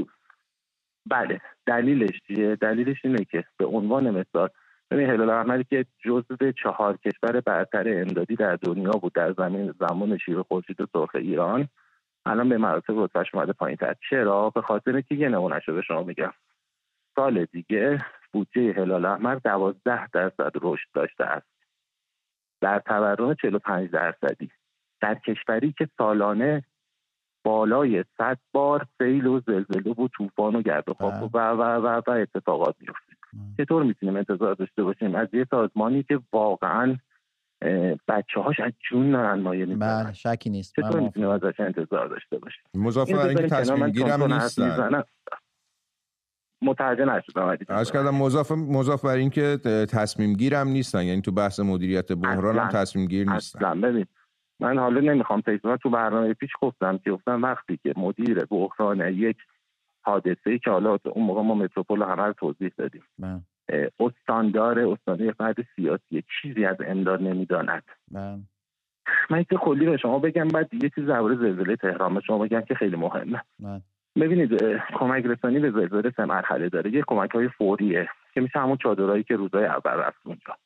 بله 1.07 1.41
دلیلش 1.66 2.21
چیه؟ 2.27 2.57
دلیلش 2.57 2.97
اینه 3.05 3.25
که 3.25 3.45
به 3.57 3.66
عنوان 3.66 4.11
مثال 4.11 4.49
ببین 4.91 5.11
هلال 5.11 5.31
احمدی 5.31 5.64
که 5.64 5.87
جزو 6.05 6.53
چهار 6.62 6.97
کشور 6.97 7.41
برتر 7.41 8.01
امدادی 8.01 8.37
در 8.37 8.57
دنیا 8.57 8.91
بود 8.91 9.12
در 9.12 9.33
زمین 9.33 9.75
زمان 9.81 10.18
شیر 10.18 10.43
خورشید 10.43 10.81
و 10.81 10.87
سرخ 10.93 11.14
ایران. 11.14 11.68
الان 12.27 12.49
به 12.49 12.59
مراتب 12.59 12.99
رتبهش 12.99 13.35
اومده 13.35 13.53
پایین 13.53 13.77
تر. 13.77 13.95
چرا؟ 14.11 14.51
به 14.51 14.62
خاطر 14.62 15.01
که 15.01 15.14
یه 15.14 15.29
نمونه 15.29 15.61
به 15.66 15.83
شما 15.83 16.03
میگم. 16.03 16.33
سال 17.14 17.45
دیگه 17.45 18.05
بودجه 18.33 18.73
هلال 18.73 19.05
احمر 19.05 19.35
دوازده 19.35 20.07
درصد 20.07 20.53
رشد 20.62 20.89
داشته 20.95 21.25
است. 21.25 21.47
در 22.61 22.79
تورم 22.79 23.35
45 23.35 23.91
درصدی. 23.91 24.51
در 25.01 25.14
کشوری 25.14 25.75
که 25.79 25.89
سالانه 25.99 26.64
بالای 27.45 28.05
100 28.18 28.39
بار 28.53 28.87
سیل 28.99 29.27
و 29.27 29.41
زلزله 29.41 29.93
و 29.93 30.09
طوفان 30.09 30.57
و 30.57 30.62
گرد 30.62 30.89
و 30.89 30.95
خاک 30.95 31.35
و 31.35 31.39
و 31.39 31.62
و 31.62 32.03
و 32.07 32.11
اتفاقات 32.11 32.75
میفته 32.81 33.12
چطور 33.59 33.83
می‌تونیم 33.83 34.16
انتظار 34.16 34.55
داشته 34.55 34.83
باشیم؟ 34.83 35.14
از 35.14 35.29
یه 35.33 35.47
سازمانی 35.51 36.03
که 36.03 36.21
واقعا 36.33 36.97
بچه 38.09 38.41
هاش 38.41 38.61
از 38.61 38.73
جون 38.91 39.13
دارن 39.13 39.41
مایه 39.41 39.67
می‌زنن 39.67 40.05
بله 40.05 40.13
شکی 40.13 40.51
نیست. 40.51 40.75
چطور 40.77 41.01
می‌تونیم 41.01 41.29
ازش 41.29 41.61
انتظار 41.61 42.09
داشته 42.09 42.39
باشیم؟ 42.39 42.63
مضافه 42.75 43.19
اینکه 43.19 43.49
تصمیم 43.49 43.89
گیرم 43.89 44.33
نیستن. 44.33 45.03
متوجه 46.63 47.05
نشدم 47.05 47.57
از 47.69 47.93
کردم 47.93 48.15
مضاف 48.15 48.53
مضاف 48.53 49.05
بر 49.05 49.15
اینکه 49.15 49.57
تصمیم 49.91 50.33
گیرم 50.33 50.69
نیستن. 50.69 51.05
یعنی 51.05 51.23
تو 51.23 51.33
بحث 51.33 51.61
مدیریت 51.61 52.13
بحران 52.13 52.59
هم 52.59 52.69
تصمیم 52.69 53.07
گیر 53.07 53.31
نیستن. 53.31 53.59
اصلا. 53.59 53.81
ببین 53.81 54.07
من 54.61 54.79
حالا 54.79 55.01
نمی‌خوام 55.01 55.41
تکرار 55.41 55.77
تو 55.77 55.91
برنامه 55.91 56.35
پیش 56.35 56.51
گفتم 56.61 56.99
که 56.99 57.11
گفتم 57.11 57.43
وقتی 57.43 57.81
که 57.83 57.95
مدیر 57.97 58.45
بحران 58.45 59.01
یک 59.01 59.37
حادثه 60.03 60.51
ای 60.51 60.59
که 60.59 60.71
حالا 60.71 60.99
اون 61.05 61.27
موقع 61.27 61.43
ما 61.43 61.55
متروپول 61.55 62.03
همه 62.03 62.23
رو 62.23 62.33
توضیح 62.33 62.71
دادیم. 62.77 63.03
بله. 63.19 63.41
استاندار 64.01 64.79
استاندار 64.79 65.33
فرد 65.33 65.57
سیاسی. 65.77 66.25
چیزی 66.43 66.64
از 66.64 66.77
امداد 66.87 67.23
نمی‌داند. 67.23 67.83
بله. 68.11 68.39
من 69.31 69.45
که 69.45 69.57
کلی 69.57 69.87
به 69.87 69.97
شما 69.97 70.18
بگم 70.18 70.49
بعد 70.49 70.75
یه 70.75 70.91
چیز 70.95 71.07
درباره 71.07 71.37
زلزله 71.37 71.77
تهران 71.77 72.14
به 72.14 72.21
شما 72.21 72.39
بگم 72.39 72.61
که 72.61 72.75
خیلی 72.75 72.97
مهمه. 72.97 73.43
بله. 73.61 73.81
ببینید 74.16 74.62
کمک 74.95 75.25
رسانی 75.27 75.59
به 75.59 75.71
زلزله 75.71 76.12
سه 76.16 76.25
مرحله 76.25 76.68
داره. 76.68 76.95
یه 76.95 77.05
کمک 77.07 77.31
های 77.31 77.49
فوریه 77.49 78.09
که 78.35 78.41
میشه 78.41 78.59
همون 78.59 78.77
چادرهایی 78.77 79.23
که 79.23 79.37
روزای 79.37 79.64
اول 79.64 79.93
رفت 79.93 80.18
اونجا. 80.25 80.57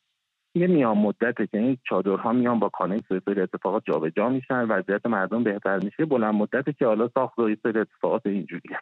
یه 0.55 0.67
میان 0.67 0.97
مدته 0.97 1.47
که 1.47 1.57
این 1.57 1.77
چادرها 1.83 2.33
میان 2.33 2.59
با 2.59 2.69
کانه 2.69 3.01
سری 3.09 3.41
اتفاقات 3.41 3.83
جابجا 3.85 4.29
میشن 4.29 4.61
وضعیت 4.61 5.05
مردم 5.05 5.43
بهتر 5.43 5.79
میشه. 5.79 6.05
بلند 6.05 6.33
مدته 6.33 6.73
که 6.73 6.85
حالا 6.85 7.09
ساخت 7.13 7.39
و 7.39 7.55
سری 7.63 7.79
اتفاقات 7.79 8.25
اینجوریه. 8.25 8.79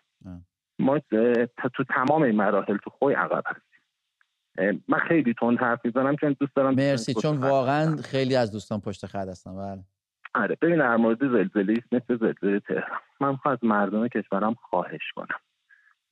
ما 0.80 1.00
تو 1.74 1.84
تمام 1.84 2.22
این 2.22 2.36
مراحل 2.36 2.78
تو 2.78 2.90
خوی 2.90 3.14
عقب 3.14 3.44
هستیم. 3.48 3.73
من 4.88 5.00
خیلی 5.08 5.34
تون 5.34 5.58
حرف 5.58 5.86
می‌زنم 5.86 6.16
چون 6.16 6.36
دوست 6.40 6.56
دارم 6.56 6.74
مرسی 6.76 7.14
چون 7.14 7.38
واقعا 7.38 7.96
خیلی 7.96 8.36
از 8.36 8.52
دوستان 8.52 8.82
پشت 8.82 9.06
خط 9.06 9.28
هستن 9.28 9.56
بله. 9.56 9.84
آره 10.36 10.58
ببین 10.62 10.78
در 10.78 10.96
مورد 10.96 11.20
زلزله 11.20 11.74
است 11.74 11.94
مثل 11.94 12.18
زلزله 12.18 12.60
تهران. 12.60 13.00
من 13.20 13.38
از 13.46 13.58
مردم 13.64 14.08
کشورم 14.08 14.54
خواهش 14.54 15.12
کنم. 15.16 15.40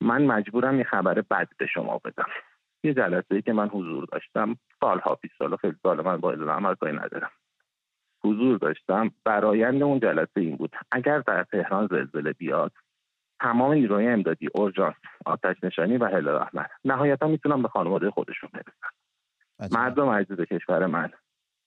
من 0.00 0.22
مجبورم 0.22 0.78
یه 0.78 0.84
خبر 0.84 1.20
بد 1.20 1.48
به 1.58 1.66
شما 1.66 2.00
بدم. 2.04 2.28
یه 2.84 2.94
جلسه 2.94 3.34
ای 3.34 3.42
که 3.42 3.52
من 3.52 3.68
حضور 3.68 4.06
داشتم 4.12 4.56
سالها 4.80 5.14
پیش 5.14 5.30
سال 5.38 5.56
خیلی 5.56 5.74
سال 5.82 6.04
من 6.04 6.16
با 6.16 6.32
عمل 6.32 6.74
کاری 6.74 6.96
ندارم. 6.96 7.30
حضور 8.24 8.58
داشتم 8.58 9.10
برایند 9.24 9.82
اون 9.82 10.00
جلسه 10.00 10.40
این 10.40 10.56
بود. 10.56 10.76
اگر 10.92 11.18
در 11.18 11.44
تهران 11.44 11.86
زلزله 11.86 12.32
بیاد 12.32 12.72
تمام 13.42 13.72
نیروی 13.72 14.06
امدادی 14.06 14.48
اورژانس 14.54 14.94
آتش 15.26 15.56
نشانی 15.64 15.96
و 15.96 16.06
هلال 16.06 16.42
احمر 16.42 16.66
نهایتا 16.84 17.26
می‌تونم 17.26 17.62
به 17.62 17.68
خانواده 17.68 18.10
خودشون 18.10 18.50
برسن 18.52 19.78
مردم 19.78 20.08
عزیز 20.08 20.40
کشور 20.40 20.86
من. 20.86 21.10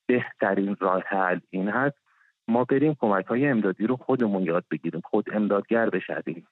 بهترین 0.07 0.75
راه 0.79 1.03
حل 1.07 1.39
این 1.49 1.69
هست. 1.69 1.95
ما 2.47 2.63
بریم 2.63 2.95
کمک 2.99 3.25
های 3.25 3.47
امدادی 3.47 3.87
رو 3.87 3.95
خودمون 3.95 4.43
یاد 4.43 4.65
بگیریم. 4.71 5.01
خود 5.01 5.25
امدادگر 5.33 5.89
بشویم. 5.89 6.47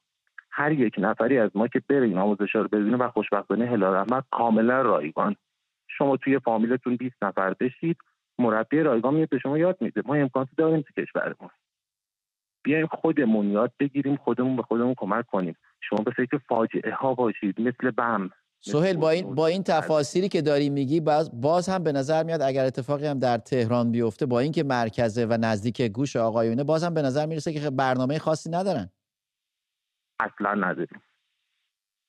هر 0.51 0.71
یک 0.71 0.95
نفری 0.97 1.37
از 1.37 1.51
ما 1.55 1.67
که 1.67 1.81
بریم 1.89 2.17
آموزش 2.17 2.55
رو 2.55 2.67
ببینیم 2.67 2.99
و 2.99 3.07
خوشبختانه 3.07 3.65
هلال 3.65 3.95
احمد 3.95 4.23
کاملا 4.31 4.81
رایگان. 4.81 5.35
شما 5.87 6.17
توی 6.17 6.39
فامیلتون 6.39 6.95
20 6.95 7.23
نفر 7.23 7.53
بشید 7.53 7.97
مربی 8.39 8.79
رایگان 8.79 9.13
میاد 9.13 9.29
به 9.29 9.39
شما 9.39 9.57
یاد 9.57 9.77
میده. 9.81 10.01
ما 10.05 10.15
امکانات 10.15 10.49
داریم 10.57 10.81
تو 10.81 11.01
کشورمون. 11.01 11.49
بیایم 12.63 12.87
خودمون 12.87 13.51
یاد 13.51 13.73
بگیریم 13.79 14.15
خودمون 14.15 14.55
به 14.55 14.61
خودمون 14.61 14.93
کمک 14.97 15.25
کنیم. 15.25 15.55
شما 15.81 16.03
به 16.03 16.11
فکر 16.11 16.37
فاجعه 16.37 16.93
ها 16.93 17.13
باشید 17.13 17.61
مثل 17.61 17.91
بم 17.91 18.29
سهل 18.65 18.97
با 18.97 19.09
این 19.09 19.35
با 19.35 19.47
این 19.47 19.63
تفاصیلی 19.63 20.29
که 20.29 20.41
داری 20.41 20.69
میگی 20.69 20.99
باز, 20.99 21.41
باز 21.41 21.69
هم 21.69 21.83
به 21.83 21.91
نظر 21.91 22.23
میاد 22.23 22.41
اگر 22.41 22.65
اتفاقی 22.65 23.05
هم 23.05 23.19
در 23.19 23.37
تهران 23.37 23.91
بیفته 23.91 24.25
با 24.25 24.39
اینکه 24.39 24.63
مرکزه 24.63 25.25
و 25.25 25.37
نزدیک 25.41 25.81
گوش 25.81 26.15
آقایونه 26.15 26.63
باز 26.63 26.83
هم 26.83 26.93
به 26.93 27.01
نظر 27.01 27.25
می‌رسه 27.25 27.53
که 27.53 27.69
برنامه 27.69 28.19
خاصی 28.19 28.49
ندارن. 28.49 28.89
اصلا 30.19 30.53
نداریم. 30.53 31.01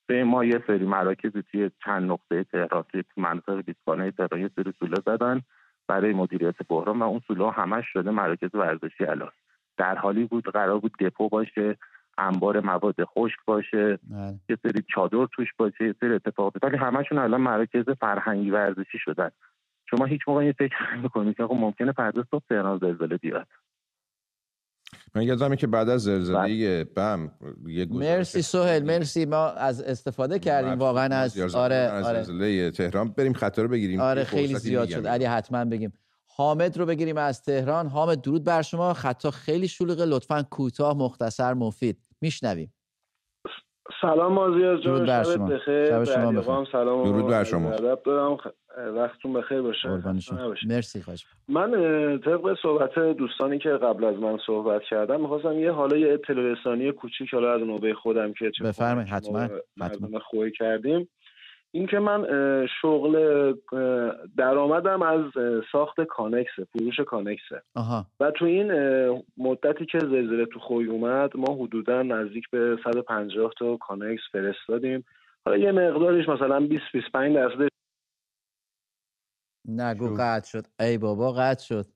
به 0.07 0.24
ما 0.24 0.44
یه 0.44 0.64
سری 0.66 0.84
مراکزی 0.84 1.42
توی 1.52 1.70
چند 1.84 2.11
نقطه 2.11 2.44
تهران 2.44 2.84
توی 2.92 3.05
منطقه 3.16 3.62
بیسکانه 3.62 4.11
تهران 4.11 4.40
یه 4.40 4.50
سری 4.57 4.72
سوله 4.78 4.96
زدن 5.07 5.40
برای 5.88 6.12
مدیریت 6.12 6.55
بحران 6.68 6.98
و 6.98 7.02
اون 7.02 7.20
سوله 7.26 7.50
همش 7.50 7.84
شده 7.92 8.11
مراکز 8.11 8.55
ورزشی 8.55 9.05
الان. 9.05 9.30
در 9.77 9.95
حالی 9.95 10.25
بود 10.25 10.45
قرار 10.45 10.79
بود 10.79 10.93
دپو 11.01 11.29
باشه 11.29 11.77
انبار 12.18 12.61
مواد 12.61 13.05
خشک 13.05 13.39
باشه 13.47 13.99
بله. 14.11 14.35
یه 14.49 14.57
سری 14.62 14.85
چادر 14.95 15.27
توش 15.33 15.49
باشه 15.59 15.85
یه 15.85 15.95
سری 16.01 16.14
اتفاقات 16.14 16.53
ولی 16.64 16.77
همشون 16.77 17.18
الان 17.18 17.41
مراکز 17.41 17.85
فرهنگی 18.01 18.51
ورزشی 18.51 18.99
شدن. 18.99 19.31
شما 19.91 20.05
هیچ 20.05 20.20
موقع 20.29 20.45
یه 20.45 20.53
فکر 20.53 20.75
می‌کنید 21.03 21.37
که 21.37 21.43
ممکنه 21.43 21.93
فردا 21.93 22.25
صبح 22.31 22.45
تهران 22.49 22.79
زلزله 22.79 23.16
بیاد. 23.16 23.47
من 25.14 25.22
یادمه 25.22 25.57
که 25.57 25.66
بعد 25.66 25.89
از 25.89 26.03
زلزله 26.03 26.85
بم 26.85 27.31
یه 27.66 27.87
مرسی 27.91 28.43
سهل 28.43 28.83
مرسی. 28.83 29.27
ما 29.27 29.47
از 29.47 29.83
استفاده 29.83 30.39
کردیم 30.39 30.79
واقعا 30.79 31.16
از 31.16 31.55
آره 31.55 31.91
آره. 31.91 32.22
زلزله 32.22 32.70
تهران. 32.70 33.09
بریم 33.09 33.33
خطر 33.33 33.62
رو 33.62 33.68
بگیریم. 33.68 34.01
آره 34.01 34.25
خیلی 34.25 34.55
زیاد 34.55 34.89
شد. 34.89 35.07
علی 35.07 35.25
حتما 35.25 35.64
بگیم. 35.64 35.93
حامد 36.37 36.78
رو 36.78 36.87
بگیریم 36.87 37.16
از 37.16 37.43
تهران. 37.43 37.87
حامد 37.87 38.20
درود 38.20 38.45
بر 38.45 38.62
شما. 38.62 38.93
خطا 38.93 39.30
خیلی 39.30 39.68
شلوغه. 39.68 40.05
لطفا 40.05 40.43
کوتاه 40.51 40.99
مختصر 40.99 41.55
مفید. 41.55 41.99
میشنویم. 42.20 42.74
سلام 44.03 44.32
مازیار 44.32 44.76
جان. 44.76 44.95
درود 44.95 45.09
بر 45.09 45.24
شما. 45.24 45.47
بخیر. 45.47 45.87
شب 45.87 46.05
شما 46.05 46.32
بخیر. 46.32 46.72
سلام 46.72 47.05
درود 47.05 47.26
بر 47.26 47.45
شما. 47.45 47.70
دارم. 47.70 48.39
وقتتون 48.97 49.32
بخیر 49.32 49.62
باشه. 49.62 49.89
مرسی 50.66 51.03
خوش 51.03 51.24
من 51.49 51.70
طبق 52.24 52.57
صحبت 52.62 52.99
دوستانی 52.99 53.59
که 53.59 53.68
قبل 53.68 54.05
از 54.05 54.14
من 54.14 54.39
صحبت 54.47 54.82
کردم 54.91 55.20
می‌خواستم 55.20 55.59
یه 55.59 55.72
حالا 55.72 55.97
یه 55.97 56.12
اطلاع 56.12 56.53
رسانی 56.53 56.93
کوچیک 56.93 57.35
حالا 57.35 57.55
از 57.55 57.61
نوبه 57.61 57.95
خودم 57.95 58.32
که 58.32 58.51
بفرمایید. 58.64 59.09
حتما. 59.09 59.49
حتما. 59.80 60.18
خوی 60.30 60.53
کردیم. 60.59 61.09
اینکه 61.75 61.99
من 61.99 62.27
شغل 62.83 63.55
درآمدم 64.37 65.03
از 65.03 65.25
ساخت 65.72 66.01
کانکسه 66.01 66.64
فروش 66.72 67.01
کانکسه 67.01 67.62
آها. 67.75 68.07
و 68.20 68.31
تو 68.31 68.45
این 68.45 68.72
مدتی 69.37 69.87
که 69.87 69.99
زلزله 69.99 70.47
تو 70.47 70.59
خوی 70.61 70.87
اومد 70.87 71.37
ما 71.37 71.55
حدودا 71.55 72.03
نزدیک 72.03 72.45
به 72.51 72.79
150 72.85 73.51
تا 73.59 73.77
کانکس 73.77 74.22
فرستادیم. 74.33 75.05
حالا 75.45 75.57
یه 75.57 75.72
مقدارش 75.72 76.29
مثلا 76.29 76.61
20 76.61 76.83
25 76.93 77.35
درصد 77.35 77.68
نگو 79.68 80.16
قطع 80.18 80.49
شد. 80.49 80.64
ای 80.81 80.99
بابا 80.99 81.33
قطع 81.33 81.64
شد. 81.64 81.87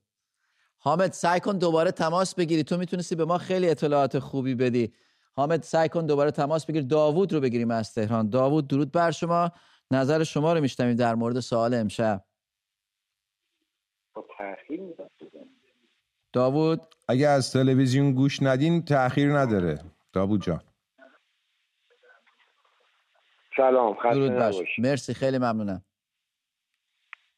حامد 0.77 1.11
سعی 1.11 1.39
کن 1.39 1.57
دوباره 1.57 1.91
تماس 1.91 2.35
بگیری. 2.35 2.63
تو 2.63 2.77
می‌تونستی 2.77 3.15
به 3.15 3.25
ما 3.25 3.37
خیلی 3.37 3.69
اطلاعات 3.69 4.19
خوبی 4.19 4.55
بدی. 4.55 4.93
حامد 5.39 5.63
سعی 5.63 5.89
کن 5.89 6.05
دوباره 6.05 6.31
تماس 6.31 6.65
بگیر. 6.65 6.83
داوود 6.83 7.33
رو 7.33 7.39
بگیریم 7.39 7.71
از 7.71 7.93
تهران. 7.93 8.29
داوود 8.29 8.67
درود 8.67 8.91
بر 8.91 9.11
شما. 9.11 9.51
نظر 9.91 10.23
شما 10.23 10.53
رو 10.53 10.61
میشنویم 10.61 10.95
در 10.95 11.15
مورد 11.15 11.39
سوال 11.39 11.73
امشب. 11.73 12.23
داوود؟ 16.33 16.81
اگه 17.07 17.27
از 17.27 17.53
تلویزیون 17.53 18.11
گوش 18.11 18.43
ندین 18.43 18.85
تاخیر 18.85 19.37
نداره. 19.37 19.79
داوود 20.13 20.41
جان. 20.41 20.61
سلام 23.57 23.97
درود 24.03 24.31
مرسی 24.77 25.13
خیلی 25.13 25.37
ممنونم. 25.37 25.81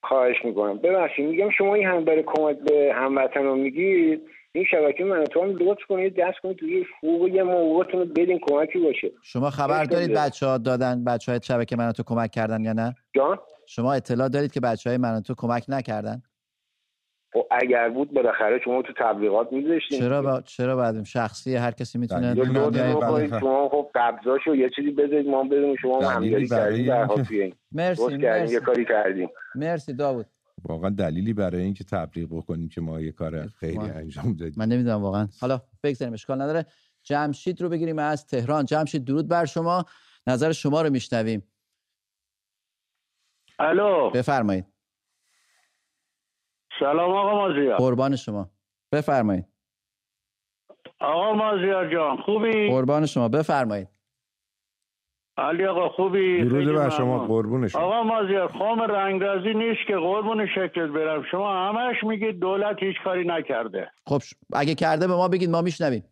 خواهش 0.03 0.35
می‌کنم. 0.45 0.77
ببخشید 0.77 1.25
میگم 1.29 1.49
شما 1.49 1.75
این 1.75 1.87
هم 1.87 2.05
برای 2.05 2.23
کمک 2.27 2.57
به 2.57 2.91
هموطن 2.95 3.43
رو 3.43 3.55
میگید؟ 3.55 4.21
این 4.53 4.65
شبکه 4.71 5.03
من 5.03 5.23
تو 5.23 5.41
هم 5.41 5.49
لطف 5.49 5.83
کنید 5.89 6.15
دست 6.19 6.39
کنید 6.43 6.57
توی 6.57 6.85
فوق 7.01 7.27
یه 7.27 7.43
موقعتون 7.43 8.05
بدین 8.05 8.39
کمکی 8.39 8.79
باشه. 8.79 9.11
شما 9.23 9.49
خبر 9.49 9.83
دارید 9.83 10.13
بچه 10.13 10.45
ها 10.45 10.57
دادن 10.57 11.03
بچه 11.03 11.31
های 11.31 11.41
شبکه 11.43 11.75
من 11.75 11.91
تو 11.91 12.03
کمک 12.03 12.31
کردن 12.31 12.63
یا 12.63 12.73
نه؟ 12.73 12.95
جان؟ 13.15 13.37
شما 13.67 13.93
اطلاع 13.93 14.29
دارید 14.29 14.51
که 14.51 14.59
بچه 14.59 14.89
های 14.89 14.97
من 14.97 15.21
تو 15.21 15.33
کمک 15.37 15.65
نکردن؟ 15.67 16.21
و 17.35 17.39
خب 17.39 17.47
اگر 17.51 17.89
بود 17.89 18.13
بالاخره 18.13 18.59
شما 18.59 18.81
تو 18.81 18.93
تبلیغات 18.97 19.53
میذاشتین 19.53 19.99
چرا 19.99 20.21
با... 20.21 20.41
چرا 20.41 20.75
بعد 20.75 21.03
شخصی 21.03 21.55
هر 21.55 21.71
کسی 21.71 21.97
می‌تونه 21.97 22.35
شما 23.39 23.69
خب 23.69 23.89
قبضاشو 23.95 24.55
یه 24.55 24.69
چیزی 24.75 24.91
بذارید 24.91 25.27
ما 25.27 25.43
بدونیم 25.43 25.75
شما 25.75 26.09
همکاری 26.09 26.47
کردید 26.47 26.87
در 26.87 27.07
مرسی 27.71 28.17
مرسی 28.17 28.53
یه 28.53 28.59
کاری 28.59 28.85
کردیم. 28.85 29.29
مرسی 29.55 29.93
داوود. 29.93 30.25
واقعا 30.63 30.89
دلیلی 30.89 31.33
برای 31.33 31.61
اینکه 31.63 31.83
تبلیغ 31.83 32.37
بکنیم 32.37 32.69
که 32.69 32.81
ما 32.81 33.01
یه 33.01 33.11
کار 33.11 33.47
خیلی 33.47 33.77
انجام 33.77 34.33
دادیم. 34.33 34.55
من 34.57 34.67
نمی‌دونم 34.67 35.01
واقعا. 35.01 35.27
حالا 35.41 35.61
بگذاریم 35.83 36.13
اشکال 36.13 36.41
نداره. 36.41 36.65
جمشید 37.03 37.61
رو 37.61 37.69
بگیریم 37.69 37.99
از 37.99 38.27
تهران. 38.27 38.65
جمشید 38.65 39.05
درود 39.05 39.27
بر 39.27 39.45
شما. 39.45 39.85
نظر 40.27 40.51
شما 40.51 40.81
رو 40.81 40.89
میشنویم. 40.89 41.43
الو. 43.59 44.09
بفرمایید. 44.09 44.65
سلام 46.79 47.11
آقا 47.11 47.47
مازیار. 47.47 47.77
قربان 47.77 48.15
شما. 48.15 48.51
بفرمایید. 48.91 49.45
آقا 50.99 51.33
مازیار 51.33 51.93
جان 51.93 52.17
خوبی؟ 52.17 52.69
قربان 52.69 53.05
شما. 53.05 53.29
بفرمایید. 53.29 53.87
علی 55.37 55.65
آقا 55.65 55.89
خوبی؟ 55.89 56.45
درود 56.45 56.75
بر 56.75 56.89
شما 56.89 57.25
قربون 57.25 57.67
شما 57.67 57.81
آقا 57.81 58.03
مازیار 58.03 58.47
خام 58.47 58.81
رنگرازی 58.81 59.53
نیست 59.53 59.87
که 59.87 59.95
قربون 59.95 60.47
شکل 60.47 60.87
برم. 60.87 61.23
شما 61.31 61.69
همش 61.69 62.03
میگید 62.03 62.39
دولت 62.39 62.83
هیچ 62.83 62.95
کاری 63.03 63.23
نکرده. 63.27 63.91
خب 64.05 64.21
اگه 64.53 64.75
کرده 64.75 65.07
به 65.07 65.15
ما 65.15 65.27
بگید 65.27 65.49
ما 65.49 65.61
میشنویم. 65.61 66.03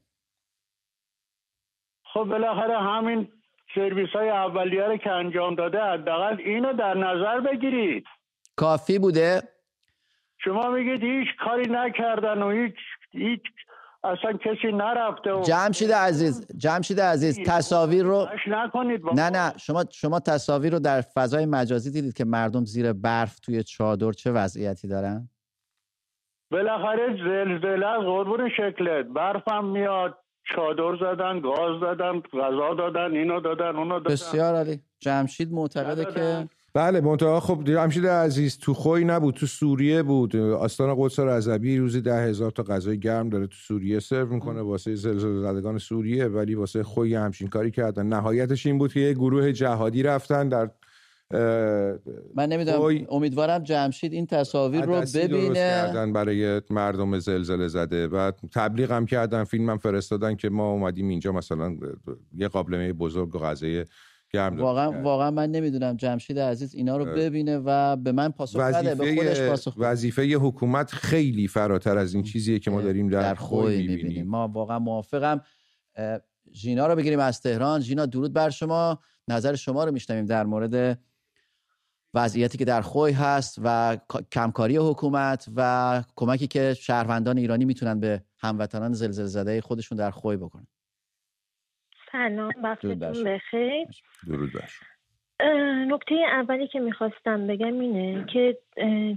خب 2.14 2.24
بالاخره 2.24 2.78
همین 2.78 3.28
سرویس 3.76 4.10
های 4.10 4.30
اولیه 4.30 4.84
رو 4.84 4.98
که 4.98 5.12
انجام 5.12 5.56
داده 5.56 5.82
حداقل 5.84 6.38
اینو 6.40 6.74
در 6.74 6.98
نظر 6.98 7.40
بگیرید. 7.40 8.06
کافی 8.56 9.00
بوده. 9.00 9.42
شما 10.44 10.70
میگید 10.70 11.04
هیچ 11.04 11.28
کاری 11.40 11.66
نکردن 11.70 12.42
و 12.42 12.50
هیچ 12.52 12.76
هیچ 13.12 13.42
اصلا 14.04 14.34
کسی 14.34 14.72
نرفته 14.72 15.34
و 15.34 15.44
جمشید 15.44 15.92
عزیز 15.92 16.48
جمشید 16.58 17.02
عزیز 17.02 17.40
تصاویر 17.46 18.04
رو 18.04 18.28
نکنید 18.48 19.02
نه 19.14 19.30
نه 19.30 19.54
شما 19.58 19.84
شما 19.92 20.20
تصاویر 20.20 20.74
رو 20.74 20.80
در 20.80 21.02
فضای 21.02 21.46
مجازی 21.46 21.92
دیدید 21.92 22.14
که 22.14 22.26
مردم 22.26 22.66
زیر 22.66 22.94
برف 22.94 23.40
توی 23.40 23.64
چادر 23.64 24.12
چه 24.12 24.32
وضعیتی 24.32 24.88
دارن؟ 24.88 25.30
بالاخره 26.52 27.18
زلزله 27.26 27.88
از 27.88 28.02
قربون 28.02 28.50
شکلت. 28.50 29.06
برفم 29.06 29.66
میاد 29.66 30.18
چادر 30.56 30.96
زدن 31.00 31.40
گاز 31.40 31.82
دادن 31.82 32.20
غذا 32.20 32.74
دادن 32.74 33.12
اینو 33.12 33.40
دادن 33.40 33.76
اونو 33.76 34.00
دادن. 34.00 34.14
بسیار 34.14 34.56
عالی. 34.56 34.80
جمشید 35.00 35.54
معتقده 35.54 36.06
که 36.06 36.50
بله 36.80 37.02
منتها 37.02 37.40
خب 37.40 37.64
جمشید 37.64 38.08
عزیز 38.08 38.58
تو 38.58 38.74
خوی 38.74 39.06
نبود 39.06 39.36
تو 39.36 39.46
سوریه 39.46 40.04
بود. 40.04 40.36
آستان 40.36 40.96
قدس 40.98 41.20
رضوی 41.20 41.78
روزی 41.78 42.02
ده 42.02 42.24
هزار 42.24 42.52
تا 42.52 42.64
غذای 42.64 43.00
گرم 43.00 43.30
داره 43.30 43.48
تو 43.48 43.56
سوریه 43.56 44.00
سرو 44.00 44.34
می‌کنه 44.34 44.62
واسه 44.62 44.96
زلزله 44.96 45.42
زدگان 45.42 45.78
سوریه 45.78 46.26
ولی 46.26 46.56
واسه 46.56 46.84
خوی 46.84 47.16
همچین 47.16 47.48
کاری 47.48 47.72
کردن. 47.72 48.06
نهایتش 48.06 48.66
این 48.66 48.78
بود 48.78 48.94
که 48.94 49.00
یه 49.00 49.14
گروه 49.14 49.52
جهادی 49.52 50.04
رفتن 50.04 50.50
در 50.50 50.70
من 52.36 52.50
نمی‌دونم 52.50 53.06
امیدوارم 53.10 53.64
جمشید 53.64 54.14
این 54.14 54.26
تصاویر 54.26 54.86
رو 54.86 55.02
ببینه. 55.16 55.54
کردن 55.54 56.14
برای 56.14 56.62
مردم 56.70 57.20
زلزله 57.20 57.68
زده. 57.68 58.08
و 58.08 58.32
تبلیغ 58.32 58.92
هم 58.92 59.06
کردن 59.06 59.44
فیلم 59.44 59.70
هم 59.70 59.78
فرستادن 59.78 60.36
که 60.36 60.50
ما 60.50 60.72
اومدیم 60.72 61.08
اینجا 61.08 61.32
مثلا 61.32 61.78
یه 62.38 62.48
قابلمه 62.48 62.94
بزرگ 62.94 63.36
و 63.36 63.40
غذای 63.40 63.86
گرم 64.34 64.60
واقعا 64.60 65.02
واقعا 65.02 65.32
من 65.32 65.52
نمی‌دونم 65.52 65.96
جمشید 65.96 66.40
عزیز 66.40 66.76
اینا 66.76 66.98
رو 66.98 67.06
ببینه 67.06 67.58
و 67.66 67.96
به 67.96 68.12
من 68.12 68.30
پاسخ 68.30 68.60
بده 68.60 68.96
به 68.96 69.16
خودش 69.16 69.42
پاسخ 69.42 69.74
وظیفه 69.78 70.22
حکومت 70.22 70.92
خیلی 70.92 71.48
فراتر 71.48 71.98
از 71.98 72.14
این 72.14 72.24
چیزیه 72.24 72.60
که 72.60 72.72
ما 72.72 72.82
داریم 72.82 73.10
در, 73.10 73.22
در 73.22 73.36
خوی 73.36 73.88
می‌بینیم. 73.88 74.28
ما 74.28 74.48
واقعا 74.48 74.80
موافقم. 74.80 75.42
ژینا 76.54 76.88
رو 76.88 76.96
بگیریم 76.96 77.20
از 77.20 77.42
تهران. 77.42 77.82
ژینا 77.82 78.06
درود 78.06 78.34
بر 78.34 78.50
شما. 78.50 79.00
نظر 79.28 79.56
شما 79.56 79.84
رو 79.84 79.92
میشنویم 79.92 80.26
در 80.26 80.46
مورد 80.46 81.00
وضعیتی 82.14 82.58
که 82.58 82.66
در 82.66 82.82
خوی 82.82 83.12
هست 83.12 83.60
و 83.64 83.98
کمکاری 84.32 84.78
حکومت 84.78 85.50
و 85.56 86.04
کمکی 86.16 86.48
که 86.48 86.74
شهروندان 86.74 87.38
ایرانی 87.38 87.66
می‌تونن 87.66 88.00
به 88.00 88.24
هموطنان 88.38 88.94
زلزله 88.94 89.26
زده 89.26 89.62
خودشون 89.62 89.98
در 89.98 90.12
خوی 90.12 90.38
بکنن. 90.38 90.68
سلام 92.12 92.52
وقتتون 92.64 93.24
بخیر. 93.24 93.88
درود 94.28 94.50
بر 94.54 94.70
نکته 95.86 96.16
اولی 96.16 96.68
که 96.68 96.80
می‌خواستم 96.80 97.48
بگم 97.48 97.80
اینه 97.80 98.26
که 98.26 98.58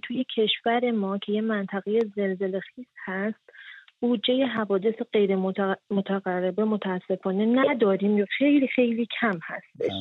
توی 0.03 0.25
کشور 0.37 0.91
ما 0.91 1.19
که 1.19 1.33
یه 1.33 1.41
منطقه 1.41 1.99
زلزله 2.17 2.61
خیز 2.61 2.87
هست 3.05 3.51
بودجه 4.01 4.47
حوادث 4.47 4.95
غیر 5.13 5.37
متقربه 5.91 6.65
متاسفانه 6.65 7.47
نداریم 7.47 8.19
یا 8.19 8.27
خیلی 8.39 8.69
خیلی 8.69 9.07
کم 9.21 9.39
هستش. 9.43 9.93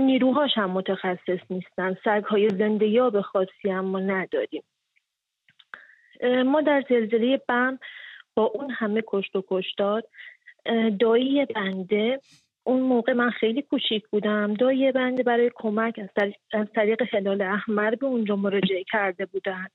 نیروهاش 0.00 0.50
هم 0.54 0.70
متخصص 0.70 1.38
نیستن. 1.50 1.96
های 2.28 2.48
زنده 2.48 2.86
یا 2.86 3.10
به 3.10 3.22
خاصی 3.22 3.70
هم 3.70 3.84
ما 3.84 4.00
نداریم 4.00 4.62
ما 6.46 6.60
در 6.60 6.84
زلزله 6.88 7.40
بم 7.48 7.78
با 8.34 8.42
اون 8.42 8.70
همه 8.70 9.02
کشت 9.06 9.36
و 9.36 9.44
کشتار 9.48 10.02
دایی 11.00 11.44
بنده. 11.44 12.20
اون 12.64 12.80
موقع 12.80 13.12
من 13.12 13.30
خیلی 13.30 13.62
کوچیک 13.62 14.08
بودم. 14.08 14.54
دایی 14.54 14.92
بنده 14.92 15.22
برای 15.22 15.50
کمک 15.54 16.00
از 16.52 16.66
طریق 16.74 17.14
هلال 17.14 17.42
احمر 17.42 17.94
به 17.94 18.06
اونجا 18.06 18.36
مراجعه 18.36 18.84
کرده 18.92 19.26
بودن 19.26 19.66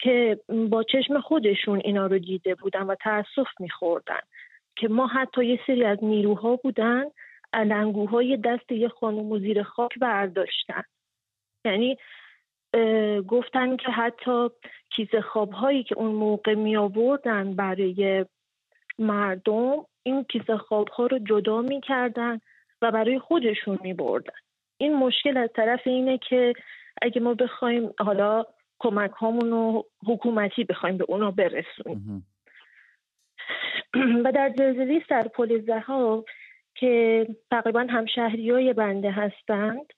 که 0.00 0.40
با 0.70 0.82
چشم 0.82 1.20
خودشون 1.20 1.80
اینا 1.84 2.06
رو 2.06 2.18
دیده 2.18 2.54
بودن 2.54 2.82
و 2.82 2.94
تاسف 2.94 3.48
میخوردن 3.60 4.20
که 4.76 4.88
ما 4.88 5.06
حتی 5.06 5.46
یه 5.46 5.60
سری 5.66 5.84
از 5.84 5.98
نیروها 6.02 6.56
بودن 6.56 7.04
علنگوهای 7.52 8.36
دست 8.36 8.72
یه 8.72 8.88
خانم 8.88 9.32
و 9.32 9.38
زیر 9.38 9.62
خاک 9.62 9.98
برداشتن. 9.98 10.82
یعنی 11.64 11.96
گفتن 13.28 13.76
که 13.76 13.90
حتی 13.90 14.48
کیز 14.90 15.08
خوابهایی 15.32 15.82
که 15.82 15.98
اون 15.98 16.14
موقع 16.14 16.54
می 16.54 16.76
آوردن 16.76 17.54
برای 17.54 18.26
مردم 18.98 19.84
این 20.08 20.24
کیسه 20.24 20.56
خواب 20.56 20.88
ها 20.88 21.06
رو 21.06 21.18
جدا 21.18 21.60
می‌کردن 21.60 22.40
و 22.82 22.90
برای 22.90 23.18
خودشون 23.18 23.78
می 23.82 23.94
بردن. 23.94 24.38
این 24.78 24.96
مشکل 24.96 25.36
از 25.36 25.50
طرف 25.56 25.80
اینه 25.84 26.18
که 26.18 26.52
اگه 27.02 27.20
ما 27.20 27.34
بخوایم 27.34 27.90
حالا 27.98 28.44
کمک 28.78 29.10
هامون 29.10 29.50
رو 29.50 29.86
حکومتی 30.06 30.64
بخوایم 30.64 30.96
به 30.96 31.04
اونا 31.08 31.30
برسونیم 31.30 32.26
و 34.24 34.32
در 34.32 34.54
زلزله 34.58 35.02
سرپل 35.08 35.60
زها 35.66 36.24
که 36.74 37.26
تقریبا 37.50 37.86
هم 37.90 38.06
شهری 38.06 38.50
های 38.50 38.72
بنده 38.72 39.10
هستند 39.10 39.92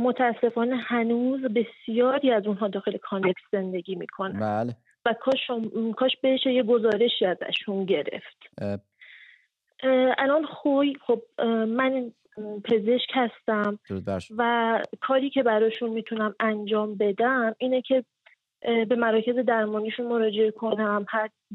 متاسفانه 0.00 0.76
هنوز 0.76 1.40
بسیاری 1.40 2.32
از 2.32 2.46
اونها 2.46 2.68
داخل 2.68 2.96
کانکس 2.96 3.42
زندگی 3.52 3.94
می‌کنن 3.94 4.40
بله. 4.40 4.76
و 5.06 5.14
کاش, 5.20 5.50
کاش 5.96 6.16
بهش 6.22 6.46
یه 6.46 6.62
گزارشی 6.62 7.26
ازشون 7.26 7.84
گرفت. 7.84 8.36
الان 10.18 10.46
خوی. 10.46 10.94
خب 11.06 11.22
من 11.68 12.12
پزشک 12.64 13.10
هستم 13.14 13.78
و 14.36 14.82
کاری 15.00 15.30
که 15.30 15.42
براشون 15.42 15.90
می‌تونم 15.90 16.34
انجام 16.40 16.94
بدم 16.94 17.54
اینه 17.58 17.82
که 17.82 18.04
به 18.60 18.96
مراکز 18.96 19.36
درمانیشون 19.36 20.06
مراجعه 20.06 20.50
کنم 20.50 21.06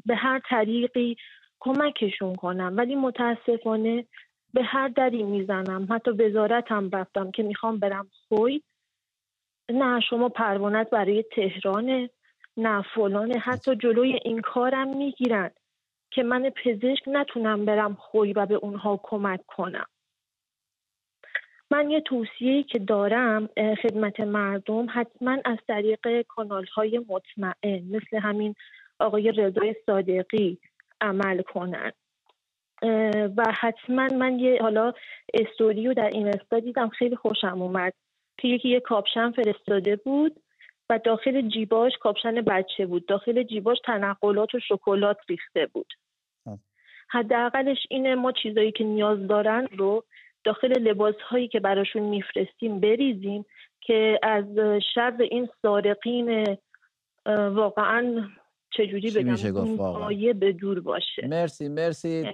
به 0.06 0.16
هر 0.16 0.42
طریقی 0.50 1.18
کمکشون 1.60 2.36
کنم. 2.36 2.74
ولی 2.78 2.96
متاسفانه 2.96 4.06
به 4.54 4.64
هر 4.64 4.88
دری 4.88 5.24
می‌زنم. 5.24 5.88
حتی 5.92 6.12
وزارتم 6.12 6.90
رفتم 6.90 7.32
که 7.32 7.44
می‌خوام 7.44 7.80
برم 7.80 8.08
خوی. 8.28 8.62
نه 9.70 10.00
شما 10.10 10.30
پروانت 10.30 10.90
برای 10.90 11.24
تهرانه. 11.24 12.10
نه 12.58 12.82
فلانه. 12.96 13.38
حتی 13.38 13.76
جلوی 13.76 14.20
این 14.24 14.42
کارم 14.42 14.98
می‌گیرن 14.98 15.52
که 16.12 16.24
من 16.24 16.50
پزشک 16.50 17.04
نتونم 17.08 17.66
برم 17.66 17.94
خوی 17.94 18.34
و 18.34 18.46
به 18.46 18.56
اونها 18.56 19.00
کمک 19.04 19.46
کنم. 19.46 19.86
من 21.72 21.90
یه 21.90 22.02
توصیه 22.02 22.64
که 22.64 22.80
دارم 22.80 23.50
خدمت 23.84 24.20
مردم 24.20 24.88
حتما 24.90 25.38
از 25.46 25.58
طریق 25.68 26.22
کانال 26.22 26.66
های 26.66 27.06
مطمئن 27.10 27.84
مثل 27.92 28.18
همین 28.18 28.56
آقای 29.00 29.32
رضای 29.32 29.76
صادقی 29.86 30.58
عمل 31.02 31.42
کنن. 31.42 31.92
و 33.38 33.44
حتما 33.60 34.08
من 34.08 34.40
یه 34.40 34.62
حالا 34.62 34.94
استوریو 35.34 35.94
در 35.94 36.10
این 36.10 36.32
دیدم 36.62 36.90
خیلی 36.90 37.16
خوشم 37.16 37.62
اومد. 37.62 37.94
که 38.38 38.48
یکی 38.48 38.70
یه 38.70 38.80
کاپشن 38.80 39.32
فرستاده 39.32 39.96
بود. 39.96 40.40
و 40.90 41.00
داخل 41.04 41.42
جیباش 41.42 41.98
کاپشن 41.98 42.42
بچه 42.42 42.86
بود. 42.86 43.06
داخل 43.06 43.44
جیباش 43.44 43.78
تنقلات 43.86 44.56
و 44.56 44.60
شکلات 44.60 45.18
ریخته 45.30 45.66
بود. 45.66 45.94
حداقلش 47.10 47.88
اینه 47.90 48.16
ما 48.16 48.32
چیزایی 48.32 48.72
که 48.72 48.84
نیاز 48.84 49.28
دارن 49.28 49.68
رو 49.78 50.04
داخل 50.44 50.80
لباس 50.80 51.16
هایی 51.16 51.48
که 51.48 51.60
براشون 51.60 52.02
میفرستیم 52.02 52.80
بریزیم 52.80 53.46
که 53.82 54.20
از 54.24 54.46
شر 54.94 55.16
این 55.20 55.50
سارقین 55.62 56.58
واقعا 57.26 58.30
چجوری 58.78 59.12
بگم 59.12 59.32
میشه 59.32 59.52
گفت 59.52 59.72
به 60.40 60.54
دور 60.54 60.82
باشه. 60.82 61.28
مرسی 61.28 61.68
مرسی. 61.68 62.26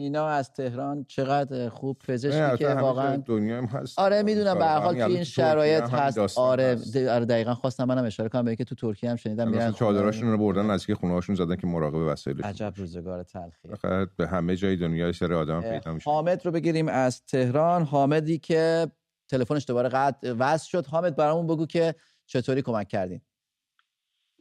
جینا 0.00 0.26
از 0.26 0.52
تهران 0.52 1.04
چقدر 1.08 1.68
خوب 1.68 1.98
پزشکی 2.08 2.58
که 2.58 2.68
واقعا 2.68 3.16
دنیا 3.16 3.62
هست. 3.62 3.98
آره 3.98 4.22
می‌دونم 4.22 4.58
به 4.58 4.64
هر 4.64 4.78
حال 4.78 4.94
توی 4.94 5.14
این 5.14 5.24
شرایط 5.24 5.82
هست. 5.82 6.38
آره 6.38 6.76
آره 7.10 7.24
دقیقا 7.24 7.54
خواستم 7.54 7.84
منم 7.84 8.04
اشاره 8.04 8.28
کنم 8.28 8.44
به 8.44 8.56
که 8.56 8.64
تو 8.64 8.74
ترکیه 8.74 9.10
هم 9.10 9.16
شنیدم 9.16 9.48
میرن 9.48 9.72
چادراشون 9.72 10.30
رو 10.30 10.38
بردن 10.38 10.66
نزدیک 10.66 10.96
خونه 10.96 11.12
هاشون 11.12 11.34
زدن 11.34 11.56
که 11.56 11.66
مراقب 11.66 11.94
وسایل 11.94 12.42
عجب 12.42 12.72
روزگار 12.76 13.22
تلخی 13.22 13.68
به 14.16 14.26
همه 14.26 14.56
جای 14.56 14.76
دنیا 14.76 15.12
سر 15.12 15.32
آدم 15.32 15.60
پیدا 15.60 15.92
میشه. 15.92 16.10
حامد 16.10 16.46
رو 16.46 16.52
بگیریم 16.52 16.88
از 16.88 17.24
تهران. 17.26 17.82
حامدی 17.82 18.38
که 18.38 18.86
تلفنش 19.28 19.64
دوباره 19.68 19.88
قطع 19.88 20.32
وصل 20.38 20.68
شد. 20.68 20.86
حامد 20.86 21.16
برامون 21.16 21.46
بگو 21.46 21.66
که 21.66 21.94
چطوری 22.26 22.62
کمک 22.62 22.88
کردین. 22.88 23.20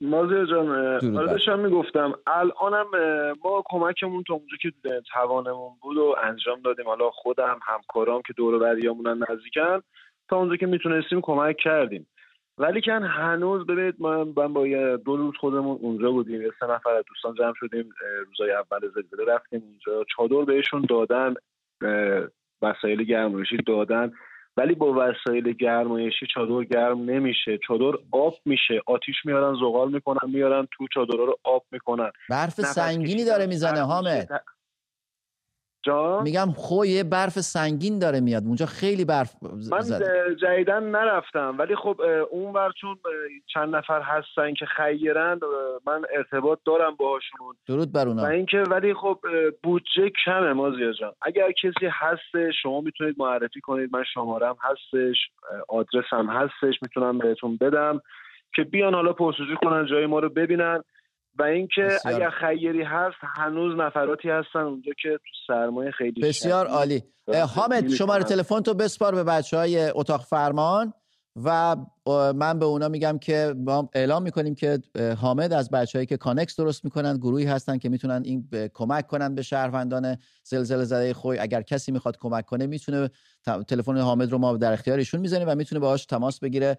مازیار 0.01 0.45
جان 0.45 0.99
داشتم 1.25 1.59
می‌گفتم 1.59 2.13
الانم 2.27 2.87
ما 3.43 3.63
کمکمون 3.65 4.23
تا 4.27 4.33
اونجا 4.33 4.57
که 4.61 4.71
توانمون 5.13 5.71
بود 5.81 5.97
و 5.97 6.15
انجام 6.23 6.61
دادیم. 6.61 6.85
حالا 6.85 7.09
خودم 7.09 7.59
همکارام 7.67 8.21
که 8.27 8.33
دور 8.33 8.59
بریامونن 8.59 9.25
نزدیکن 9.29 9.81
تا 10.29 10.37
اونجا 10.37 10.55
که 10.55 10.65
می‌تونستیم 10.65 11.21
کمک 11.21 11.57
کردیم. 11.57 12.07
ولی 12.57 12.81
کن 12.81 13.03
هنوز 13.03 13.65
ببینید 13.65 14.01
من 14.01 14.53
با 14.53 14.67
دو 15.05 15.17
روز 15.17 15.33
خودمون 15.39 15.77
اونجا 15.81 16.11
بودیم. 16.11 16.41
یه 16.41 16.51
سه 16.59 16.65
نفر 16.65 16.89
از 16.89 17.03
دوستان 17.07 17.35
جمع 17.35 17.53
شدیم 17.55 17.89
روزای 18.27 18.51
اول 18.51 18.79
زلزله 18.79 19.33
رفتیم 19.33 19.63
اونجا. 19.63 20.05
چادر 20.15 20.45
بهشون 20.45 20.85
دادن 20.89 21.33
وسایل 22.61 23.03
گرمایشی 23.03 23.57
دادن. 23.57 24.11
ولی 24.57 24.75
با 24.75 24.93
وسایل 24.93 25.53
گرمایشی 25.53 26.25
چادر 26.33 26.63
گرم 26.63 27.09
نمیشه. 27.09 27.59
چادر 27.67 27.97
آب 28.11 28.33
میشه. 28.45 28.81
آتیش 28.85 29.15
میارن 29.25 29.53
زغال 29.53 29.91
می‌کنن 29.91 30.31
میارن 30.33 30.67
تو 30.71 30.87
چادرها 30.93 31.23
رو 31.25 31.39
آب 31.43 31.65
می‌کنن. 31.71 32.11
برف 32.29 32.61
سنگینی 32.61 33.25
داره 33.25 33.45
می‌زنه 33.45 33.81
حامد. 33.81 34.41
میگم 36.23 36.47
خوی 36.55 37.03
برف 37.03 37.39
سنگین 37.39 37.99
داره 37.99 38.19
میاد. 38.19 38.43
اونجا 38.45 38.65
خیلی 38.65 39.05
برف 39.05 39.35
من 39.71 39.79
جدیدن 40.41 40.83
نرفتم. 40.83 41.55
ولی 41.59 41.75
خب 41.75 42.01
اون 42.31 42.53
ور 42.53 42.71
چون 42.81 42.97
چند 43.53 43.75
نفر 43.75 44.01
هستن 44.01 44.53
که 44.53 44.65
خیرن 44.65 45.39
من 45.87 46.01
ارتباط 46.15 46.59
دارم 46.65 46.95
باهاشون. 46.95 47.55
درود 47.67 47.93
بر 47.93 48.07
اونا. 48.07 48.23
و 48.23 48.25
اینکه 48.25 48.57
ولی 48.57 48.93
خب 48.93 49.19
بودجه 49.63 50.11
کمه 50.25 50.53
مازیار 50.53 50.93
جان. 50.93 51.13
اگر 51.21 51.51
کسی 51.51 51.85
هست 51.91 52.51
شما 52.61 52.81
می‌تونید 52.81 53.15
معرفی 53.17 53.61
کنید. 53.61 53.89
من 53.93 54.03
شمارم 54.13 54.55
هستش 54.61 55.17
آدرسم 55.69 56.29
هستش 56.29 56.81
می‌تونم 56.81 57.17
بهتون 57.17 57.57
بدم 57.57 58.01
که 58.55 58.63
بیان 58.63 58.93
حالا 58.93 59.13
پرسجو 59.13 59.55
کنن 59.55 59.85
جای 59.85 60.05
ما 60.05 60.19
رو 60.19 60.29
ببینن. 60.29 60.83
و 61.39 61.43
اینکه 61.43 61.97
اگر 62.05 62.29
خیری 62.29 62.83
هست 62.83 63.15
هنوز 63.37 63.79
نفراتی 63.79 64.29
هستن 64.29 64.59
اونجا 64.59 64.91
که 65.01 65.09
تو 65.09 65.53
سرمایه 65.53 65.91
خیلی 65.91 66.21
بسیار 66.21 66.67
عالی. 66.67 67.03
حامد 67.55 67.89
شماره 67.89 68.23
تلفن 68.23 68.61
تو 68.61 68.73
بسپار 68.73 69.15
به 69.15 69.23
بچه 69.23 69.57
های 69.57 69.89
اتاق 69.89 70.21
فرمان. 70.21 70.93
و 71.43 71.75
من 72.35 72.59
به 72.59 72.65
اونا 72.65 72.87
میگم 72.87 73.17
که 73.19 73.53
ما 73.57 73.89
اعلام 73.93 74.23
می‌کنیم 74.23 74.55
که 74.55 74.79
حامد 75.21 75.53
از 75.53 75.71
بچههایی 75.71 76.05
که 76.05 76.17
کانکس 76.17 76.59
درست 76.59 76.85
می‌کنن 76.85 77.17
گروهی 77.17 77.45
هستن 77.45 77.77
که 77.77 77.89
می‌تونن 77.89 78.21
این 78.25 78.49
کمک 78.73 79.07
کنن 79.07 79.35
به 79.35 79.41
شهروندان 79.41 80.17
زلزله 80.43 80.83
زده 80.83 81.13
خوی. 81.13 81.39
اگر 81.39 81.61
کسی 81.61 81.91
می‌خواد 81.91 82.17
کمک 82.17 82.45
کنه 82.45 82.67
می‌تونه 82.67 83.09
تلفن 83.67 83.97
حامد 83.97 84.31
رو 84.31 84.37
ما 84.37 84.57
در 84.57 84.73
اختیارشون 84.73 85.19
می‌زنیم 85.19 85.49
و 85.49 85.55
می‌تونه 85.55 85.81
باهاش 85.81 86.05
تماس 86.05 86.39
بگیره 86.39 86.77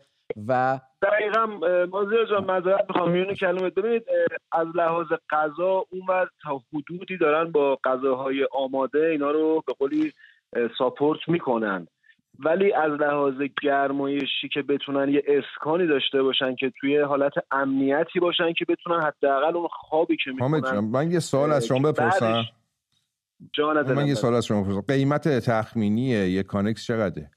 و 0.48 0.80
دقیقا 1.02 1.46
مازیار 1.86 2.26
جان 2.30 2.44
مذارت 2.50 2.84
می‌خوام. 2.88 3.10
میونه 3.10 3.34
کلمه 3.34 3.70
ببینید 3.70 4.02
از 4.52 4.66
لحاظ 4.74 5.06
غذا 5.30 5.84
اونور 5.90 6.28
تا 6.42 6.60
حدودی 6.72 7.16
دارن 7.16 7.52
با 7.52 7.78
غذاهای 7.84 8.48
آماده 8.52 8.98
اینا 8.98 9.30
رو 9.30 9.62
به 9.66 9.72
قولی 9.78 10.12
support 10.78 11.20
می‌کنن. 11.28 11.88
ولی 12.38 12.72
از 12.72 12.92
لحاظ 12.92 13.34
گرمایشی 13.62 14.48
که 14.52 14.62
بتونن 14.62 15.08
یه 15.08 15.22
اسکانی 15.26 15.86
داشته 15.86 16.22
باشن 16.22 16.54
که 16.54 16.72
توی 16.80 16.98
حالت 16.98 17.32
امنیتی 17.50 18.20
باشن 18.20 18.52
که 18.52 18.64
بتونن 18.68 19.02
حداقل 19.02 19.56
اون 19.56 19.68
خوابی 19.70 20.16
که 20.24 20.30
می‌کنن 20.30 20.78
من 20.78 21.10
یه 21.10 21.18
سوال 21.18 21.52
از 21.52 21.66
شما 21.66 21.92
بپرسم. 21.92 22.44
جان 23.52 23.92
من 23.92 24.06
یه 24.06 24.14
سوال 24.14 24.34
از 24.34 24.46
شما 24.46 24.62
بپرسم. 24.62 24.80
قیمت 24.80 25.28
تخمینی 25.28 26.08
یه 26.08 26.42
کانکس 26.42 26.86
چقدره؟ 26.86 27.30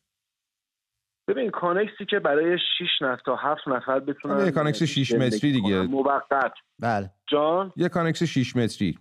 ببین 1.28 1.50
کانکسی 1.50 2.06
که 2.10 2.20
برای 2.20 2.58
6 2.58 3.02
نفر 3.02 3.22
تا 3.26 3.36
7 3.36 3.68
نفر 3.68 4.00
بتونن 4.00 4.46
یه 4.46 4.52
کانکس 4.52 4.84
6 4.84 5.12
متری 5.12 5.52
دیگه. 5.52 5.82
موقت. 5.82 6.54
بله. 6.80 7.10
جان؟ 7.28 7.74
یه 7.76 7.90
کانکس 7.90 8.24
6 8.24 8.56
متری. 8.56 8.98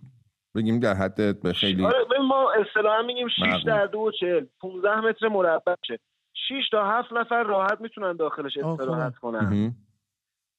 بگیم 0.55 0.79
در 0.79 0.93
حد 0.93 1.41
به 1.41 1.53
خیلی 1.53 1.85
آره 1.85 2.19
ما 2.27 2.51
اصطلاحا 2.51 3.01
میگیم 3.01 3.27
6 3.27 3.63
در 3.65 3.85
2 3.85 4.11
40 4.19 4.45
15 4.59 4.99
متر 5.01 5.27
مربع 5.27 5.75
شه. 5.87 5.99
6 6.33 6.69
تا 6.71 6.85
7 6.85 7.13
نفر 7.13 7.43
راحت 7.43 7.81
می‌تونن 7.81 8.15
داخلش 8.15 8.57
استراحت 8.57 9.15
کنن. 9.15 9.75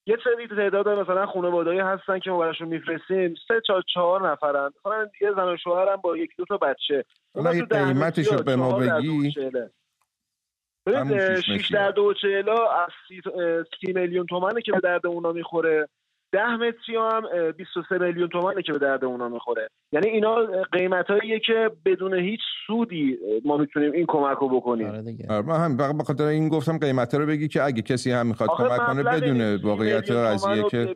یه 0.07 0.19
سری 0.25 0.49
تعداد 0.49 0.89
مثلا 0.89 1.27
خانواده‌ای 1.27 1.81
هستن 1.81 2.19
که 2.19 2.31
ما 2.31 2.39
براشون 2.39 2.69
میفرستیم. 2.69 3.35
سه 3.49 3.61
تا 3.67 3.83
چهار 3.95 4.33
نفرن. 4.33 4.71
مثلا 4.81 5.09
یه 5.21 5.33
زن 5.37 5.49
و 5.49 5.57
شوهرم 5.57 5.97
با 5.97 6.17
یک 6.17 6.31
دو 6.39 6.45
تا 6.45 6.57
بچه. 6.57 7.05
حالا 7.35 7.55
یه 7.55 7.65
قیمتشو 7.65 8.43
به 8.43 8.57
ما 8.57 8.79
بگی. 8.79 9.35
ببین 10.87 11.41
6 11.41 11.73
در 11.73 11.91
دو 11.91 12.15
چهلا 12.15 12.71
از 12.71 12.89
سی, 13.81 13.93
میلیون 13.93 14.27
تومنه 14.27 14.63
که 14.63 14.73
به 14.73 14.81
درد 14.81 15.07
اونا 15.07 15.33
می‌خوره. 15.33 15.89
ده 16.33 16.57
متری 16.57 16.97
هم 16.97 17.23
23 17.57 17.99
میلیون 17.99 18.29
تومنه 18.29 18.63
که 18.63 18.73
به 18.73 18.79
درد 18.79 19.05
اونا 19.05 19.29
می‌خوره. 19.29 19.69
یعنی 19.93 20.09
اینا 20.09 20.37
قیمت 20.73 21.07
که 21.47 21.71
بدون 21.85 22.15
هیچ 22.15 22.41
سودی 22.67 23.19
ما 23.45 23.57
می‌تونیم 23.57 23.93
این 23.93 24.07
کمک 24.09 24.39
رو 24.39 24.49
بکنیم. 24.49 24.87
آره 25.31 25.43
من 25.43 25.57
هم 25.57 25.77
به 25.77 26.05
خاطر 26.05 26.25
این 26.25 26.49
گفتم 26.49 26.79
قیمت 26.79 27.15
رو 27.15 27.27
بگی 27.27 27.49
که 27.49 27.63
اگه 27.63 27.83
کسی 27.83 28.11
هم 28.13 28.27
می‌خواد 28.27 28.51
کمک 28.51 28.87
کنه 28.87 29.03
بدون 29.03 29.55
واقعیت 29.55 30.11
قضیه 30.11 30.63
که 30.71 30.95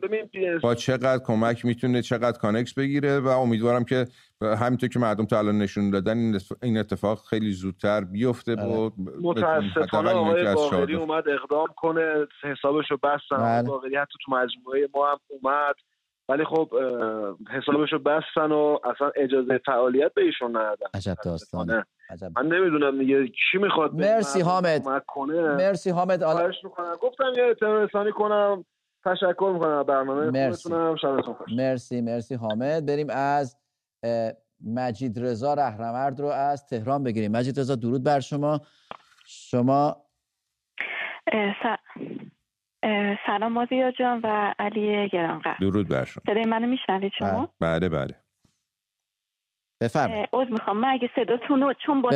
با 0.63 0.75
چقدر 0.75 1.19
کمک 1.25 1.65
می‌تونه 1.65 2.01
چقدر 2.01 2.37
کانکس 2.37 2.73
بگیره 2.73 3.19
و 3.19 3.27
امیدوارم 3.27 3.83
که 3.83 4.05
همینطور 4.41 4.89
که 4.89 4.99
مردم 4.99 5.25
تا 5.25 5.37
الان 5.37 5.57
نشون 5.57 5.89
دادن 5.89 6.37
این 6.63 6.77
اتفاق 6.77 7.19
خیلی 7.29 7.51
زودتر 7.51 8.03
بیفته 8.03 8.55
و 8.55 8.59
آره. 8.59 8.91
متاسفانه 9.21 10.09
آقای 10.09 10.53
باقری 10.53 10.95
اومد 10.95 11.23
اقدام 11.29 11.67
کنه. 11.75 12.27
حسابشو 12.43 12.97
بستن. 12.97 13.37
بله. 13.37 13.67
باقری 13.67 13.95
حتی 13.95 14.13
تو 14.25 14.31
مجموعه 14.31 14.89
ما 14.95 15.11
هم 15.11 15.17
اومد. 15.27 15.75
ولی 16.29 16.45
خب 16.45 16.69
حسابشو 17.51 17.99
بستن 17.99 18.51
و 18.51 18.77
اصلا 18.83 19.11
اجازه 19.15 19.59
فعالیت 19.65 20.13
به 20.13 20.21
ایشون 20.21 20.49
ندادن. 20.57 20.87
عجب 20.93 21.15
داستانه. 21.25 21.85
من 22.35 22.45
نمی‌دونم 22.45 22.99
دیگه 22.99 23.27
کی 23.27 23.57
می‌خواد 23.57 23.93
مرسی 23.93 24.41
حامد. 24.41 24.87
مرسی 25.57 25.89
حامد. 25.89 26.23
آل... 26.23 26.53
گفتم 27.01 27.33
یه 27.37 27.43
اطلاع 27.43 28.11
کنم. 28.11 28.65
تشکر 29.05 29.51
می‌کنم 29.53 29.83
برنامه 29.83 30.31
مرسی. 30.31 30.69
مرسی 31.57 32.01
مرسی 32.01 32.35
حامد. 32.35 32.85
بریم 32.85 33.07
از 33.09 33.57
مجید 34.65 35.19
رضا 35.19 35.53
رهنورد 35.53 36.19
رو 36.19 36.27
از 36.27 36.67
تهران 36.67 37.03
بگیریم. 37.03 37.31
مجید 37.31 37.59
رضا 37.59 37.75
درود 37.75 38.03
بر 38.03 38.19
شما. 38.19 38.61
شما؟ 39.25 40.03
سلام 43.25 43.51
مازیار 43.53 43.91
جان 43.91 44.21
و 44.23 44.53
علی 44.59 45.09
گرانقدر. 45.09 45.57
درود 45.61 45.87
بر 45.89 46.05
شما. 46.05 46.23
صدای 46.27 46.45
منو 46.45 46.67
میشنوید 46.67 47.11
شما؟ 47.19 47.53
بله 47.59 47.89
بله. 47.89 48.15
بفرمایید. 49.81 50.29
عذر 50.33 50.51
می‌خوام. 50.51 50.77
من 50.77 50.89
اگه 50.89 51.09
صداتون 51.15 51.61
رو 51.61 51.73
چون 51.73 52.01
با 52.01 52.09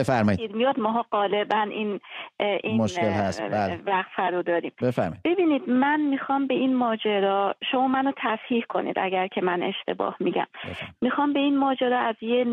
میاد 0.53 0.79
ماها 0.79 1.05
غالبا 1.11 1.61
این 1.61 1.99
این 2.39 2.77
مشکل 2.81 3.07
هست. 3.07 3.41
بله. 3.41 3.79
وقفه 3.85 4.23
رو 4.23 4.43
داریم. 4.43 4.71
بفرمایید. 4.81 5.21
ببینید 5.23 5.69
من 5.69 6.01
می‌خوام 6.01 6.47
به 6.47 6.53
این 6.53 6.75
ماجرا 6.75 7.55
شما 7.71 7.87
منو 7.87 8.11
تصحیح 8.17 8.63
کنید 8.69 8.99
اگر 8.99 9.27
که 9.27 9.41
من 9.41 9.63
اشتباه 9.63 10.15
میگم. 10.19 10.47
بفرمایید. 10.63 10.95
می‌خوام 11.01 11.33
به 11.33 11.39
این 11.39 11.57
ماجرا 11.57 11.99
از 11.99 12.15
یه 12.21 12.45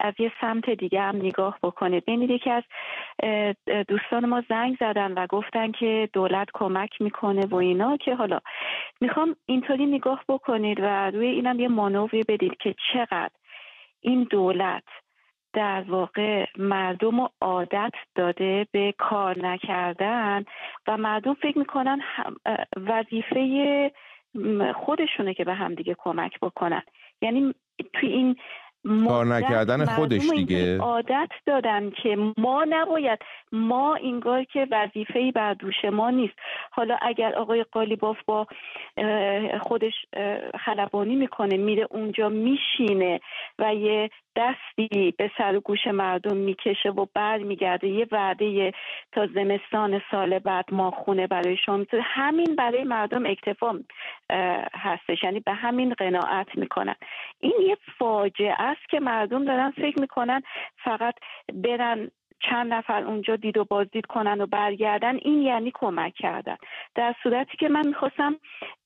از 0.00 0.14
یه 0.18 0.32
سمت 0.40 0.70
دیگه 0.70 1.00
هم 1.00 1.16
نگاه 1.16 1.58
بکنید. 1.62 2.04
ببینید 2.04 2.30
یکی 2.30 2.50
از 2.50 2.62
دوستان 3.88 4.26
ما 4.26 4.42
زنگ 4.48 4.76
زدن 4.80 5.12
و 5.12 5.26
گفتن 5.26 5.72
که 5.72 6.08
دولت 6.12 6.48
کمک 6.54 6.90
می‌کنه 7.00 7.46
و 7.46 7.56
اینا 7.56 7.96
که 7.96 8.14
حالا 8.14 8.40
می‌خوام 9.00 9.36
اینطوری 9.46 9.86
نگاه 9.86 10.24
بکنید 10.28 10.80
و 10.80 11.10
روی 11.10 11.26
اینم 11.26 11.60
یه 11.60 11.68
مانوری 11.68 12.22
بدید 12.28 12.56
که 12.56 12.74
چقدر 12.92 13.30
این 14.00 14.26
دولت 14.30 14.84
در 15.52 15.84
واقع 15.88 16.46
مردم 16.58 17.20
رو 17.20 17.28
عادت 17.40 17.92
داده 18.14 18.66
به 18.72 18.94
کار 18.98 19.38
نکردن 19.46 20.44
و 20.86 20.96
مردم 20.96 21.34
فکر 21.34 21.58
می‌کنن 21.58 22.00
وظیفه 22.76 23.92
خودشونه 24.74 25.34
که 25.34 25.44
به 25.44 25.54
همدیگه 25.54 25.96
کمک 25.98 26.40
بکنن. 26.42 26.82
یعنی 27.22 27.54
توی 27.92 28.08
این 28.08 28.36
کار 29.08 29.26
نکردن 29.26 29.84
خودش 29.84 30.30
دیگه. 30.30 30.78
عادت 30.78 31.28
دادن 31.46 31.90
که 31.90 32.16
ما 32.36 32.66
نباید 32.68 33.18
ما 33.52 33.94
اینگار 33.94 34.44
که 34.44 34.66
وظیفه 34.70 35.32
بر 35.34 35.54
دوش 35.54 35.84
ما 35.92 36.10
نیست. 36.10 36.34
حالا 36.70 36.96
اگر 37.02 37.34
آقای 37.34 37.64
قالیباف 37.72 38.16
با 38.26 38.46
خودش 39.60 39.94
خلبانی 40.64 41.16
می‌کنه 41.16 41.56
میره 41.56 41.86
اونجا 41.90 42.28
میشینه 42.28 43.20
و 43.58 43.74
یه 43.74 44.10
دستی 44.36 45.14
به 45.18 45.30
سر 45.38 45.56
و 45.56 45.60
گوش 45.60 45.86
مردم 45.86 46.36
می‌کشه 46.36 46.90
و 46.90 47.06
بعد 47.14 47.40
میگرده 47.40 47.88
یه 47.88 48.06
وعده 48.12 48.72
تا 49.12 49.26
زمستان 49.26 50.02
سال 50.10 50.38
بعد 50.38 50.64
ما 50.72 50.90
خونه 50.90 51.26
برای 51.26 51.56
شما 51.56 51.84
همین 52.02 52.56
برای 52.56 52.84
مردم 52.84 53.26
اکتفا 53.26 53.80
هستش. 54.74 55.22
یعنی 55.22 55.40
به 55.40 55.52
همین 55.52 55.94
قناعت 55.94 56.58
می‌کنن. 56.58 56.94
این 57.40 57.54
یه 57.66 57.76
فاجعه 57.98 58.54
است 58.58 58.88
که 58.88 59.00
مردم 59.00 59.44
دارن 59.44 59.70
فکر 59.70 60.00
می‌کنن 60.00 60.42
فقط 60.84 61.14
برن 61.54 62.10
چند 62.40 62.74
نفر 62.74 63.04
اونجا 63.04 63.36
دید 63.36 63.58
و 63.58 63.64
بازدید 63.64 64.06
کنن 64.06 64.40
و 64.40 64.46
برگردن 64.46 65.16
این 65.16 65.42
یعنی 65.42 65.72
کمک 65.74 66.14
کردن. 66.14 66.56
در 66.94 67.14
صورتی 67.22 67.56
که 67.56 67.68
من 67.68 67.86
می‌خواستم 67.86 68.36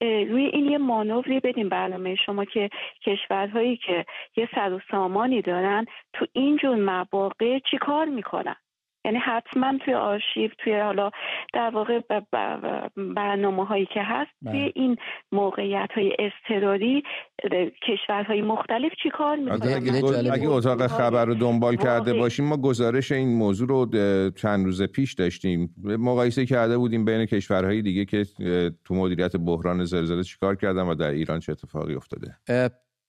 روی 0.01 0.45
این 0.45 0.71
یه 0.71 0.79
مانوری 0.79 1.41
بدیم 1.41 1.69
برنامه 1.69 2.15
شما 2.15 2.45
که 2.45 2.71
کشورهایی 3.07 3.77
که 3.77 4.05
یه 4.37 4.49
سر 4.55 4.73
و 4.73 4.81
سامانی 4.91 5.43
دارن 5.43 5.87
تو 6.13 6.27
اینجور 6.33 6.77
مواقع 6.77 7.59
چی 7.71 7.79
کار 7.79 8.07
می‌کنن؟ 8.07 8.57
یعنی 9.05 9.19
حتما 9.19 9.79
توی 9.85 9.95
آرشیو 9.95 10.51
توی 10.59 10.79
حالا 10.81 11.11
در 11.53 11.71
واقع 11.71 12.01
برنامه 12.97 13.67
هایی 13.67 13.87
که 13.87 14.03
هست 14.03 14.31
توی 14.45 14.61
بله. 14.61 14.73
این 14.75 14.97
موقعیت 15.33 15.89
های 15.95 16.17
اضطراری 16.19 17.03
کشورهای 17.89 18.43
مختلف 18.43 18.93
چی 19.03 19.11
کار 19.11 19.39
اگه, 19.51 20.33
اگه 20.33 20.49
اتاق 20.49 20.87
خبر 20.87 21.25
رو 21.25 21.35
دنبال 21.35 21.77
کرده 21.77 22.15
باشیم 22.15 22.45
ما 22.45 22.57
گزارش 22.57 23.13
این 23.13 23.37
موضوع 23.37 23.69
رو 23.69 23.87
چند 24.31 24.65
روز 24.65 24.83
پیش 24.83 25.15
داشتیم. 25.15 25.75
مقایسه 25.85 26.47
کرده 26.47 26.79
بودیم 26.79 27.05
بین 27.05 27.27
کشورهای 27.27 27.83
دیگه 27.83 28.05
که 28.05 28.25
تو 28.85 28.95
مدیریت 28.95 29.37
بحران 29.37 29.85
زلزله 29.85 30.23
چیکار 30.23 30.57
کردن 30.57 30.83
و 30.83 30.95
در 30.95 31.11
ایران 31.11 31.41
چه 31.41 31.53
اتفاقی 31.53 31.95
افتاده. 31.95 32.37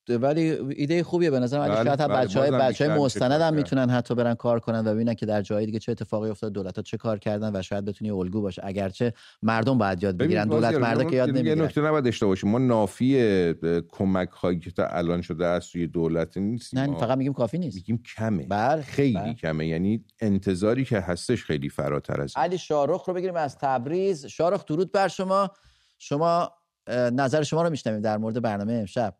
ولی 0.09 0.57
ایده 0.75 1.03
خوبیه. 1.03 1.31
به 1.31 1.39
نظرم 1.39 1.61
علی 1.61 1.73
شاید 1.73 1.99
بله، 1.99 2.07
بچه 2.07 2.39
های 2.39 2.51
بچه 2.51 2.89
های 2.89 2.99
مستند 2.99 3.41
هم 3.41 3.53
می‌تونن 3.53 3.89
حتی 3.89 4.15
برن 4.15 4.33
کار 4.33 4.59
کنن 4.59 4.87
و 4.87 4.93
ببینن 4.93 5.13
که 5.13 5.25
در 5.25 5.41
جای 5.41 5.65
دیگه 5.65 5.79
چه 5.79 5.91
اتفاقی 5.91 6.29
افتاد 6.29 6.53
دولت 6.53 6.75
ها 6.75 6.81
چه 6.81 6.97
کار 6.97 7.19
کردن 7.19 7.55
و 7.55 7.61
شاید 7.61 7.85
بتونی 7.85 8.11
الگو 8.11 8.41
باشه 8.41 8.61
اگرچه 8.65 9.13
مردم 9.41 9.77
باید 9.77 10.03
یاد 10.03 10.17
بگیرن 10.17 10.47
دولت 10.47 10.73
مرده 10.75 11.05
که 11.05 11.15
یاد 11.15 11.29
نمی‌گیرن 11.29 11.57
یه 11.57 11.63
نکته 11.63 11.81
نباید 11.81 12.03
داشته 12.03 12.25
باشیم. 12.25 12.49
ما 12.49 12.57
نافی 12.57 13.53
کمک 13.89 14.29
هایی 14.29 14.59
که 14.59 14.71
تا 14.71 14.85
الان 14.85 15.21
شده 15.21 15.45
از 15.45 15.63
سوی 15.63 15.87
دولت 15.87 16.37
نیست 16.37 16.77
نه 16.77 16.97
فقط 16.97 17.17
میگیم 17.17 17.33
کافی 17.33 17.57
نیست. 17.57 17.75
میگیم 17.75 18.03
کمه. 18.17 18.47
بله 18.47 18.81
خیلی 18.81 19.13
بل. 19.13 19.33
کمه. 19.33 19.67
یعنی 19.67 20.05
انتظاری 20.19 20.85
که 20.85 20.99
هستش 20.99 21.43
خیلی 21.43 21.69
فراتر 21.69 22.21
از 22.21 22.33
علی 22.35 22.57
شارخ 22.57 23.03
رو 23.05 23.13
بگیریم 23.13 23.35
از 23.35 23.57
تبریز. 23.57 24.25
شارخ 24.25 24.65
درود 24.65 24.91
بر 24.91 25.07
شما. 25.07 25.51
شما 25.99 26.51
نظر 26.89 27.43
شما 27.43 27.63
رو 27.63 27.69
میشنویم 27.69 28.01
در 28.01 28.17
مورد 28.17 28.41
برنامه 28.41 28.73
امشب. 28.73 29.15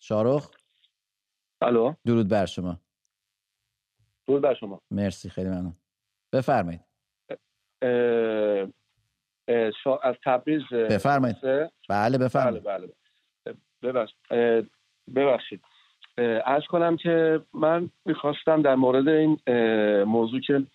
شارخ 0.00 0.50
الو؟ 1.62 1.94
درود 2.06 2.28
بر 2.28 2.46
شما. 2.46 2.80
درود 4.26 4.42
بر 4.42 4.54
شما. 4.54 4.80
مرسی 4.90 5.30
خیلی 5.30 5.48
ممنون. 5.48 5.76
بفرمایید. 6.32 6.80
از 10.02 10.14
تبریز 10.24 10.62
بفرمایید. 10.72 11.36
بله 11.88 12.18
بفرمایید. 12.18 12.64
بله 12.64 12.92
بله 13.82 14.68
ببخشید. 15.14 15.64
ارز 16.18 16.62
کنم 16.68 16.96
که 16.96 17.40
من 17.52 17.90
می‌خواستم 18.04 18.62
در 18.62 18.74
مورد 18.74 19.08
این 19.08 19.40
موضوع 20.04 20.40
که 20.40 20.66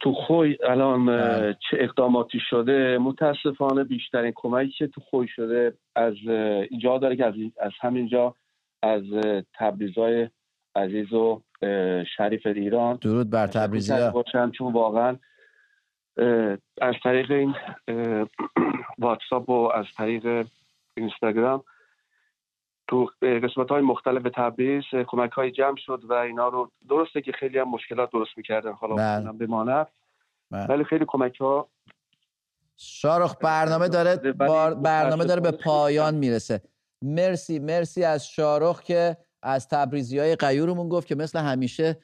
تو 0.00 0.12
خوی 0.12 0.58
الان 0.64 1.06
بله. 1.06 1.56
چه 1.70 1.76
اقداماتی 1.80 2.38
شده؟ 2.50 2.98
متاسفانه 2.98 3.84
بیشترین 3.84 4.32
کمکی 4.34 4.72
که 4.72 4.86
تو 4.86 5.00
خوی 5.00 5.28
شده 5.28 5.74
از 5.96 6.14
اینجا 6.70 6.98
داره 6.98 7.16
که 7.16 7.26
از, 7.26 7.34
از 7.60 7.72
همینجا 7.80 8.34
از 8.82 9.02
تبریزای 9.54 10.28
عزیز 10.74 11.12
و 11.12 11.42
شریف 12.16 12.46
ایران. 12.46 12.96
درود 12.96 13.30
بر 13.30 13.46
تبریزی. 13.46 14.10
باشم 14.14 14.50
چون 14.50 14.72
واقعا 14.72 15.16
از 16.80 16.94
طریق 17.02 17.30
این 17.30 17.54
واتساپ 18.98 19.48
و 19.48 19.70
از 19.74 19.86
طریق 19.96 20.46
اینستاگرام 20.96 21.64
تو 22.90 23.10
قسمت 23.22 23.68
های 23.68 23.82
مختلف 23.82 24.22
تبریز 24.34 24.84
کمک 25.06 25.32
های 25.32 25.50
جمع 25.50 25.76
شد 25.76 26.02
و 26.04 26.12
اینا 26.12 26.48
رو 26.48 26.70
درسته 26.88 27.20
که 27.20 27.32
خیلی 27.32 27.58
هم 27.58 27.68
مشکلات 27.68 28.10
درست 28.10 28.30
می‌کردن. 28.36 28.72
حالا 28.72 28.94
بله. 28.94 29.32
بماند 29.32 29.86
بله. 30.50 30.66
ولی 30.66 30.84
خیلی 30.84 31.04
کمک 31.08 31.40
ها 31.40 31.68
شارخ 32.76 33.36
برنامه 33.40 33.88
داره 33.88 34.16
برنامه 34.82 35.24
داره 35.24 35.40
به 35.40 35.50
پایان 35.50 36.14
می‌رسه. 36.14 36.62
مرسی 37.02 37.58
مرسی 37.58 38.04
از 38.04 38.28
شارخ 38.28 38.82
که 38.82 39.16
از 39.42 39.68
تبریزی 39.68 40.18
های 40.18 40.36
قیورمون 40.36 40.88
گفت 40.88 41.06
که 41.06 41.14
مثل 41.14 41.38
همیشه 41.38 41.98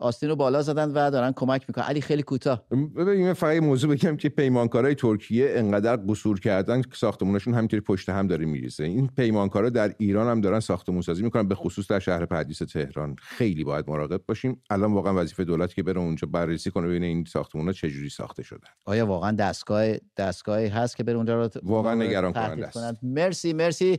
آستین 0.00 0.28
رو 0.28 0.36
بالا 0.36 0.62
زدن 0.62 0.90
و 0.90 1.10
دارن 1.10 1.32
کمک 1.32 1.64
می‌کنن. 1.68 1.84
علی 1.84 2.00
خیلی 2.00 2.22
کوتاه. 2.22 2.66
ببینیم 2.96 3.32
فقط 3.32 3.62
موضوع 3.62 3.96
بگم 3.96 4.16
که 4.16 4.28
پیمانکارای 4.28 4.94
ترکیه 4.94 5.52
انقدر 5.54 5.96
قصور 6.08 6.40
کردن 6.40 6.82
که 6.82 6.88
ساختمونشون 6.94 7.54
همینطوری 7.54 7.80
پشت 7.80 8.08
هم 8.08 8.26
داره 8.26 8.46
میریزه. 8.46 8.84
این 8.84 9.08
پیمانکارا 9.16 9.70
در 9.70 9.94
ایران 9.98 10.26
هم 10.26 10.40
دارن 10.40 10.60
ساختمون 10.60 11.02
سازی 11.02 11.22
می‌کنن 11.22 11.48
به 11.48 11.54
خصوص 11.54 11.90
در 11.90 11.98
شهر 11.98 12.26
پردیس 12.26 12.58
تهران. 12.58 13.16
خیلی 13.22 13.64
باید 13.64 13.90
مراقب 13.90 14.20
باشیم. 14.28 14.62
الان 14.70 14.92
واقعا 14.92 15.14
وظیفه 15.14 15.44
دولت 15.44 15.74
که 15.74 15.82
بره 15.82 16.00
اونجا 16.00 16.28
بررسی 16.32 16.70
کنه 16.70 16.88
ببینه 16.88 17.06
این 17.06 17.24
ساختمونا 17.24 17.72
چجوری 17.72 18.08
ساخته 18.08 18.42
شدن. 18.42 18.68
آیا 18.86 19.06
واقعا 19.06 19.32
دستگاه 19.32 19.86
دستگاهی 20.16 20.68
هست 20.68 20.96
که 20.96 21.04
بره 21.04 21.16
اونجا 21.16 21.42
رو 21.42 21.50
واقعا 21.62 21.94
نگران 21.94 22.32
کننده 22.32 22.66
است. 22.66 22.78
مرسی 23.02 23.52
مرسی. 23.52 23.98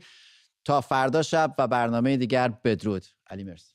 تا 0.65 0.81
فردا 0.81 1.21
شب 1.21 1.55
و 1.57 1.67
برنامه 1.67 2.17
دیگر 2.17 2.53
بدرود. 2.63 3.05
علی 3.29 3.43
مرسی. 3.43 3.73